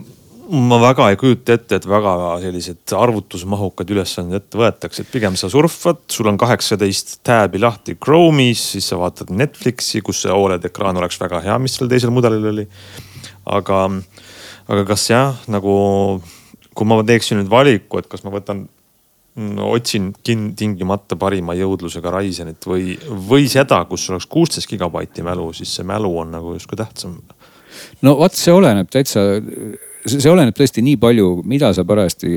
ma 0.51 0.79
väga 0.83 1.09
ei 1.13 1.17
kujuta 1.21 1.55
ette, 1.57 1.79
et 1.79 1.87
väga 1.89 2.13
sellised 2.43 2.93
arvutusmahukad 2.99 3.91
ülesanded 3.95 4.43
ette 4.43 4.61
võetakse, 4.61 5.05
et 5.05 5.13
pigem 5.13 5.39
sa 5.41 5.49
surfad, 5.53 6.05
sul 6.13 6.29
on 6.31 6.39
kaheksateist 6.41 7.19
tab'i 7.27 7.61
lahti 7.63 7.97
Chrome'is, 7.97 8.63
siis 8.75 8.91
sa 8.93 8.99
vaatad 9.01 9.33
Netflixi, 9.35 10.03
kus 10.05 10.25
see 10.25 10.35
Oled 10.35 10.65
ekraan 10.69 11.01
oleks 11.01 11.21
väga 11.21 11.43
hea, 11.45 11.59
mis 11.63 11.79
seal 11.79 11.91
teisel 11.91 12.13
mudelil 12.15 12.51
oli. 12.53 12.69
aga, 13.45 13.81
aga 14.69 14.87
kas 14.89 15.11
jah, 15.11 15.43
nagu 15.53 15.75
kui 16.75 16.89
ma 16.89 17.03
teeksin 17.07 17.41
nüüd 17.41 17.51
valiku, 17.53 18.01
et 18.01 18.09
kas 18.11 18.25
ma 18.27 18.33
võtan 18.35 18.65
no, 19.37 19.71
otsin 19.71 20.13
tingimata 20.25 21.17
parima 21.21 21.57
jõudlusega 21.59 22.13
Ryzenit 22.15 22.67
või, 22.69 22.95
või 23.29 23.49
seda, 23.51 23.83
kus 23.91 24.09
oleks 24.11 24.29
kuusteist 24.31 24.71
gigabaiti 24.71 25.25
mälu, 25.27 25.51
siis 25.57 25.75
see 25.77 25.87
mälu 25.87 26.11
on 26.21 26.35
nagu 26.35 26.55
justkui 26.57 26.79
tähtsam. 26.79 27.19
No 28.07 28.17
vot, 28.21 28.37
see 28.37 28.55
oleneb 28.55 28.91
täitsa 28.93 29.25
see 30.05 30.31
oleneb 30.31 30.57
tõesti 30.57 30.83
nii 30.85 30.99
palju, 31.01 31.29
mida 31.49 31.71
sa 31.77 31.85
parajasti, 31.89 32.31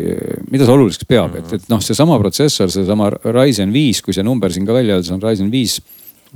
mida 0.52 0.68
sa 0.68 0.76
oluliseks 0.76 1.08
pead, 1.10 1.38
et, 1.42 1.56
et 1.58 1.70
noh, 1.72 1.82
seesama 1.84 2.18
protsessor, 2.22 2.72
seesama 2.72 3.10
Ryzen 3.26 3.74
viis, 3.76 4.02
kui 4.04 4.16
see 4.16 4.26
number 4.26 4.54
siin 4.54 4.68
ka 4.68 4.76
välja 4.76 4.96
öelda, 4.96 5.08
see 5.10 5.16
on 5.18 5.24
Ryzen 5.24 5.50
viis, 5.52 5.78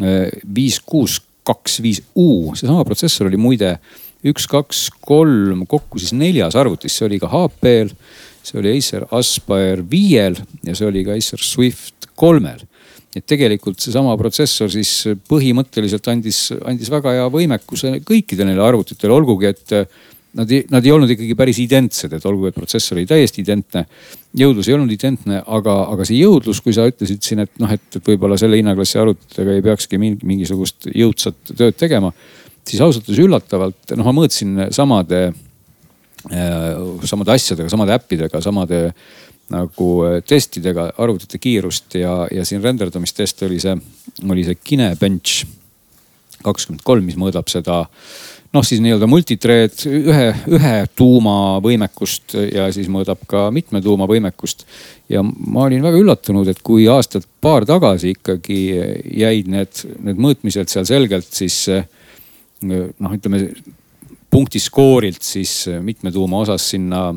eh, 0.02 0.28
viis, 0.44 0.82
kuus, 0.84 1.22
kaks, 1.48 1.80
viis 1.84 2.02
U, 2.20 2.52
seesama 2.58 2.84
protsessor 2.88 3.30
oli 3.30 3.40
muide 3.40 3.78
üks, 4.28 4.46
kaks, 4.50 4.90
kolm, 5.02 5.64
kokku 5.70 6.02
siis 6.02 6.14
neljas 6.18 6.58
arvutis, 6.60 6.94
see 6.98 7.08
oli 7.08 7.22
ka 7.22 7.32
HP-l, 7.32 7.96
see 8.46 8.60
oli 8.60 8.76
Acer 8.76 9.08
Aspire 9.16 9.86
viiel 9.88 10.38
ja 10.68 10.76
see 10.78 10.90
oli 10.90 11.06
ka 11.08 11.16
Acer 11.16 11.42
Swift 11.42 12.12
kolmel 12.20 12.60
et 13.16 13.26
tegelikult 13.28 13.82
seesama 13.84 14.14
protsessor 14.20 14.72
siis 14.72 14.92
põhimõtteliselt 15.28 16.08
andis, 16.14 16.46
andis 16.64 16.92
väga 16.92 17.18
hea 17.18 17.28
võimekuse 17.34 17.98
kõikidele 18.08 18.54
neile 18.54 18.64
arvutitele, 18.64 19.14
olgugi 19.14 19.52
et 19.52 19.76
nad 20.34 20.52
ei, 20.52 20.64
nad 20.72 20.86
ei 20.86 20.94
olnud 20.96 21.12
ikkagi 21.12 21.36
päris 21.36 21.60
identsed, 21.60 22.14
et 22.16 22.26
olgu, 22.28 22.48
et 22.48 22.56
protsessor 22.56 22.98
oli 22.98 23.08
täiesti 23.10 23.44
identne. 23.44 23.84
jõudlus 24.38 24.70
ei 24.70 24.76
olnud 24.78 24.94
identne, 24.96 25.42
aga, 25.44 25.76
aga 25.92 26.08
see 26.08 26.22
jõudlus, 26.22 26.62
kui 26.64 26.76
sa 26.76 26.88
ütlesid 26.88 27.24
siin, 27.26 27.44
et 27.44 27.52
noh, 27.60 27.72
et, 27.76 28.00
võib-olla 28.06 28.38
selle 28.40 28.60
hinnaklassi 28.60 29.00
arvutitega 29.02 29.58
ei 29.58 29.66
peakski 29.66 30.00
mingisugust 30.00 30.88
jõudsat 30.96 31.52
tööd 31.52 31.76
tegema. 31.80 32.14
siis 32.68 32.82
ausalt 32.82 33.10
öeldes 33.10 33.26
üllatavalt, 33.26 33.96
noh, 33.98 34.06
ma 34.06 34.14
mõõtsin 34.22 34.68
samade, 34.72 35.34
samade 37.10 37.34
asjadega, 37.34 37.70
samade 37.70 37.96
äppidega, 37.98 38.42
samade 38.42 38.82
nagu 39.52 39.88
testidega 40.28 40.92
arvutite 40.98 41.40
kiirust 41.42 41.96
ja, 42.00 42.26
ja 42.32 42.46
siin 42.48 42.64
renderdamistest 42.64 43.44
oli 43.48 43.60
see, 43.62 43.76
oli 44.30 44.46
see 44.48 44.60
Kinebench 44.64 45.46
kakskümmend 46.42 46.84
kolm, 46.86 47.06
mis 47.06 47.20
mõõdab 47.20 47.50
seda 47.52 47.84
noh, 48.52 48.66
siis 48.66 48.82
nii-öelda 48.84 49.08
multithread 49.10 49.84
ühe, 49.88 50.28
ühe 50.52 50.74
tuuma 50.98 51.36
võimekust 51.64 52.36
ja 52.52 52.68
siis 52.74 52.90
mõõdab 52.92 53.24
ka 53.30 53.46
mitme 53.54 53.82
tuuma 53.84 54.08
võimekust. 54.10 54.66
ja 55.10 55.24
ma 55.24 55.68
olin 55.68 55.84
väga 55.84 56.00
üllatunud, 56.02 56.48
et 56.48 56.62
kui 56.64 56.88
aastat 56.92 57.28
paar 57.42 57.66
tagasi 57.68 58.16
ikkagi 58.16 58.60
jäid 59.22 59.52
need, 59.52 59.84
need 60.00 60.20
mõõtmised 60.20 60.72
seal 60.72 60.88
selgelt 60.88 61.30
siis 61.32 61.64
noh, 62.62 63.14
ütleme 63.14 63.46
punkti 64.32 64.60
skoorilt 64.60 65.24
siis 65.24 65.66
mitme 65.84 66.12
tuuma 66.12 66.44
osas 66.44 66.70
sinna 66.74 67.10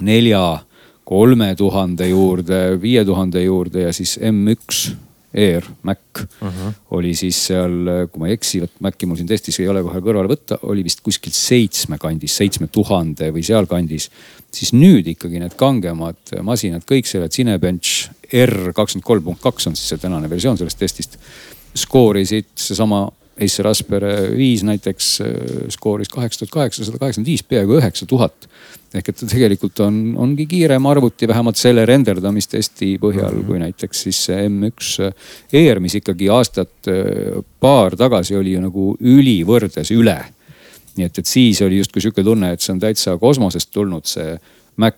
nelja, 0.00 0.62
kolme 1.04 1.54
tuhande 1.58 2.08
juurde, 2.08 2.60
viie 2.82 3.04
tuhande 3.04 3.42
juurde 3.42 3.88
ja 3.88 3.92
siis 3.92 4.18
M1 4.18 4.92
Air, 5.34 5.64
Mac 5.82 5.98
uh 6.18 6.48
-huh. 6.48 6.72
oli 6.90 7.14
siis 7.14 7.46
seal, 7.46 7.72
kui 8.12 8.20
ma 8.20 8.26
ei 8.28 8.34
eksi, 8.36 8.60
vot 8.60 8.70
Maci 8.80 9.06
mul 9.06 9.16
siin 9.16 9.28
testis 9.28 9.60
ei 9.60 9.68
ole 9.68 9.82
kohe 9.82 10.00
kõrvale 10.00 10.28
võtta, 10.28 10.58
oli 10.62 10.84
vist 10.84 11.00
kuskil 11.00 11.32
seitsme 11.32 11.98
kandis, 11.98 12.36
seitsme 12.36 12.68
tuhande 12.68 13.30
või 13.32 13.42
sealkandis. 13.42 14.10
siis 14.52 14.72
nüüd 14.72 15.06
ikkagi 15.08 15.38
need 15.40 15.54
kangemad 15.56 16.36
masinad, 16.42 16.82
kõik 16.84 17.06
selle 17.06 17.28
Cinebench 17.28 18.10
R 18.32 18.72
kakskümmend 18.72 19.04
kolm 19.04 19.24
punkt 19.24 19.40
kaks 19.40 19.66
on 19.66 19.76
siis 19.76 19.88
see 19.88 19.98
tänane 19.98 20.30
versioon 20.30 20.58
sellest 20.58 20.78
testist. 20.78 21.18
skoorisid 21.74 22.46
seesama 22.54 23.08
Acer 23.40 23.66
Aspere 23.66 24.12
viis 24.36 24.62
näiteks 24.66 25.06
skooris 25.72 26.10
kaheksa 26.12 26.42
tuhat 26.42 26.52
kaheksasada 26.52 26.98
kaheksakümmend 26.98 27.30
viis, 27.30 27.42
peaaegu 27.42 27.78
üheksa 27.78 28.06
tuhat 28.06 28.48
ehk 28.92 29.08
et 29.08 29.16
ta 29.22 29.28
tegelikult 29.28 29.80
on, 29.86 30.00
ongi 30.20 30.44
kiirem 30.50 30.86
arvuti, 30.90 31.28
vähemalt 31.28 31.56
selle 31.56 31.86
renderdamistesti 31.88 32.90
põhjal 33.00 33.30
mm, 33.30 33.38
-hmm. 33.38 33.46
kui 33.46 33.58
näiteks 33.62 34.02
siis 34.06 34.24
see 34.26 34.48
M1 34.48 35.08
Air, 35.62 35.80
mis 35.80 35.96
ikkagi 35.96 36.28
aastat 36.28 36.90
paar 37.60 37.96
tagasi 37.96 38.36
oli 38.36 38.52
ju 38.52 38.60
nagu 38.60 38.96
ülivõrdes 39.00 39.94
üle. 39.96 40.18
nii 40.96 41.06
et, 41.08 41.18
et 41.18 41.26
siis 41.26 41.62
oli 41.62 41.78
justkui 41.78 42.02
sihuke 42.04 42.24
tunne, 42.24 42.52
et 42.52 42.60
see 42.60 42.74
on 42.74 42.80
täitsa 42.80 43.16
kosmosest 43.18 43.70
tulnud 43.72 44.04
see 44.04 44.36
Mac 44.76 44.96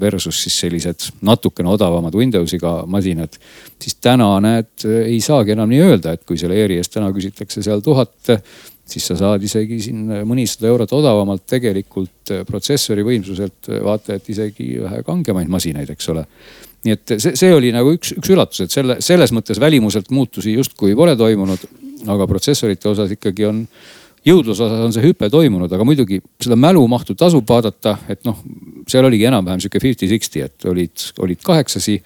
versus 0.00 0.42
siis 0.44 0.58
sellised 0.64 1.08
natukene 1.26 1.68
odavamad 1.72 2.14
Windowsiga 2.14 2.82
masinad. 2.86 3.38
siis 3.82 3.98
täna 4.00 4.28
näed, 4.40 4.86
ei 5.06 5.20
saagi 5.20 5.52
enam 5.56 5.72
nii 5.72 5.82
öelda, 5.88 6.14
et 6.14 6.24
kui 6.24 6.38
selle 6.40 6.56
Airi 6.60 6.78
eest 6.80 6.94
täna 6.94 7.10
küsitakse 7.12 7.62
seal 7.62 7.82
tuhat 7.84 8.34
siis 8.88 9.06
sa 9.08 9.16
saad 9.18 9.42
isegi 9.44 9.78
siin 9.86 10.04
mõnisada 10.28 10.68
eurot 10.68 10.92
odavamalt 10.96 11.46
tegelikult 11.48 12.32
äh, 12.32 12.44
protsessori 12.48 13.04
võimsuselt 13.06 13.70
äh, 13.70 13.80
vaata 13.84 14.18
et 14.18 14.28
isegi 14.32 14.74
vähe 14.82 15.02
kangemaid 15.06 15.50
masinaid, 15.52 15.90
eks 15.90 16.10
ole. 16.12 16.26
nii 16.84 16.96
et 16.98 17.14
see, 17.16 17.32
see 17.40 17.52
oli 17.54 17.72
nagu 17.72 17.94
üks, 17.96 18.12
üks 18.18 18.32
üllatus, 18.34 18.64
et 18.66 18.74
selle, 18.74 18.98
selles 19.04 19.32
mõttes 19.32 19.60
välimuselt 19.60 20.10
muutusi 20.12 20.52
justkui 20.52 20.94
pole 20.96 21.16
toimunud. 21.16 21.68
aga 22.12 22.26
protsessorite 22.28 22.88
osas 22.90 23.14
ikkagi 23.16 23.46
on, 23.48 23.62
jõudluse 24.24 24.64
osas 24.64 24.82
on 24.86 24.92
see 24.94 25.04
hüpe 25.04 25.28
toimunud, 25.30 25.72
aga 25.72 25.84
muidugi 25.86 26.20
seda 26.42 26.56
mälumahtu 26.56 27.16
tasub 27.18 27.48
vaadata, 27.48 27.96
et 28.08 28.24
noh, 28.24 28.38
seal 28.88 29.04
oligi 29.04 29.26
enam-vähem 29.28 29.62
sihuke 29.62 29.82
fifty-sixty, 29.82 30.44
et 30.44 30.68
olid, 30.70 31.08
olid 31.24 31.42
kaheksasi, 31.44 31.98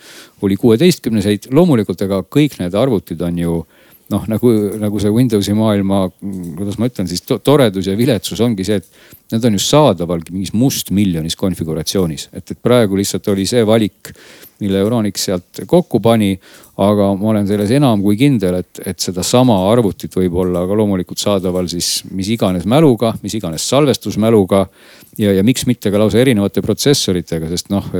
oli 0.42 0.56
kuueteistkümneseid. 0.58 1.50
loomulikult, 1.54 2.02
ega 2.06 2.22
kõik 2.22 2.58
need 2.62 2.74
arvutid 2.78 3.22
on 3.22 3.38
ju 3.38 3.58
noh, 4.12 4.24
nagu, 4.30 4.52
nagu 4.80 5.00
see 5.02 5.12
Windowsi 5.12 5.54
maailma, 5.56 6.06
kuidas 6.58 6.78
ma 6.80 6.88
ütlen 6.88 7.08
siis 7.10 7.22
to, 7.28 7.38
toredus 7.44 7.90
ja 7.90 7.96
viletsus 7.98 8.40
ongi 8.44 8.64
see, 8.66 8.80
et 8.80 9.32
need 9.34 9.44
on 9.44 9.58
ju 9.58 9.62
saadaval 9.62 10.24
mingis 10.32 10.54
mustmiljonis 10.56 11.36
konfiguratsioonis. 11.36 12.28
et, 12.32 12.50
et 12.50 12.62
praegu 12.62 12.96
lihtsalt 12.98 13.28
oli 13.34 13.46
see 13.48 13.64
valik, 13.68 14.14
mille 14.60 14.80
Euronix 14.82 15.28
sealt 15.28 15.62
kokku 15.66 16.00
pani. 16.00 16.38
aga 16.78 17.08
ma 17.18 17.32
olen 17.32 17.46
selles 17.48 17.72
enam 17.74 17.98
kui 17.98 18.14
kindel, 18.14 18.60
et, 18.60 18.80
et 18.86 18.98
sedasama 19.02 19.56
arvutit 19.66 20.12
võib 20.14 20.36
olla 20.44 20.60
ka 20.62 20.76
loomulikult 20.78 21.18
saadaval 21.18 21.66
siis 21.66 22.04
mis 22.14 22.28
iganes 22.30 22.68
mäluga, 22.70 23.10
mis 23.22 23.34
iganes 23.34 23.64
salvestusmäluga 23.66 24.60
ja, 25.18 25.32
ja 25.34 25.42
miks 25.42 25.66
mitte 25.66 25.90
ka 25.90 25.98
lausa 25.98 26.20
erinevate 26.22 26.62
protsessoritega, 26.62 27.50
sest 27.50 27.72
noh, 27.74 27.90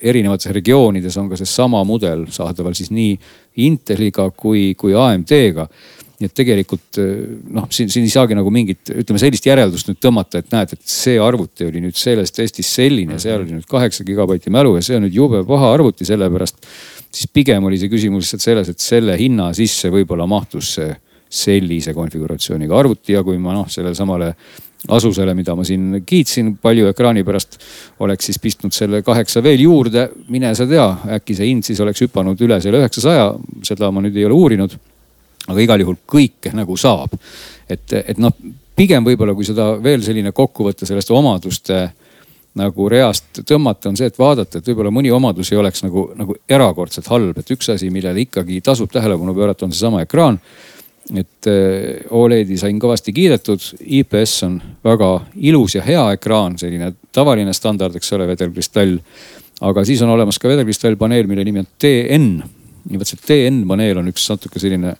erinevates 0.00 0.48
regioonides 0.56 1.20
on 1.20 1.28
ka 1.28 1.36
seesama 1.36 1.84
mudel 1.84 2.24
saadaval 2.32 2.76
siis 2.78 2.88
nii 2.96 3.12
Inteliga 3.58 4.30
kui, 4.30 4.72
kui 4.78 4.94
AMD-ga 4.94 5.66
nii 6.18 6.26
et 6.26 6.34
tegelikult 6.34 6.98
noh, 7.54 7.68
siin, 7.70 7.90
siin 7.92 8.06
ei 8.06 8.12
saagi 8.12 8.34
nagu 8.34 8.50
mingit, 8.54 8.90
ütleme 8.90 9.20
sellist 9.22 9.46
järeldust 9.46 9.90
nüüd 9.90 10.00
tõmmata, 10.02 10.42
et 10.42 10.52
näed, 10.54 10.74
et 10.74 10.90
see 10.90 11.18
arvuti 11.22 11.68
oli 11.68 11.82
nüüd 11.84 11.98
selles 11.98 12.34
testis 12.34 12.70
selline, 12.74 13.20
seal 13.22 13.44
oli 13.44 13.54
nüüd 13.54 13.68
kaheksa 13.70 14.06
gigabaiti 14.06 14.52
mälu 14.54 14.76
ja 14.76 14.84
see 14.84 14.98
on 14.98 15.06
nüüd 15.06 15.14
jube 15.14 15.44
paha 15.46 15.72
arvuti, 15.76 16.06
sellepärast. 16.08 16.58
siis 17.08 17.30
pigem 17.32 17.64
oli 17.64 17.78
see 17.78 17.90
küsimus 17.92 18.26
lihtsalt 18.26 18.44
selles, 18.44 18.72
et 18.72 18.82
selle 18.82 19.18
hinna 19.18 19.52
sisse 19.56 19.92
võib-olla 19.94 20.26
mahtus 20.26 20.74
see 20.78 20.94
sellise 21.28 21.92
konfiguratsiooniga 21.94 22.76
arvuti 22.76 23.12
ja 23.12 23.22
kui 23.22 23.38
ma 23.38 23.54
noh, 23.54 23.68
sellele 23.70 23.94
samale 23.94 24.32
Asusele, 24.94 25.32
mida 25.34 25.56
ma 25.58 25.64
siin 25.66 26.04
kiitsin 26.06 26.52
palju 26.62 26.86
ekraani 26.92 27.24
pärast, 27.26 27.56
oleks 28.04 28.28
siis 28.28 28.38
pistnud 28.38 28.74
selle 28.74 29.00
kaheksa 29.02 29.42
veel 29.42 29.64
juurde, 29.64 30.04
mine 30.30 30.52
sa 30.54 30.68
tea, 30.70 30.86
äkki 31.16 31.34
see 31.34 31.48
hind 31.50 31.66
siis 31.66 31.80
oleks 31.82 32.04
hüpanud 32.04 32.38
üle 32.46 32.60
selle 32.62 32.78
üheksasaja, 32.84 33.32
seda 33.66 33.90
ma 33.90 34.04
nüüd 34.04 34.16
ei 34.16 34.28
ole 34.28 34.38
uurinud. 34.38 34.78
Aga 35.48 35.60
igal 35.64 35.84
juhul 35.84 35.98
kõike 36.06 36.52
nagu 36.56 36.76
saab. 36.76 37.16
et, 37.68 37.92
et 37.92 38.18
noh, 38.18 38.32
pigem 38.76 39.04
võib-olla, 39.04 39.34
kui 39.34 39.46
seda 39.48 39.72
veel 39.82 40.04
selline 40.06 40.32
kokkuvõte 40.32 40.86
sellest 40.86 41.10
omaduste 41.10 41.88
nagu 42.58 42.88
reast 42.90 43.42
tõmmata, 43.46 43.90
on 43.90 43.98
see, 43.98 44.08
et 44.10 44.18
vaadata, 44.18 44.58
et 44.58 44.66
võib-olla 44.70 44.90
mõni 44.94 45.12
omadus 45.14 45.52
ei 45.52 45.60
oleks 45.60 45.84
nagu, 45.84 46.08
nagu 46.18 46.34
erakordselt 46.48 47.06
halb, 47.12 47.38
et 47.38 47.52
üks 47.54 47.70
asi, 47.74 47.90
millele 47.94 48.24
ikkagi 48.24 48.60
tasub 48.64 48.90
tähelepanu 48.92 49.34
pöörata, 49.36 49.66
on 49.66 49.74
seesama 49.74 50.02
ekraan 50.02 50.40
et 51.16 51.48
äh, 51.48 52.04
Oledi 52.10 52.58
sain 52.60 52.78
kõvasti 52.80 53.14
kiidetud, 53.16 53.62
IPS 53.80 54.34
on 54.44 54.58
väga 54.84 55.10
ilus 55.48 55.78
ja 55.78 55.84
hea 55.86 56.04
ekraan, 56.18 56.58
selline 56.60 56.92
tavaline 57.14 57.54
standard, 57.56 57.96
eks 57.96 58.12
ole, 58.16 58.28
vedelkristall. 58.28 58.98
aga 59.60 59.84
siis 59.84 60.02
on 60.02 60.12
olemas 60.14 60.38
ka 60.38 60.48
vedelkristallpaneel, 60.48 61.26
mille 61.26 61.44
nimi 61.44 61.64
on 61.64 61.70
TN. 61.78 62.28
ja 62.90 62.98
vot 62.98 63.08
see 63.08 63.24
TN 63.24 63.64
paneel 63.68 63.98
on 63.98 64.12
üks 64.12 64.28
natuke 64.30 64.60
selline 64.60 64.94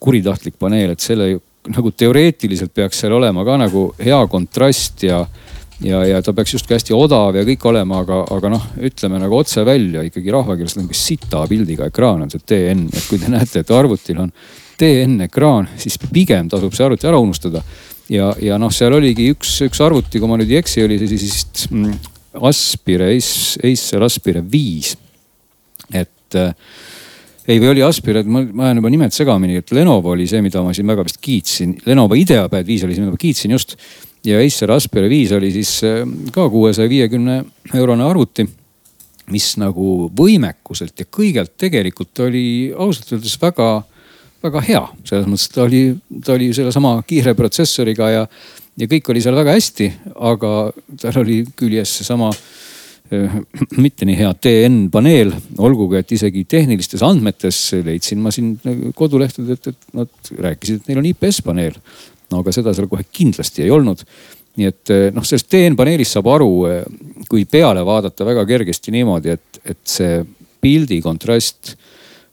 kuritahtlik 0.00 0.58
paneel, 0.58 0.94
et 0.94 1.04
selle 1.04 1.32
nagu 1.68 1.90
teoreetiliselt 1.90 2.72
peaks 2.74 3.02
seal 3.02 3.12
olema 3.18 3.44
ka 3.44 3.58
nagu 3.60 3.88
hea 3.98 4.20
kontrast 4.30 5.02
ja 5.04 5.24
ja, 5.84 6.00
ja 6.06 6.22
ta 6.22 6.32
peaks 6.34 6.54
justkui 6.56 6.74
hästi 6.76 6.94
odav 6.96 7.36
ja 7.38 7.44
kõik 7.46 7.66
olema, 7.70 8.02
aga, 8.02 8.22
aga 8.34 8.50
noh, 8.52 8.64
ütleme 8.84 9.20
nagu 9.22 9.38
otse 9.38 9.62
välja 9.66 10.02
ikkagi 10.06 10.32
rahvakeeles 10.34 10.78
nagu 10.78 10.96
sita 10.96 11.44
pildiga 11.50 11.88
ekraan 11.90 12.24
on 12.24 12.32
see 12.32 12.42
TN, 12.42 12.88
et 12.90 13.06
kui 13.10 13.20
te 13.22 13.30
näete, 13.30 13.62
et 13.62 13.74
arvutil 13.74 14.18
on 14.24 14.32
TN-ekraan, 14.78 15.70
siis 15.78 15.98
pigem 16.12 16.50
tasub 16.50 16.74
see 16.74 16.86
arvuti 16.86 17.08
ära 17.10 17.18
unustada. 17.22 17.62
ja, 18.10 18.32
ja 18.42 18.58
noh, 18.58 18.72
seal 18.74 18.94
oligi 18.96 19.30
üks, 19.34 19.58
üks 19.66 19.82
arvuti, 19.84 20.20
kui 20.20 20.30
ma 20.30 20.38
nüüd 20.40 20.50
ei 20.50 20.62
eksi, 20.62 20.84
oli 20.86 20.98
see 21.02 21.18
siis 21.18 21.68
mm, 21.70 21.98
Aspire, 22.48 23.10
Acer 23.14 24.04
Aspire 24.06 24.42
viis. 24.42 24.96
et 25.92 26.34
äh, 26.36 26.54
ei, 27.48 27.56
või 27.56 27.70
oli 27.72 27.82
Aspire, 27.84 28.22
ma, 28.28 28.42
ma 28.52 28.68
ajan 28.68 28.82
juba 28.82 28.92
nimed 28.92 29.14
segamini, 29.14 29.62
et 29.62 29.72
Lenovo 29.72 30.12
oli 30.12 30.28
see, 30.28 30.42
mida 30.44 30.60
ma 30.64 30.74
siin 30.76 30.88
väga 30.90 31.04
vist 31.06 31.20
kiitsin. 31.24 31.74
Lenovo 31.88 32.18
IdeaPad 32.18 32.66
viis 32.68 32.84
oli 32.84 32.96
see, 32.96 33.04
mida 33.04 33.14
ma 33.14 33.20
kiitsin 33.20 33.56
just. 33.56 33.76
ja 34.26 34.40
Acer 34.42 34.70
Aspire 34.74 35.08
viis 35.08 35.32
oli 35.32 35.50
siis 35.54 35.78
äh, 35.86 36.02
ka 36.34 36.48
kuuesaja 36.50 36.90
viiekümne 36.90 37.44
eurone 37.78 38.04
arvuti 38.04 38.44
mis 39.30 39.52
nagu 39.60 40.08
võimekuselt 40.16 40.98
ja 40.98 41.06
kõigelt 41.12 41.54
tegelikult 41.60 42.18
oli 42.24 42.72
ausalt 42.76 43.12
öeldes 43.12 43.36
väga 43.40 43.68
väga 44.42 44.62
hea, 44.68 44.82
selles 45.04 45.26
mõttes 45.26 45.48
ta 45.50 45.64
oli, 45.64 45.82
ta 46.24 46.36
oli 46.36 46.52
sellesama 46.54 46.96
kiire 47.06 47.34
protsessoriga 47.38 48.10
ja, 48.10 48.26
ja 48.78 48.88
kõik 48.90 49.10
oli 49.10 49.22
seal 49.22 49.34
väga 49.38 49.56
hästi, 49.56 49.88
aga 50.30 50.52
tal 51.02 51.20
oli 51.24 51.40
küljes 51.58 51.96
seesama 51.98 52.30
äh, 52.30 52.42
mitte 53.78 54.06
nii 54.08 54.16
hea 54.18 54.30
TN 54.36 54.78
paneel, 54.92 55.32
olgugi 55.64 55.98
et 56.00 56.12
isegi 56.16 56.44
tehnilistes 56.48 57.02
andmetes 57.06 57.60
leidsin 57.84 58.20
ma 58.20 58.32
siin 58.34 58.56
kodulehtedelt, 58.96 59.70
et 59.70 59.94
nad 59.96 60.32
rääkisid, 60.46 60.82
et 60.82 60.90
neil 60.90 61.02
on 61.02 61.08
IPS 61.12 61.42
paneel. 61.46 61.78
no 62.28 62.42
aga 62.42 62.52
seda 62.52 62.74
seal 62.76 62.90
kohe 62.90 63.06
kindlasti 63.12 63.64
ei 63.64 63.70
olnud. 63.72 64.04
nii 64.58 64.66
et 64.66 64.90
äh, 64.90 65.04
noh, 65.14 65.24
sellest 65.24 65.48
TN 65.52 65.76
paneelist 65.78 66.16
saab 66.16 66.28
aru, 66.34 66.50
äh, 66.66 66.82
kui 67.30 67.44
peale 67.46 67.84
vaadata 67.86 68.26
väga 68.26 68.42
kergesti 68.46 68.90
niimoodi, 68.90 69.36
et, 69.36 69.60
et 69.64 69.80
see 69.86 70.24
pildi 70.60 70.98
kontrast 71.00 71.76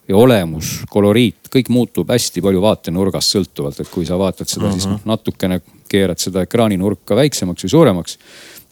ja 0.10 0.18
olemus, 0.18 0.80
koloriit, 0.90 1.48
kõik 1.54 1.70
muutub 1.74 2.10
hästi 2.14 2.42
palju 2.46 2.62
vaatenurgast 2.62 3.36
sõltuvalt, 3.36 3.80
et 3.82 3.92
kui 3.94 4.06
sa 4.06 4.18
vaatad 4.20 4.50
seda 4.50 4.68
uh, 4.68 4.72
-huh. 4.72 4.80
siis 4.80 4.90
noh 4.90 5.06
natukene 5.06 5.62
keerad 5.90 6.22
seda 6.22 6.44
ekraaninurka 6.46 7.16
väiksemaks 7.16 7.66
või 7.66 7.74
suuremaks. 7.74 8.18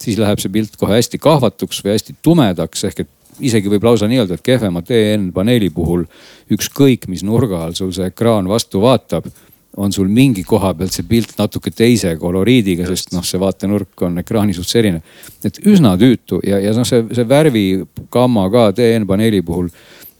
Siis 0.02 0.18
läheb 0.20 0.41
see 0.41 0.52
pilt 0.54 0.78
kohe 0.80 0.98
hästi 0.98 1.20
kahvatuks 1.22 1.84
või 1.84 1.96
hästi 1.96 2.16
tumedaks, 2.22 2.84
ehk 2.89 3.04
et 3.06 3.10
isegi 3.41 3.72
võib 3.72 3.88
lausa 3.88 4.08
nii 4.10 4.22
öelda, 4.22 4.38
et 4.38 4.46
kehvema 4.46 4.84
TN 4.86 5.32
paneeli 5.34 5.70
puhul 5.74 6.06
ükskõik 6.54 7.08
mis 7.10 7.24
nurga 7.26 7.64
all 7.66 7.74
sul 7.78 7.94
see 7.96 8.12
ekraan 8.12 8.50
vastu 8.50 8.82
vaatab 8.84 9.30
on 9.78 9.94
sul 9.94 10.08
mingi 10.08 10.44
koha 10.46 10.74
pealt 10.78 10.94
see 10.94 11.06
pilt 11.10 11.34
natuke 11.39 11.72
teise 11.74 12.14
koloriidiga, 12.22 12.86
sest 12.89 13.14
noh, 13.16 13.24
see 13.26 13.41
vaatenurk 13.41 14.04
on 14.06 14.22
ekraani 14.22 14.54
suhtes 14.54 14.78
erinev. 14.82 15.02
et 15.46 15.58
üsna 15.66 15.96
tüütu 15.98 16.41
ja, 16.46 16.60
ja 16.62 16.74
noh, 16.78 16.86
see, 16.86 17.02
see 17.10 17.26
värvigamma 17.30 18.46
ka 18.54 18.68
DN-paneeli 18.78 19.41
puhul. 19.46 19.72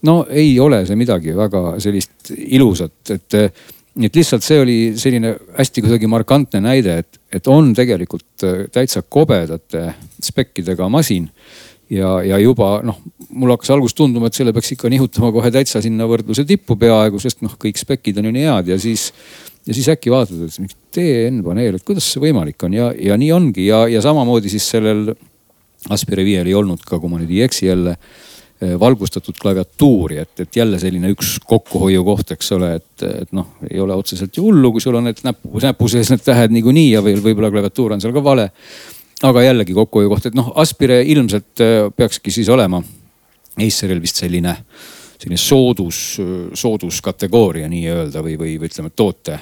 no 0.10 0.24
ei 0.30 0.56
ole 0.60 0.84
see 0.88 0.98
midagi 0.98 1.36
väga 1.38 1.78
sellist 1.84 2.34
ilusat, 2.34 2.98
et, 3.14 3.40
et 4.02 4.16
lihtsalt 4.18 4.46
see 4.46 4.62
oli 4.62 4.78
selline 4.98 5.36
hästi 5.58 5.84
kuidagi 5.86 6.10
markantne 6.10 6.64
näide, 6.64 6.98
et, 7.04 7.20
et 7.34 7.48
on 7.52 7.74
tegelikult 7.78 8.46
täitsa 8.74 9.04
kobedate 9.06 9.92
spekkidega 10.24 10.88
masin 10.90 11.30
ja, 11.94 12.16
ja 12.26 12.40
juba 12.42 12.78
noh, 12.86 13.00
mul 13.34 13.54
hakkas 13.54 13.74
alguses 13.76 13.98
tunduma, 13.98 14.30
et 14.30 14.38
selle 14.38 14.54
peaks 14.56 14.74
ikka 14.76 14.92
nihutama 14.92 15.32
kohe 15.36 15.52
täitsa 15.54 15.82
sinna 15.84 16.08
võrdluse 16.10 16.46
tippu 16.48 16.78
peaaegu, 16.80 17.22
sest 17.22 17.44
noh, 17.46 17.54
kõik 17.60 17.80
spekid 17.80 18.20
on 18.22 18.30
ju 18.30 18.34
nii 18.36 18.48
head 18.48 18.74
ja 18.74 18.80
siis. 18.82 19.12
ja 19.68 19.76
siis 19.76 19.88
äkki 19.94 20.12
vaatad, 20.12 20.42
et 20.44 20.60
miks 20.60 20.76
DN-paneel, 20.96 21.78
et 21.78 21.86
kuidas 21.88 22.10
see 22.12 22.20
võimalik 22.24 22.66
on 22.68 22.74
ja, 22.76 22.90
ja 22.98 23.18
nii 23.20 23.32
ongi 23.32 23.70
ja, 23.70 23.86
ja 23.88 24.02
samamoodi 24.04 24.52
siis 24.52 24.68
sellel 24.76 25.14
Aspire 25.92 26.24
viiel 26.24 26.48
ei 26.48 26.54
olnud 26.56 26.84
ka, 26.88 26.96
kui 26.96 27.12
ma 27.12 27.18
nüüd 27.20 27.32
ei 27.32 27.42
eksi 27.44 27.68
jälle 27.68 27.98
eh, 27.98 28.33
valgustatud 28.80 29.38
klaviatuuri, 29.42 30.18
et, 30.24 30.34
et 30.46 30.56
jälle 30.56 30.80
selline 30.80 31.12
üks 31.14 31.36
kokkuhoiukoht, 31.48 32.34
eks 32.36 32.52
ole, 32.58 32.74
et, 32.80 33.06
et 33.24 33.32
noh, 33.36 33.54
ei 33.70 33.80
ole 33.84 33.96
otseselt 33.98 34.38
ju 34.38 34.48
hullu, 34.48 34.74
kui 34.76 34.84
sul 34.84 34.98
on 35.00 35.08
need 35.10 35.22
näpu, 35.26 35.54
näpu 35.64 35.92
sees 35.92 36.12
need 36.14 36.24
tähed 36.26 36.54
niikuinii 36.56 36.92
ja 36.94 37.04
veel 37.06 37.22
võib-olla 37.24 37.52
klaviatuur 37.54 37.96
on 37.96 38.04
seal 38.04 38.16
ka 38.16 38.24
vale. 38.24 38.50
Aga 39.24 39.46
jällegi 39.46 39.76
kokkuhoiukoht, 39.78 40.26
et 40.28 40.36
noh, 40.36 40.50
Aspire 40.60 41.00
ilmselt 41.08 41.62
äh, 41.64 41.88
peakski 41.96 42.34
siis 42.34 42.50
olema 42.52 42.82
Aceril 43.62 44.02
vist 44.02 44.18
selline, 44.20 44.58
selline 45.24 45.40
soodus, 45.40 46.00
sooduskategooria 46.60 47.70
nii-öelda 47.72 48.24
või, 48.26 48.36
või, 48.40 48.56
ütleme 48.68 48.92
toote, 48.96 49.38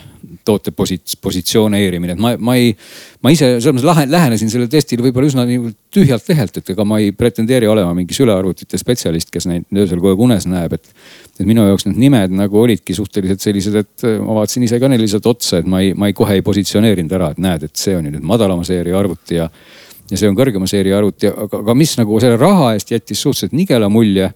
toote 0.46 0.74
posit-, 0.78 1.16
positsioneerimine, 1.22 2.14
et 2.14 2.22
ma, 2.22 2.36
ma 2.38 2.56
ei. 2.60 2.76
ma 3.22 3.34
ise 3.34 3.48
selles 3.58 3.76
mõttes 3.76 3.88
lahe, 3.90 4.06
lähenesin 4.10 4.52
sellele 4.54 4.70
testile 4.70 5.04
võib-olla 5.06 5.32
üsna 5.32 5.46
nii 5.50 5.74
tühjalt 5.94 6.30
lehelt, 6.30 6.62
et 6.62 6.72
ega 6.74 6.86
ma 6.86 7.02
ei 7.02 7.12
pretendeeri 7.18 7.70
olema 7.70 7.96
mingi 7.98 8.16
sülearvutite 8.18 8.78
spetsialist, 8.82 9.34
kes 9.34 9.50
neid 9.50 9.66
öösel 9.74 10.00
kogu 10.00 10.14
aeg 10.14 10.26
unes 10.30 10.48
näeb, 10.50 10.78
et 10.78 10.94
et 11.42 11.48
minu 11.50 11.66
jaoks 11.66 11.88
need 11.88 12.00
nimed 12.02 12.34
nagu 12.38 12.60
olidki 12.62 12.96
suhteliselt 12.96 13.42
sellised, 13.44 13.78
et 13.82 14.06
äh, 14.08 14.18
ma 14.22 14.38
vaatasin 14.42 14.66
ise 14.68 14.80
ka 14.82 14.90
neile 14.92 15.06
lihtsalt 15.06 15.30
otsa, 15.32 15.62
et 15.62 15.70
ma 15.70 15.82
ei, 15.82 15.96
ma 15.98 16.12
ei 16.12 16.18
kohe 16.18 16.38
ei 16.38 16.44
positsioneerinud 16.46 17.14
ära, 17.18 17.32
et 17.34 17.42
näed, 17.42 17.66
et 17.68 17.82
see 17.82 17.96
on 17.98 18.08
ju 18.08 18.14
nüüd 18.14 18.28
madalama 18.28 18.66
seeria 18.68 19.00
arvuti 19.00 19.40
ja. 19.40 19.48
ja 20.12 20.20
see 20.20 20.30
on 20.30 20.38
kõrgema 20.38 20.70
seeria 20.70 21.00
arvuti, 21.00 21.32
aga, 21.32 21.64
aga 21.64 21.78
mis 21.78 21.96
nagu 21.98 22.20
selle 22.22 22.38
raha 22.42 22.76
eest 22.76 22.94
jättis 22.94 23.24
suhteliselt 23.24 23.58
nigela 23.58 23.90
mulje. 23.90 24.30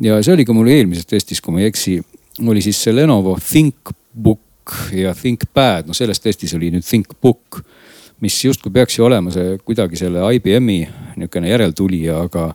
Ja 0.00 0.22
see 0.22 0.34
oli 0.34 0.46
ka 0.48 0.56
mul 0.56 0.70
eelmises 0.72 1.06
testis, 1.08 1.40
kui 1.40 1.54
ma 1.54 1.62
ei 1.62 1.68
eksi, 1.68 1.98
oli 2.46 2.62
siis 2.64 2.80
see 2.80 2.94
Lenovo 2.96 3.36
ThinkBook 3.36 4.76
ja 4.96 5.12
ThinkPad, 5.14 5.90
no 5.90 5.96
selles 5.96 6.20
testis 6.22 6.54
oli 6.56 6.70
nüüd 6.72 6.86
ThinkBook 6.86 7.62
mis 8.22 8.38
justkui 8.44 8.70
peaks 8.72 8.98
ju 8.98 9.04
olema 9.04 9.32
see 9.34 9.56
kuidagi 9.66 9.98
selle 9.98 10.22
IBM-i 10.36 10.78
niisugune 11.18 11.50
järeltulija, 11.50 12.22
aga 12.28 12.52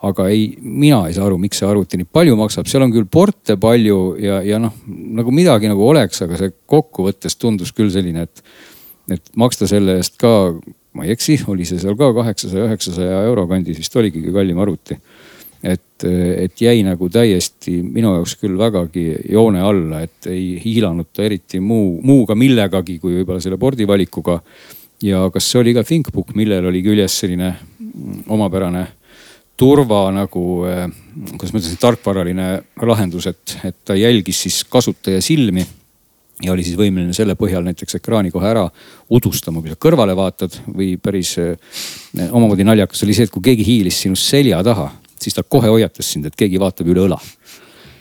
aga 0.00 0.30
ei, 0.32 0.54
mina 0.62 1.02
ei 1.08 1.12
saa 1.12 1.26
aru, 1.28 1.36
miks 1.36 1.58
see 1.60 1.68
arvuti 1.68 1.98
nii 2.00 2.08
palju 2.08 2.36
maksab, 2.38 2.68
seal 2.70 2.86
on 2.86 2.92
küll 2.94 3.04
porte 3.04 3.58
palju 3.60 3.98
ja, 4.22 4.38
ja 4.46 4.60
noh, 4.62 4.72
nagu 4.88 5.34
midagi 5.34 5.68
nagu 5.68 5.84
oleks, 5.90 6.22
aga 6.24 6.38
see 6.40 6.54
kokkuvõttes 6.70 7.36
tundus 7.36 7.74
küll 7.76 7.92
selline, 7.92 8.24
et, 8.24 8.40
et 9.12 9.32
maksta 9.36 9.68
selle 9.68 9.98
eest 10.00 10.16
ka, 10.20 10.54
ma 10.96 11.04
ei 11.04 11.12
eksi, 11.12 11.42
oli 11.52 11.68
see 11.68 11.82
seal 11.82 11.98
ka 12.00 12.14
kaheksasaja, 12.16 12.70
üheksasaja 12.70 13.20
euro 13.26 13.44
kandis 13.50 13.82
vist 13.82 14.00
oligi 14.00 14.24
kallim 14.32 14.62
arvuti. 14.64 14.96
Et, 15.62 16.04
et 16.04 16.62
jäi 16.62 16.82
nagu 16.86 17.08
täiesti 17.12 17.80
minu 17.84 18.14
jaoks 18.16 18.36
küll 18.40 18.58
vägagi 18.58 19.06
joone 19.32 19.60
alla, 19.64 20.02
et 20.06 20.30
ei 20.30 20.54
hiilanud 20.62 21.10
ta 21.12 21.24
eriti 21.26 21.60
muu, 21.60 21.98
muuga 22.04 22.36
millegagi 22.38 22.98
kui 23.02 23.18
võib-olla 23.18 23.42
selle 23.44 23.60
pordivalikuga. 23.60 24.40
ja 25.02 25.26
kas 25.32 25.50
see 25.50 25.60
oli 25.60 25.74
ka 25.74 25.84
ThinkBook, 25.84 26.34
millel 26.36 26.66
oli 26.68 26.82
küljes 26.84 27.20
selline 27.22 27.54
omapärane 28.28 28.86
turva 29.60 30.08
nagu, 30.14 30.64
eh, 30.68 30.86
kuidas 31.34 31.52
ma 31.52 31.60
ütlen, 31.60 31.76
tarkvaraline 31.80 32.48
lahendus, 32.88 33.28
et, 33.28 33.58
et 33.64 33.76
ta 33.84 33.96
jälgis 33.98 34.46
siis 34.46 34.62
kasutaja 34.64 35.20
silmi 35.20 35.66
ja 36.40 36.54
oli 36.54 36.64
siis 36.64 36.78
võimeline 36.80 37.12
selle 37.16 37.36
põhjal 37.36 37.66
näiteks 37.66 37.98
ekraani 37.98 38.32
kohe 38.32 38.48
ära 38.48 38.64
udustama, 39.12 39.60
kui 39.60 39.72
sa 39.72 39.76
kõrvale 39.76 40.16
vaatad 40.16 40.56
või 40.64 40.94
päris 41.02 41.34
eh, 41.42 41.52
omamoodi 42.30 42.64
naljakas 42.64 43.04
oli 43.04 43.16
see, 43.16 43.28
et 43.28 43.34
kui 43.34 43.44
keegi 43.50 43.66
hiilis 43.66 44.00
sinust 44.06 44.32
selja 44.32 44.62
taha, 44.64 44.88
siis 45.22 45.36
ta 45.36 45.44
kohe 45.46 45.70
hoiatas 45.72 46.12
sind, 46.14 46.28
et 46.28 46.38
keegi 46.38 46.60
vaatab 46.60 46.90
üle 46.92 47.06
õla. 47.08 47.18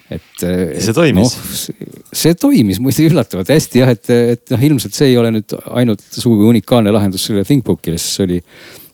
et. 0.09 0.41
See 0.41 0.95
toimis 0.95 1.35
no,? 1.37 1.87
see 2.23 2.35
toimis 2.39 2.81
muidugi 2.81 3.11
üllatavalt 3.11 3.51
hästi 3.53 3.83
jah, 3.83 3.93
et, 3.93 4.09
et 4.09 4.53
noh, 4.55 4.67
ilmselt 4.69 4.97
see 4.97 5.11
ei 5.11 5.17
ole 5.21 5.33
nüüd 5.35 5.57
ainult 5.69 6.05
sugugi 6.15 6.47
unikaalne 6.49 6.93
lahendus 6.95 7.27
sellele 7.27 7.45
ThinkBookile, 7.45 7.99
sest 8.01 8.17
see 8.17 8.29
oli 8.29 8.39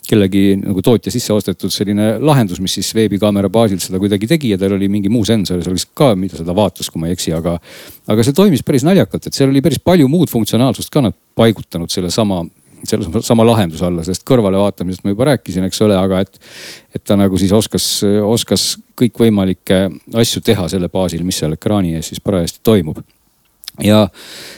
kellegi 0.05 0.55
nagu 0.59 0.81
tootja 0.85 1.11
sisse 1.13 1.33
ostetud 1.33 1.73
selline 1.73 2.15
lahendus, 2.23 2.59
mis 2.63 2.75
siis 2.77 2.91
veebikaamera 2.97 3.49
baasilt 3.53 3.83
seda 3.83 3.99
kuidagi 4.01 4.29
tegi 4.29 4.51
ja 4.53 4.59
tal 4.61 4.75
oli 4.77 4.89
mingi 4.91 5.09
muu 5.11 5.25
sensor 5.27 5.63
seal 5.63 5.75
vist 5.77 5.91
ka, 5.97 6.11
mida 6.19 6.37
seda 6.39 6.55
vaatas, 6.57 6.91
kui 6.91 7.01
ma 7.01 7.09
ei 7.09 7.15
eksi, 7.17 7.33
aga. 7.37 7.55
aga 8.11 8.25
see 8.25 8.37
toimis 8.37 8.63
päris 8.65 8.85
naljakalt, 8.87 9.25
et 9.25 9.37
seal 9.37 9.49
oli 9.49 9.63
päris 9.65 9.81
palju 9.81 10.09
muud 10.11 10.31
funktsionaalsust 10.31 10.93
ka 10.93 11.03
nad 11.07 11.17
paigutanud 11.37 11.91
sellesama 11.93 12.43
selle 12.83 13.21
sama 13.25 13.45
lahenduse 13.47 13.85
alla, 13.87 14.03
sest 14.05 14.25
kõrvalevaatamisest 14.27 15.05
ma 15.05 15.13
juba 15.13 15.29
rääkisin, 15.31 15.65
eks 15.69 15.81
ole, 15.85 15.97
aga 15.97 16.23
et. 16.25 16.39
et 16.95 17.03
ta 17.03 17.17
nagu 17.19 17.37
siis 17.37 17.51
oskas, 17.51 17.87
oskas 18.23 18.75
kõikvõimalikke 18.99 19.81
asju 20.15 20.41
teha 20.45 20.69
selle 20.71 20.89
baasil, 20.89 21.23
mis 21.27 21.41
seal 21.41 21.57
ekraani 21.57 21.95
ees 21.97 22.13
siis 22.13 22.23
parajasti 22.23 22.63
toimub 22.63 23.01
ja 23.83 24.05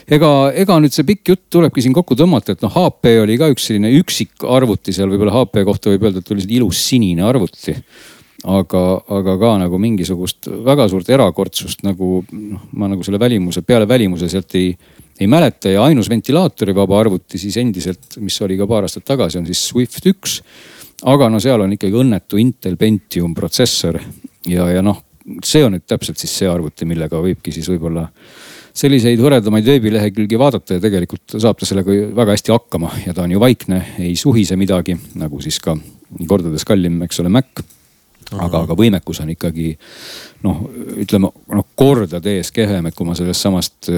ega, 0.10 0.30
ega 0.54 0.78
nüüd 0.82 0.94
see 0.94 1.06
pikk 1.08 1.32
jutt 1.32 1.46
tulebki 1.54 1.84
siin 1.84 1.96
kokku 1.96 2.18
tõmmata, 2.20 2.54
et 2.54 2.64
noh, 2.66 2.74
HP 2.74 3.18
oli 3.24 3.38
ka 3.40 3.50
üks 3.54 3.70
selline 3.70 3.92
üksik 3.98 4.46
arvuti 4.46 4.94
seal, 4.96 5.10
võib-olla 5.12 5.34
HP 5.40 5.64
kohta 5.68 5.94
võib 5.94 6.08
öelda, 6.08 6.22
et 6.22 6.32
oli 6.36 6.46
ilus 6.60 6.84
sinine 6.90 7.26
arvuti. 7.28 7.76
aga, 8.48 8.82
aga 9.10 9.34
ka 9.42 9.56
nagu 9.58 9.80
mingisugust 9.82 10.48
väga 10.66 10.86
suurt 10.92 11.10
erakordsust 11.10 11.82
nagu 11.84 12.22
noh, 12.30 12.68
ma 12.78 12.88
nagu 12.88 13.04
selle 13.04 13.20
välimuse, 13.20 13.64
peale 13.66 13.88
välimuse 13.90 14.30
sealt 14.30 14.54
ei, 14.56 14.76
ei 15.20 15.28
mäleta 15.28 15.72
ja 15.74 15.84
ainus 15.84 16.10
ventilaatorivaba 16.10 17.00
arvuti 17.00 17.40
siis 17.42 17.58
endiselt, 17.58 18.20
mis 18.22 18.38
oli 18.46 18.58
ka 18.60 18.68
paar 18.70 18.88
aastat 18.88 19.06
tagasi, 19.08 19.40
on 19.42 19.48
siis 19.50 19.64
Swift 19.70 20.06
üks. 20.10 20.42
aga 21.06 21.30
no 21.30 21.40
seal 21.40 21.62
on 21.62 21.74
ikkagi 21.74 21.98
õnnetu 21.98 22.40
Intel 22.42 22.78
Pentium 22.78 23.34
protsessor 23.38 24.00
ja, 24.50 24.70
ja 24.70 24.82
noh, 24.82 25.04
see 25.44 25.66
on 25.66 25.76
nüüd 25.76 25.86
täpselt 25.88 26.18
siis 26.22 26.34
see 26.40 26.50
arvuti, 26.50 26.88
millega 26.90 27.20
võibki 27.22 27.54
siis 27.54 27.68
võib-olla 27.70 28.08
selliseid 28.78 29.22
võrreldamaid 29.22 29.66
veebilehekülgi 29.66 30.38
vaadata 30.40 30.78
ja 30.78 30.84
tegelikult 30.84 31.38
saab 31.42 31.58
ta 31.60 31.70
sellega 31.70 31.96
väga 32.18 32.36
hästi 32.36 32.54
hakkama 32.54 32.92
ja 33.08 33.16
ta 33.16 33.26
on 33.26 33.34
ju 33.34 33.42
vaikne, 33.42 33.82
ei 34.04 34.14
suhise 34.20 34.58
midagi, 34.60 34.98
nagu 35.18 35.42
siis 35.42 35.58
ka 35.64 35.76
kordades 36.30 36.66
kallim, 36.68 37.02
eks 37.08 37.24
ole, 37.24 37.34
Mac. 37.34 37.64
aga, 38.38 38.64
aga 38.64 38.78
võimekus 38.78 39.22
on 39.24 39.32
ikkagi 39.34 39.72
noh, 40.44 40.64
ütleme 41.02 41.32
noh 41.32 41.68
kordade 41.76 42.38
ees 42.38 42.52
kehvem, 42.54 42.90
et 42.90 42.96
kui 42.96 43.08
ma 43.08 43.16
sellest 43.18 43.46
samast, 43.48 43.92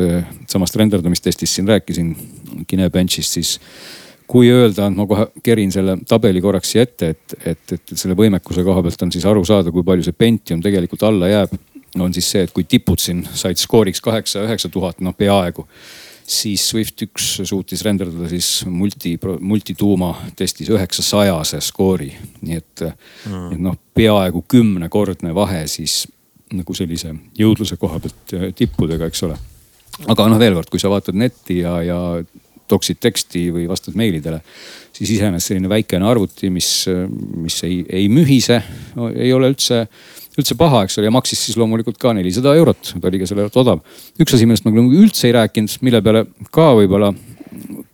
samast 0.48 0.78
renderdamistestist 0.80 1.60
siin 1.60 1.68
rääkisin, 1.68 2.14
Kinebenchist, 2.68 3.36
siis 3.38 3.56
kui 4.30 4.50
öelda, 4.54 4.88
et 4.88 4.98
ma 4.98 5.08
kohe 5.10 5.26
kerin 5.44 5.72
selle 5.74 5.98
tabeli 6.08 6.42
korraks 6.42 6.76
siia 6.76 6.86
ette, 6.86 7.14
et, 7.16 7.36
et, 7.50 7.74
et 7.76 7.94
selle 7.98 8.18
võimekuse 8.18 8.64
koha 8.66 8.84
pealt 8.86 9.06
on 9.08 9.14
siis 9.14 9.26
aru 9.30 9.42
saada, 9.48 9.74
kui 9.74 9.86
palju 9.86 10.06
see 10.06 10.18
Pentium 10.18 10.62
tegelikult 10.62 11.08
alla 11.10 11.32
jääb 11.32 11.56
on 11.98 12.14
siis 12.14 12.28
see, 12.32 12.44
et 12.46 12.54
kui 12.54 12.68
tipud 12.70 13.02
siin 13.02 13.24
said 13.34 13.58
skooriks 13.58 14.02
kaheksa, 14.06 14.44
üheksa 14.46 14.70
tuhat, 14.70 15.02
noh 15.02 15.16
peaaegu. 15.18 15.68
siis 16.30 16.62
Swift 16.70 17.02
üks 17.02 17.40
suutis 17.50 17.82
renderdada 17.82 18.28
siis 18.30 18.66
multi, 18.70 19.16
multituuma 19.40 20.12
testis 20.38 20.70
üheksasajase 20.70 21.62
skoori. 21.62 22.12
nii 22.42 22.56
et 22.56 22.86
mm., 22.86 23.52
et 23.56 23.60
noh, 23.60 23.78
peaaegu 23.94 24.46
kümnekordne 24.48 25.34
vahe 25.36 25.66
siis 25.68 26.04
nagu 26.56 26.76
sellise 26.78 27.14
jõudluse 27.38 27.78
koha 27.80 28.02
pealt 28.04 28.36
äh, 28.38 28.50
tippudega, 28.56 29.10
eks 29.10 29.26
ole. 29.28 29.40
aga 30.08 30.30
noh, 30.32 30.40
veel 30.42 30.56
kord, 30.58 30.70
kui 30.72 30.82
sa 30.82 30.92
vaatad 30.92 31.18
netti 31.18 31.62
ja, 31.64 31.80
ja 31.86 32.00
toksid 32.70 33.00
teksti 33.02 33.48
või 33.54 33.66
vastad 33.70 33.98
meilidele, 33.98 34.44
siis 34.94 35.16
iseenesest 35.16 35.52
selline 35.52 35.70
väikene 35.72 36.06
arvuti, 36.06 36.52
mis, 36.54 36.86
mis 37.42 37.58
ei, 37.66 37.82
ei 37.90 38.06
mühise, 38.14 38.62
ei 39.16 39.34
ole 39.34 39.50
üldse 39.50 39.88
üldse 40.40 40.56
paha, 40.56 40.84
eks 40.86 41.00
ole, 41.00 41.10
ja 41.10 41.14
maksis 41.14 41.42
siis 41.48 41.58
loomulikult 41.60 41.98
ka 42.00 42.14
nelisada 42.16 42.54
eurot, 42.56 42.94
ta 42.94 43.10
oli 43.10 43.20
ka 43.22 43.28
selle 43.28 43.46
jaoks 43.46 43.60
odav. 43.60 43.82
üks 44.22 44.36
asi, 44.36 44.48
millest 44.48 44.66
ma 44.68 44.74
küll 44.76 45.02
üldse 45.02 45.28
ei 45.28 45.36
rääkinud, 45.36 45.74
mille 45.86 46.02
peale 46.06 46.26
ka 46.54 46.70
võib-olla 46.78 47.12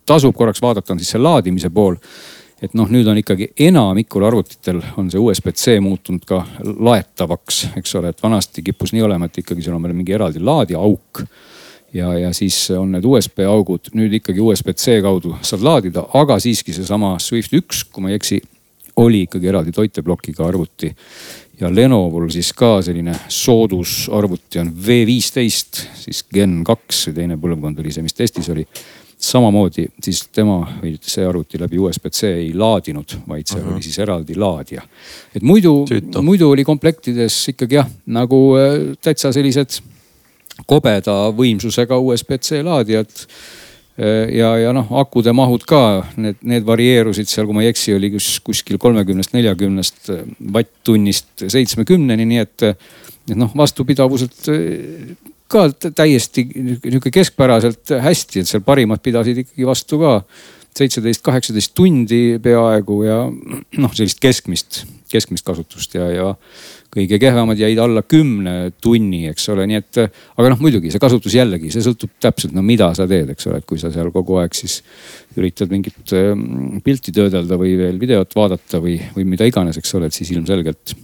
tasub 0.06 0.36
korraks 0.36 0.62
vaadata, 0.62 0.94
on 0.94 1.00
siis 1.02 1.14
see 1.14 1.22
laadimise 1.22 1.70
pool. 1.74 1.96
Et 2.62 2.72
noh, 2.76 2.88
nüüd 2.88 3.08
on 3.10 3.18
ikkagi 3.20 3.50
enamikul 3.68 4.24
arvutitel 4.24 4.80
on 4.96 5.10
see 5.12 5.20
USB-C 5.20 5.76
muutunud 5.84 6.24
ka 6.28 6.40
laetavaks, 6.64 7.66
eks 7.76 7.96
ole, 8.00 8.12
et 8.14 8.22
vanasti 8.22 8.64
kippus 8.64 8.94
nii 8.96 9.04
olema, 9.04 9.28
et 9.28 9.42
ikkagi 9.42 9.64
sul 9.64 9.76
on 9.76 9.84
veel 9.84 9.96
mingi 9.96 10.16
eraldi 10.16 10.40
laadiauk. 10.40 11.24
Ja, 11.94 12.10
ja 12.18 12.32
siis 12.34 12.56
on 12.76 12.90
need 12.92 13.04
USB 13.08 13.44
augud, 13.48 13.92
nüüd 13.96 14.12
ikkagi 14.18 14.42
USB-C 14.42 14.98
kaudu 15.04 15.36
saad 15.46 15.62
laadida, 15.64 16.02
aga 16.18 16.36
siiski 16.42 16.74
seesama 16.76 17.14
Swift 17.22 17.54
üks, 17.56 17.84
kui 17.88 18.04
ma 18.04 18.10
ei 18.10 18.18
eksi, 18.18 18.40
oli 19.00 19.22
ikkagi 19.26 19.48
eraldi 19.52 19.72
toiteplokiga 19.76 20.44
arvuti. 20.48 20.90
Ja 21.60 21.70
Lenovol 21.72 22.28
siis 22.32 22.50
ka 22.56 22.82
selline 22.84 23.14
soodusarvuti 23.32 24.60
on 24.60 24.74
V15, 24.86 25.86
siis 26.02 26.24
Gen 26.34 26.58
kaks, 26.66 27.06
teine 27.16 27.38
põlvkond 27.40 27.80
oli 27.80 27.94
see, 27.94 28.04
mis 28.04 28.16
testis 28.16 28.50
oli 28.52 28.66
samamoodi 29.18 29.86
siis 30.02 30.26
tema 30.32 30.58
või 30.82 30.94
see 31.00 31.24
arvuti 31.26 31.58
läbi 31.60 31.78
USB-C 31.80 32.30
ei 32.36 32.50
laadinud, 32.54 33.16
vaid 33.28 33.48
seal 33.48 33.62
uh 33.62 33.68
-huh. 33.68 33.74
oli 33.74 33.82
siis 33.82 33.98
eraldi 33.98 34.36
laadija. 34.36 34.82
et 35.34 35.42
muidu, 35.42 35.86
muidu 36.22 36.50
oli 36.50 36.64
komplektides 36.64 37.48
ikkagi 37.48 37.74
jah, 37.74 37.88
nagu 38.06 38.56
äh, 38.56 38.96
täitsa 39.02 39.32
sellised 39.32 39.80
kobeda 40.66 41.32
võimsusega 41.36 41.98
USB-C 41.98 42.62
laadijad 42.62 43.08
äh, 43.98 44.36
ja, 44.36 44.56
ja 44.58 44.72
noh, 44.72 44.92
akude 45.00 45.32
mahud 45.32 45.64
ka, 45.64 46.06
need, 46.16 46.36
need 46.42 46.66
varieerusid 46.66 47.28
seal, 47.28 47.46
kui 47.46 47.54
ma 47.54 47.62
ei 47.62 47.72
eksi, 47.72 47.94
oli 47.94 48.10
kus, 48.10 48.40
kuskil 48.40 48.78
kolmekümnest, 48.78 49.32
neljakümnest 49.32 50.10
äh, 50.10 50.24
vatt-tunnist 50.52 51.48
seitsmekümneni, 51.48 52.24
nii 52.24 52.38
et, 52.38 52.62
et 53.30 53.36
noh, 53.36 53.50
vastupidavuselt 53.56 54.44
ka 55.50 55.68
täiesti 55.94 56.46
nihuke 56.54 57.12
keskpäraselt 57.14 57.96
hästi, 58.02 58.42
et 58.42 58.50
seal 58.50 58.64
parimad 58.66 59.02
pidasid 59.04 59.44
ikkagi 59.44 59.66
vastu 59.68 60.00
ka 60.02 60.20
seitseteist, 60.76 61.22
kaheksateist 61.24 61.72
tundi 61.76 62.38
peaaegu 62.42 63.00
ja 63.06 63.20
noh, 63.30 63.92
sellist 63.96 64.20
keskmist, 64.20 64.82
keskmist 65.12 65.46
kasutust 65.46 65.94
ja, 65.96 66.08
ja 66.12 66.26
kõige 66.96 67.18
kehvemad 67.20 67.60
jäid 67.60 67.78
alla 67.80 68.02
kümne 68.08 68.72
tunni, 68.82 69.26
eks 69.30 69.48
ole, 69.52 69.66
nii 69.68 69.80
et. 69.80 70.00
aga 70.36 70.52
noh, 70.52 70.60
muidugi 70.62 70.92
see 70.92 71.02
kasutus 71.02 71.36
jällegi, 71.36 71.70
see 71.72 71.84
sõltub 71.84 72.14
täpselt, 72.22 72.54
no 72.56 72.64
mida 72.66 72.90
sa 72.96 73.08
teed, 73.08 73.32
eks 73.32 73.50
ole, 73.50 73.60
et 73.60 73.68
kui 73.68 73.80
sa 73.80 73.90
seal 73.94 74.12
kogu 74.14 74.38
aeg 74.40 74.56
siis 74.56 74.78
üritad 75.36 75.72
mingit 75.72 76.14
ähm, 76.16 76.78
pilti 76.84 77.14
töödelda 77.16 77.58
või 77.60 77.74
veel 77.80 78.00
videot 78.00 78.36
vaadata 78.36 78.80
või, 78.82 78.96
või 79.16 79.28
mida 79.34 79.48
iganes, 79.48 79.80
eks 79.80 79.96
ole, 79.98 80.10
et 80.10 80.16
siis 80.16 80.32
ilmselgelt 80.36 80.96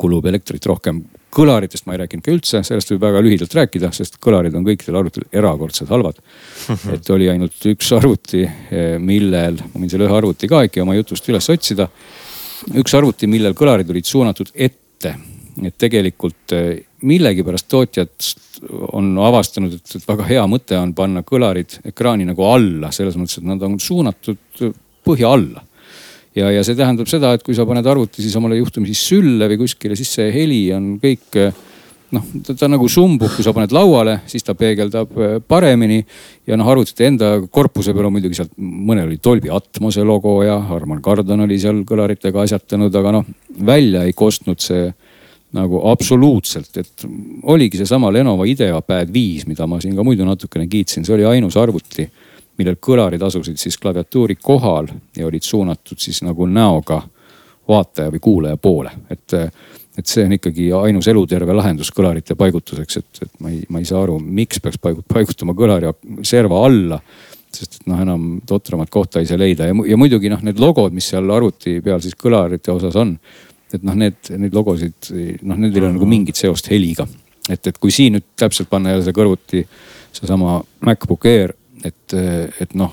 kulub 0.00 0.26
elektrit 0.26 0.66
rohkem 0.66 1.02
kõlaritest 1.36 1.86
ma 1.86 1.94
ei 1.94 2.02
rääkinud 2.02 2.24
ka 2.24 2.32
üldse, 2.32 2.62
sellest 2.66 2.92
võib 2.92 3.04
väga 3.04 3.20
lühidalt 3.24 3.54
rääkida, 3.58 3.90
sest 3.94 4.16
kõlarid 4.22 4.56
on 4.56 4.64
kõikidel 4.66 4.98
arvutitel 5.00 5.28
erakordselt 5.36 5.92
halvad. 5.92 6.20
et 6.94 7.10
oli 7.12 7.28
ainult 7.32 7.68
üks 7.72 7.92
arvuti, 7.96 8.44
eh, 8.46 8.96
millel, 9.02 9.60
ma 9.72 9.82
võin 9.82 9.92
selle 9.92 10.08
ühe 10.08 10.16
arvuti 10.16 10.50
ka 10.50 10.64
äkki 10.66 10.84
oma 10.84 10.96
jutust 10.96 11.28
üles 11.32 11.50
otsida. 11.52 11.88
üks 12.80 12.96
arvuti, 12.96 13.28
millel 13.30 13.56
kõlarid 13.58 13.90
olid 13.92 14.08
suunatud 14.08 14.54
ette, 14.54 15.14
et 15.62 15.78
tegelikult 15.78 16.56
eh, 16.56 16.72
millegipärast 17.06 17.68
tootjad 17.68 18.32
on 18.96 19.12
avastanud, 19.20 19.76
et, 19.76 19.96
et 19.98 20.08
väga 20.08 20.26
hea 20.30 20.48
mõte 20.48 20.78
on 20.80 20.94
panna 20.96 21.22
kõlarid 21.26 21.80
ekraani 21.92 22.24
nagu 22.24 22.48
alla, 22.48 22.90
selles 22.94 23.18
mõttes, 23.20 23.42
et 23.42 23.48
nad 23.48 23.62
on 23.62 23.76
suunatud 23.80 24.64
põhja 25.06 25.36
alla 25.36 25.65
ja, 26.36 26.50
ja 26.52 26.64
see 26.66 26.76
tähendab 26.78 27.08
seda, 27.10 27.32
et 27.36 27.44
kui 27.46 27.56
sa 27.56 27.66
paned 27.68 27.86
arvuti 27.86 28.24
siis 28.24 28.36
omale 28.38 28.58
juhtumisi 28.60 28.96
sülle 28.96 29.48
või 29.50 29.62
kuskile, 29.64 29.96
siis 29.98 30.12
see 30.18 30.28
heli 30.34 30.60
on 30.76 30.96
kõik 31.02 31.40
noh, 32.14 32.26
ta, 32.46 32.68
nagu 32.70 32.88
sumbub, 32.90 33.30
kui 33.34 33.44
sa 33.44 33.54
paned 33.56 33.72
lauale, 33.74 34.20
siis 34.30 34.44
ta 34.46 34.54
peegeldab 34.58 35.16
äh, 35.16 35.34
paremini. 35.48 36.02
ja 36.46 36.58
noh, 36.58 36.68
arvutite 36.70 37.08
enda 37.08 37.32
korpuse 37.50 37.94
peal 37.94 38.08
on 38.08 38.16
muidugi 38.16 38.38
sealt, 38.38 38.52
mõnel 38.58 39.08
oli 39.08 39.18
Dolby 39.22 39.50
Atmose 39.54 40.04
logo 40.06 40.38
ja 40.46 40.58
Harman 40.70 41.02
Kardon 41.02 41.46
oli 41.46 41.58
seal 41.62 41.82
kõlaritega 41.88 42.44
asjatanud, 42.44 42.94
aga 42.94 43.16
noh, 43.18 43.26
välja 43.66 44.04
ei 44.06 44.14
kostnud 44.16 44.62
see 44.62 44.86
nagu 45.56 45.80
absoluutselt, 45.88 46.72
et 46.76 47.04
oligi 47.48 47.78
seesama 47.80 48.10
Lenovo 48.12 48.44
IdeaPad 48.44 49.12
viis, 49.14 49.46
mida 49.48 49.66
ma 49.70 49.78
siin 49.80 49.94
ka 49.96 50.04
muidu 50.04 50.26
natukene 50.26 50.66
kiitsin, 50.68 51.06
see 51.06 51.14
oli 51.16 51.24
ainus 51.28 51.56
arvuti 51.56 52.04
millel 52.58 52.78
kõlarid 52.80 53.22
asusid 53.22 53.60
siis 53.60 53.78
klaviatuuri 53.78 54.38
kohal 54.42 54.88
ja 55.16 55.26
olid 55.26 55.44
suunatud 55.44 56.00
siis 56.00 56.22
nagu 56.24 56.46
näoga 56.46 57.02
vaataja 57.68 58.12
või 58.14 58.22
kuulaja 58.22 58.56
poole, 58.56 58.90
et 59.10 59.34
et 59.96 60.10
see 60.10 60.26
on 60.26 60.34
ikkagi 60.36 60.66
ainus 60.76 61.08
eluterve 61.08 61.54
lahendus 61.56 61.90
kõlarite 61.94 62.36
paigutuseks, 62.38 62.98
et, 63.00 63.22
et 63.24 63.40
ma 63.40 63.52
ei, 63.52 63.62
ma 63.72 63.80
ei 63.80 63.88
saa 63.88 64.02
aru, 64.04 64.18
miks 64.20 64.60
peaks 64.60 64.80
paigutama 64.82 65.56
kõlari 65.56 65.92
serva 66.26 66.60
alla. 66.66 67.00
sest 67.56 67.78
et 67.78 67.86
noh, 67.88 68.00
enam 68.02 68.24
totramat 68.44 68.90
kohta 68.92 69.22
ei 69.22 69.28
saa 69.28 69.38
leida 69.40 69.70
ja, 69.70 69.76
ja 69.88 69.96
muidugi 69.96 70.28
noh, 70.28 70.42
need 70.44 70.58
logod, 70.60 70.92
mis 70.92 71.08
seal 71.08 71.30
arvuti 71.32 71.78
peal 71.80 72.02
siis 72.04 72.16
kõlarite 72.18 72.74
osas 72.74 72.96
on. 73.00 73.16
et 73.72 73.82
noh, 73.82 73.96
need, 73.96 74.18
neid 74.36 74.54
logosid, 74.54 75.08
noh, 75.42 75.56
nendel 75.56 75.80
ei 75.80 75.86
ole 75.86 75.94
nagu 75.96 76.08
mingit 76.10 76.36
seost 76.36 76.68
heliga. 76.70 77.06
et, 77.48 77.66
et 77.66 77.78
kui 77.78 77.90
siin 77.90 78.18
nüüd 78.18 78.28
täpselt 78.36 78.68
panna 78.68 78.92
jälle 78.92 79.06
see 79.06 79.16
kõrvuti, 79.16 79.64
seesama 80.12 80.60
MacBook 80.84 81.24
Air 81.24 81.55
et, 81.84 82.16
et 82.60 82.74
noh, 82.78 82.92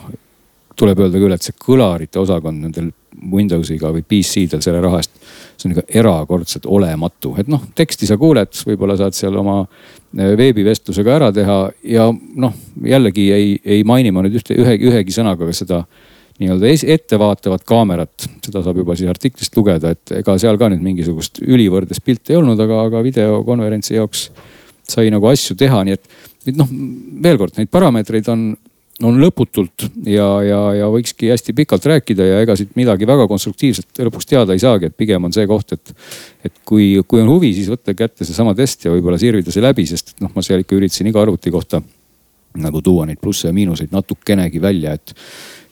tuleb 0.80 1.00
öelda 1.06 1.22
küll, 1.22 1.34
et 1.36 1.46
see 1.46 1.56
kõlarite 1.60 2.22
osakond 2.22 2.66
nendel 2.66 2.92
Windowsiga 3.32 3.92
või 3.94 4.02
PC-del 4.10 4.64
selle 4.66 4.82
raha 4.82 5.00
eest, 5.00 5.12
see 5.58 5.70
on 5.70 5.76
ikka 5.76 5.84
erakordselt 6.02 6.66
olematu, 6.66 7.36
et 7.40 7.50
noh, 7.52 7.62
teksti 7.78 8.10
sa 8.10 8.18
kuuled, 8.20 8.56
võib-olla 8.68 8.98
saad 9.00 9.16
seal 9.18 9.38
oma 9.40 9.60
eh, 9.64 10.34
veebivestlusega 10.40 11.14
ära 11.20 11.30
teha 11.36 11.60
ja 11.94 12.08
noh, 12.12 12.56
jällegi 12.90 13.28
ei, 13.36 13.54
ei 13.64 13.86
maini 13.88 14.12
ma 14.12 14.26
nüüd 14.26 14.40
ühte, 14.42 14.58
ühegi, 14.58 14.90
ühegi 14.90 15.16
sõnaga 15.16 15.46
ka 15.46 15.56
seda 15.56 15.84
nii-öelda 16.42 16.72
ettevaatavat 16.96 17.64
kaamerat, 17.70 18.26
seda 18.42 18.64
saab 18.66 18.82
juba 18.82 18.98
siis 18.98 19.12
artiklist 19.12 19.54
lugeda, 19.58 19.94
et 19.94 20.16
ega 20.18 20.36
seal 20.42 20.58
ka 20.58 20.72
nüüd 20.74 20.82
mingisugust 20.84 21.44
ülivõrdes 21.46 22.02
pilti 22.04 22.34
ei 22.34 22.42
olnud, 22.42 22.60
aga, 22.66 22.82
aga 22.90 23.04
videokonverentsi 23.06 24.00
jaoks 24.00 24.28
sai 24.90 25.14
nagu 25.14 25.30
asju 25.30 25.56
teha, 25.60 25.84
nii 25.86 25.96
et, 25.96 26.10
et 26.50 26.58
noh, 26.58 26.70
veel 27.24 27.38
kord 27.40 27.62
neid 27.62 27.70
parameetreid 27.72 28.34
on 28.34 28.48
on 29.04 29.20
lõputult 29.22 29.88
ja, 30.08 30.28
ja, 30.46 30.60
ja 30.78 30.90
võikski 30.92 31.32
hästi 31.32 31.56
pikalt 31.58 31.86
rääkida 31.90 32.28
ja 32.28 32.42
ega 32.44 32.56
siit 32.60 32.76
midagi 32.80 33.08
väga 33.10 33.28
konstruktiivset 33.32 34.04
lõpuks 34.08 34.30
teada 34.30 34.56
ei 34.56 34.62
saagi, 34.64 34.90
et 34.90 34.98
pigem 34.98 35.28
on 35.28 35.34
see 35.36 35.48
koht, 35.50 35.76
et. 35.76 35.96
et 36.44 36.54
kui, 36.68 36.96
kui 37.08 37.22
on 37.24 37.30
huvi, 37.32 37.54
siis 37.56 37.70
võtta 37.72 37.96
kätte 37.98 38.26
seesama 38.28 38.56
test 38.58 38.86
ja 38.86 38.94
võib-olla 38.94 39.20
sirvida 39.22 39.52
see 39.54 39.64
läbi, 39.64 39.86
sest 39.90 40.16
noh, 40.24 40.32
ma 40.36 40.44
seal 40.46 40.64
ikka 40.64 40.78
üritasin 40.78 41.10
iga 41.12 41.22
arvuti 41.24 41.52
kohta 41.54 41.82
nagu 42.64 42.82
tuua 42.86 43.08
neid 43.10 43.22
plusse 43.22 43.48
ja 43.50 43.56
miinuseid 43.56 43.94
natukenegi 43.94 44.62
välja, 44.62 44.94
et 44.94 45.16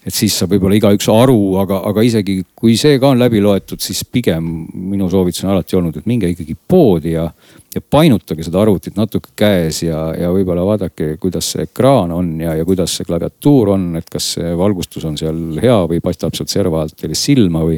et 0.02 0.16
siis 0.16 0.34
saab 0.34 0.56
võib-olla 0.56 0.78
igaüks 0.80 1.08
aru, 1.14 1.38
aga, 1.62 1.82
aga 1.92 2.04
isegi 2.06 2.40
kui 2.58 2.74
see 2.80 2.98
ka 3.02 3.12
on 3.14 3.22
läbi 3.22 3.42
loetud, 3.44 3.82
siis 3.84 4.02
pigem 4.10 4.48
minu 4.74 5.10
soovitus 5.12 5.44
on 5.46 5.52
alati 5.54 5.78
olnud, 5.78 6.00
et 6.00 6.08
minge 6.10 6.30
ikkagi 6.32 6.56
poodi 6.56 7.14
ja, 7.14 7.28
ja 7.76 7.82
painutage 7.82 8.48
seda 8.48 8.64
arvutit 8.64 8.98
natuke 8.98 9.36
käes 9.38 9.84
ja, 9.86 10.08
ja 10.18 10.32
võib-olla 10.34 10.66
vaadake, 10.66 11.14
kuidas 11.22 11.52
see 11.54 11.68
ekraan 11.68 12.14
on 12.16 12.32
ja, 12.42 12.56
ja 12.58 12.66
kuidas 12.68 12.96
see 12.98 13.06
klaviatuur 13.06 13.76
on, 13.76 13.92
et 14.00 14.10
kas 14.10 14.32
see 14.38 14.56
valgustus 14.58 15.06
on 15.06 15.20
seal 15.22 15.62
hea 15.62 15.78
või 15.92 16.02
paistab 16.02 16.34
sealt 16.38 16.54
serva 16.54 16.82
alt 16.86 16.98
teile 16.98 17.18
silma 17.18 17.62
või. 17.68 17.78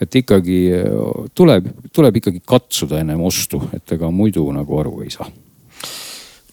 et 0.00 0.14
ikkagi 0.22 0.62
tuleb, 1.34 1.68
tuleb 1.92 2.16
ikkagi 2.16 2.40
katsuda 2.48 3.02
ennem 3.02 3.20
ostu, 3.28 3.60
et 3.76 3.92
ega 3.92 4.08
muidu 4.14 4.46
nagu 4.56 4.80
aru 4.80 5.02
ei 5.04 5.12
saa 5.12 5.28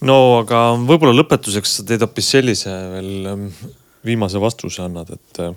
no 0.03 0.20
aga 0.41 0.68
võib-olla 0.76 1.16
lõpetuseks 1.16 1.80
sa 1.80 1.88
teed 1.88 2.03
hoopis 2.03 2.36
sellise 2.36 2.76
veel 2.91 3.32
viimase 4.06 4.41
vastuse 4.41 4.84
annad, 4.86 5.12
et 5.16 5.41
äh, 5.43 5.53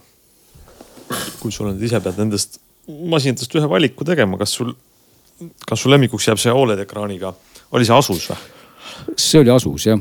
kui 1.40 1.52
sul 1.54 1.70
nüüd 1.70 1.84
ise 1.84 2.00
pead 2.04 2.20
nendest 2.20 2.60
masinatest 2.88 3.54
ühe 3.58 3.68
valiku 3.70 4.06
tegema, 4.08 4.38
kas 4.40 4.54
sul, 4.58 4.72
kas 5.68 5.82
su 5.82 5.90
lemmikuks 5.92 6.28
jääb 6.30 6.40
see 6.40 6.54
Oled 6.54 6.80
ekraaniga, 6.84 7.34
oli 7.72 7.88
see 7.88 7.96
Asus 7.96 8.30
või? 8.30 8.38
see 9.16 9.40
oli 9.40 9.50
Asus 9.52 9.86
jah, 9.86 10.00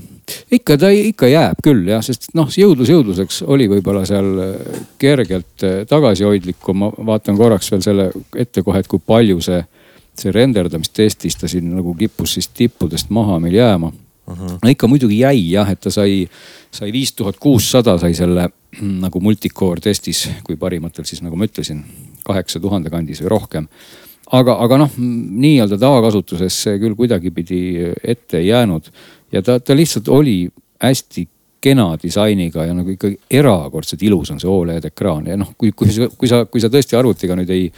ikka 0.52 0.78
ta 0.80 0.90
ikka 0.90 1.30
jääb 1.30 1.62
küll 1.64 1.88
jah, 1.90 2.02
sest 2.06 2.30
noh, 2.38 2.50
jõudlus 2.50 2.90
jõudluseks 2.92 3.42
oli 3.48 3.68
võib-olla 3.72 4.06
seal 4.08 4.30
äh, 4.44 4.82
kergelt 5.00 5.66
äh, 5.68 5.82
tagasihoidlikum, 5.90 6.84
ma 6.84 6.92
vaatan 7.12 7.38
korraks 7.40 7.72
veel 7.72 7.84
selle 7.86 8.10
ette 8.36 8.64
kohe, 8.66 8.82
et 8.82 8.90
kui 8.90 9.04
palju 9.04 9.42
see, 9.44 9.62
see 10.18 10.34
renderdamistestis 10.34 11.38
ta 11.40 11.52
siin 11.52 11.70
nagu 11.76 11.94
kippus 12.00 12.38
siis 12.38 12.50
tippudest 12.56 13.12
maha 13.14 13.40
meil 13.44 13.60
jääma. 13.60 13.92
No 14.36 14.72
ikka 14.72 14.90
muidugi 14.92 15.22
jäi 15.22 15.52
jah, 15.54 15.70
et 15.72 15.80
ta 15.84 15.92
sai, 15.94 16.26
sai 16.72 16.92
viis 16.92 17.14
tuhat 17.16 17.40
kuussada 17.40 17.98
sai 18.02 18.16
selle 18.18 18.50
mm, 18.50 18.98
nagu 19.06 19.22
multicore 19.24 19.84
testis, 19.84 20.26
kui 20.44 20.60
parimatel 20.60 21.08
siis 21.08 21.24
nagu 21.24 21.40
ma 21.40 21.48
ütlesin, 21.48 21.84
kaheksa 22.28 22.60
tuhande 22.64 22.92
kandis 22.94 23.24
või 23.24 23.34
rohkem. 23.38 23.70
Aga, 24.36 24.58
aga 24.60 24.82
noh, 24.82 24.98
nii-öelda 25.00 25.78
tavakasutuses 25.80 26.56
see 26.66 26.80
küll 26.82 26.98
kuidagipidi 27.00 27.62
ette 28.04 28.42
ei 28.42 28.50
jäänud. 28.50 28.90
Ja 29.32 29.40
ta, 29.42 29.56
ta 29.64 29.76
lihtsalt 29.76 30.10
oli 30.12 30.42
hästi 30.84 31.24
kena 31.64 31.94
disainiga 32.02 32.66
ja 32.68 32.76
nagu 32.76 32.92
ikkagi 32.92 33.18
erakordselt 33.40 34.04
ilus 34.04 34.32
on 34.34 34.42
see 34.44 34.52
Oled 34.52 34.86
ekraan. 34.92 35.30
Ja 35.32 35.40
noh, 35.40 35.54
kui, 35.58 35.72
kui, 35.72 35.90
kui 36.20 36.30
sa, 36.30 36.44
kui 36.46 36.64
sa 36.64 36.70
tõesti 36.72 37.00
arvutiga 37.00 37.38
nüüd 37.40 37.52
ei, 37.56 37.70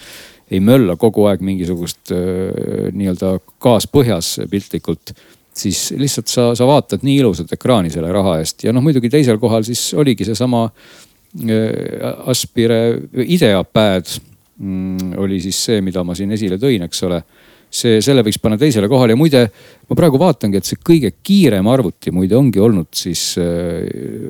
ei 0.50 0.62
mölla 0.64 0.97
kogu 1.00 1.28
aeg 1.30 1.45
mingisugust 1.45 2.14
äh, 2.16 2.89
nii-öelda 2.97 3.36
kaaspõhjas 3.62 4.39
piltlikult 4.50 5.14
siis 5.60 5.89
lihtsalt 5.99 6.32
sa, 6.32 6.47
sa 6.57 6.68
vaatad 6.68 7.03
nii 7.05 7.20
ilusat 7.22 7.53
ekraani 7.55 7.91
selle 7.93 8.12
raha 8.14 8.38
eest 8.41 8.66
ja 8.66 8.74
noh, 8.76 8.84
muidugi 8.86 9.12
teisel 9.12 9.39
kohal 9.41 9.66
siis 9.68 9.89
oligi 9.99 10.28
seesama 10.28 10.66
äh, 10.70 12.32
Aspire 12.32 12.82
IdeaPad 13.26 14.10
mm, 14.57 15.14
oli 15.22 15.41
siis 15.43 15.62
see, 15.70 15.84
mida 15.86 16.03
ma 16.07 16.18
siin 16.18 16.34
esile 16.36 16.60
tõin, 16.62 16.88
eks 16.88 17.05
ole. 17.07 17.22
see, 17.70 17.99
selle 18.01 18.24
võiks 18.26 18.39
panna 18.41 18.57
teisele 18.57 18.89
kohale 18.89 19.14
ja 19.14 19.20
muide, 19.20 19.43
ma 19.89 19.97
praegu 19.97 20.18
vaatangi, 20.22 20.57
et 20.57 20.66
see 20.66 20.80
kõige 20.82 21.14
kiirem 21.24 21.68
arvuti 21.70 22.14
muide 22.16 22.38
ongi 22.39 22.62
olnud 22.62 22.89
siis 22.95 23.36
äh, 23.41 24.30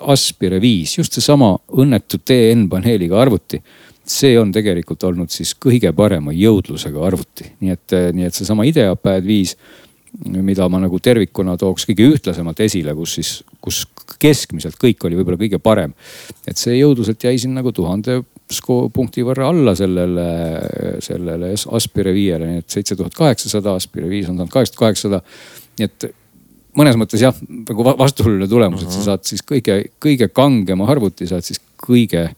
Aspire 0.00 0.60
viis, 0.62 0.92
just 0.98 1.16
seesama 1.16 1.56
õnnetu 1.82 2.20
TN 2.22 2.68
paneeliga 2.70 3.18
arvuti 3.18 3.58
see 4.10 4.34
on 4.40 4.50
tegelikult 4.54 5.04
olnud 5.06 5.30
siis 5.32 5.52
kõige 5.60 5.92
parema 5.96 6.32
jõudlusega 6.34 7.02
arvuti, 7.06 7.46
nii 7.62 7.74
et, 7.74 7.96
nii 8.16 8.26
et 8.26 8.36
seesama 8.36 8.66
IdeaPad 8.68 9.26
viis 9.26 9.54
mida 10.26 10.66
ma 10.68 10.80
nagu 10.82 10.98
tervikuna 11.02 11.56
tooks 11.60 11.86
kõige 11.88 12.08
ühtlasemalt 12.10 12.60
esile, 12.64 12.94
kus 12.98 13.14
siis, 13.18 13.32
kus 13.62 13.84
keskmiselt 14.20 14.78
kõik 14.80 15.06
oli 15.06 15.18
võib-olla 15.18 15.40
kõige 15.40 15.60
parem. 15.62 15.94
et 16.46 16.58
see 16.58 16.78
jõudluselt 16.78 17.22
jäi 17.24 17.38
siin 17.38 17.54
nagu 17.54 17.72
tuhande 17.72 18.20
punkti 18.92 19.22
võrra 19.22 19.48
alla 19.52 19.76
sellele, 19.78 20.26
sellele 21.04 21.52
Aspire 21.54 22.12
viiele, 22.12 22.46
nii 22.46 22.64
et 22.64 22.78
seitse 22.78 22.96
tuhat 22.98 23.14
kaheksasada, 23.14 23.76
Aspire 23.78 24.08
viis 24.10 24.28
on 24.28 24.36
saanud 24.36 24.52
kaheksa 24.52 24.74
tuhat 24.74 24.84
kaheksasada. 24.84 25.22
nii 25.78 25.86
et 25.86 26.10
mõnes 26.76 26.98
mõttes 26.98 27.22
jah, 27.22 27.36
nagu 27.48 27.86
vastuoluline 27.98 28.48
tulemus, 28.50 28.82
et 28.84 28.90
sa 28.90 28.98
mhm. 28.98 29.06
saad 29.06 29.26
siis 29.26 29.44
kõige, 29.46 29.82
kõige 30.02 30.30
kangema 30.34 30.88
arvuti, 30.90 31.28
saad 31.30 31.46
siis 31.46 31.62
kõige 31.80 32.28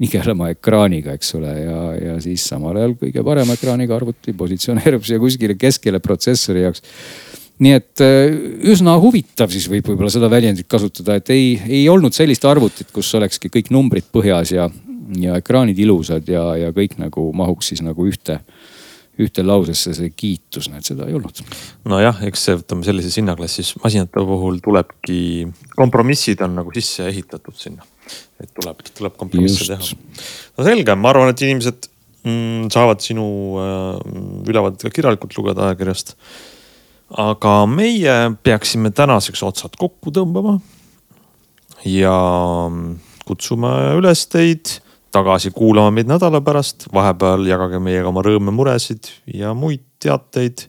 nigelama 0.00 0.48
ekraaniga, 0.54 1.16
eks 1.18 1.34
ole, 1.36 1.52
ja, 1.58 1.80
ja 1.98 2.14
siis 2.22 2.44
samal 2.48 2.78
ajal 2.78 2.96
kõige 3.00 3.24
parema 3.26 3.56
ekraaniga 3.58 3.96
arvuti 3.98 4.32
positsioneerub 4.36 5.04
siia 5.06 5.20
kuskile 5.22 5.56
keskele 5.60 6.00
protsessori 6.02 6.64
jaoks. 6.64 6.82
nii 7.62 7.74
et 7.76 8.02
äh, 8.02 8.32
üsna 8.72 8.96
huvitav 9.02 9.52
siis 9.52 9.68
võib 9.70 9.92
võib-olla 9.92 10.10
seda 10.10 10.30
väljendit 10.32 10.68
kasutada, 10.70 11.18
et 11.20 11.30
ei, 11.30 11.54
ei 11.68 11.84
olnud 11.92 12.16
sellist 12.16 12.44
arvutit, 12.48 12.90
kus 12.92 13.12
olekski 13.14 13.52
kõik 13.52 13.70
numbrid 13.70 14.08
põhjas 14.12 14.54
ja, 14.56 14.70
ja 15.20 15.36
ekraanid 15.38 15.78
ilusad 15.78 16.28
ja, 16.28 16.46
ja 16.56 16.72
kõik 16.72 16.96
nagu 16.98 17.28
mahuks 17.36 17.72
siis 17.72 17.84
nagu 17.84 18.08
ühte 18.08 18.40
ühte 19.20 19.44
lausesse 19.44 19.92
see 19.96 20.12
kiitus, 20.16 20.70
näed 20.72 20.86
seda 20.86 21.06
ei 21.08 21.16
olnud. 21.18 21.42
nojah, 21.88 22.22
eks 22.28 22.46
ütleme 22.54 22.86
sellises 22.86 23.18
hinnaklassis 23.20 23.74
masinate 23.82 24.24
puhul 24.24 24.60
tulebki, 24.64 25.48
kompromissid 25.76 26.40
on 26.46 26.56
nagu 26.62 26.72
sisse 26.74 27.08
ehitatud 27.10 27.56
sinna. 27.58 27.84
Et 28.42 28.50
tuleb, 28.56 28.82
tuleb 28.96 29.16
kompromisse 29.20 29.68
teha. 29.70 29.98
no 30.56 30.66
selge, 30.66 30.96
ma 30.98 31.12
arvan, 31.12 31.32
et 31.32 31.44
inimesed 31.46 31.88
mm, 32.26 32.70
saavad 32.74 33.02
sinu 33.04 33.26
äh, 33.62 34.46
ülevaadet 34.50 34.82
ka 34.86 34.92
kirjalikult 34.94 35.36
lugeda 35.38 35.70
ajakirjast. 35.70 36.16
aga 37.22 37.56
meie 37.68 38.16
peaksime 38.42 38.92
tänaseks 38.96 39.42
otsad 39.46 39.76
kokku 39.78 40.14
tõmbama. 40.14 40.58
ja 41.86 42.16
kutsume 43.26 43.72
üles 43.98 44.26
teid 44.30 44.78
tagasi 45.12 45.52
kuulama 45.54 45.92
meid 45.94 46.10
nädala 46.10 46.40
pärast. 46.40 46.88
vahepeal 46.92 47.46
jagage 47.46 47.80
meiega 47.82 48.08
oma 48.08 48.24
rõõme, 48.24 48.54
muresid 48.54 49.10
ja 49.26 49.54
muid 49.54 49.84
teateid. 50.02 50.66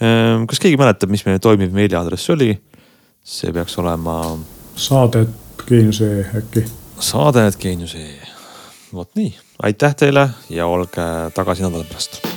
Ehm, 0.00 0.46
kas 0.48 0.60
keegi 0.62 0.78
mäletab, 0.80 1.10
mis 1.12 1.24
meie 1.26 1.42
toimiv 1.42 1.74
meiliaadress 1.76 2.30
oli? 2.36 2.54
see 3.30 3.52
peaks 3.52 3.76
olema. 3.78 4.38
saadet 4.80 5.39
geenius.ee 5.68 6.26
äkki. 6.38 6.64
saadet 6.98 7.56
geenius.ee, 7.56 8.26
vot 8.94 9.14
nii, 9.16 9.34
aitäh 9.62 9.94
teile 9.96 10.28
ja 10.50 10.66
olge 10.66 11.06
tagasi 11.34 11.62
nädala 11.66 11.84
pärast 11.84 12.29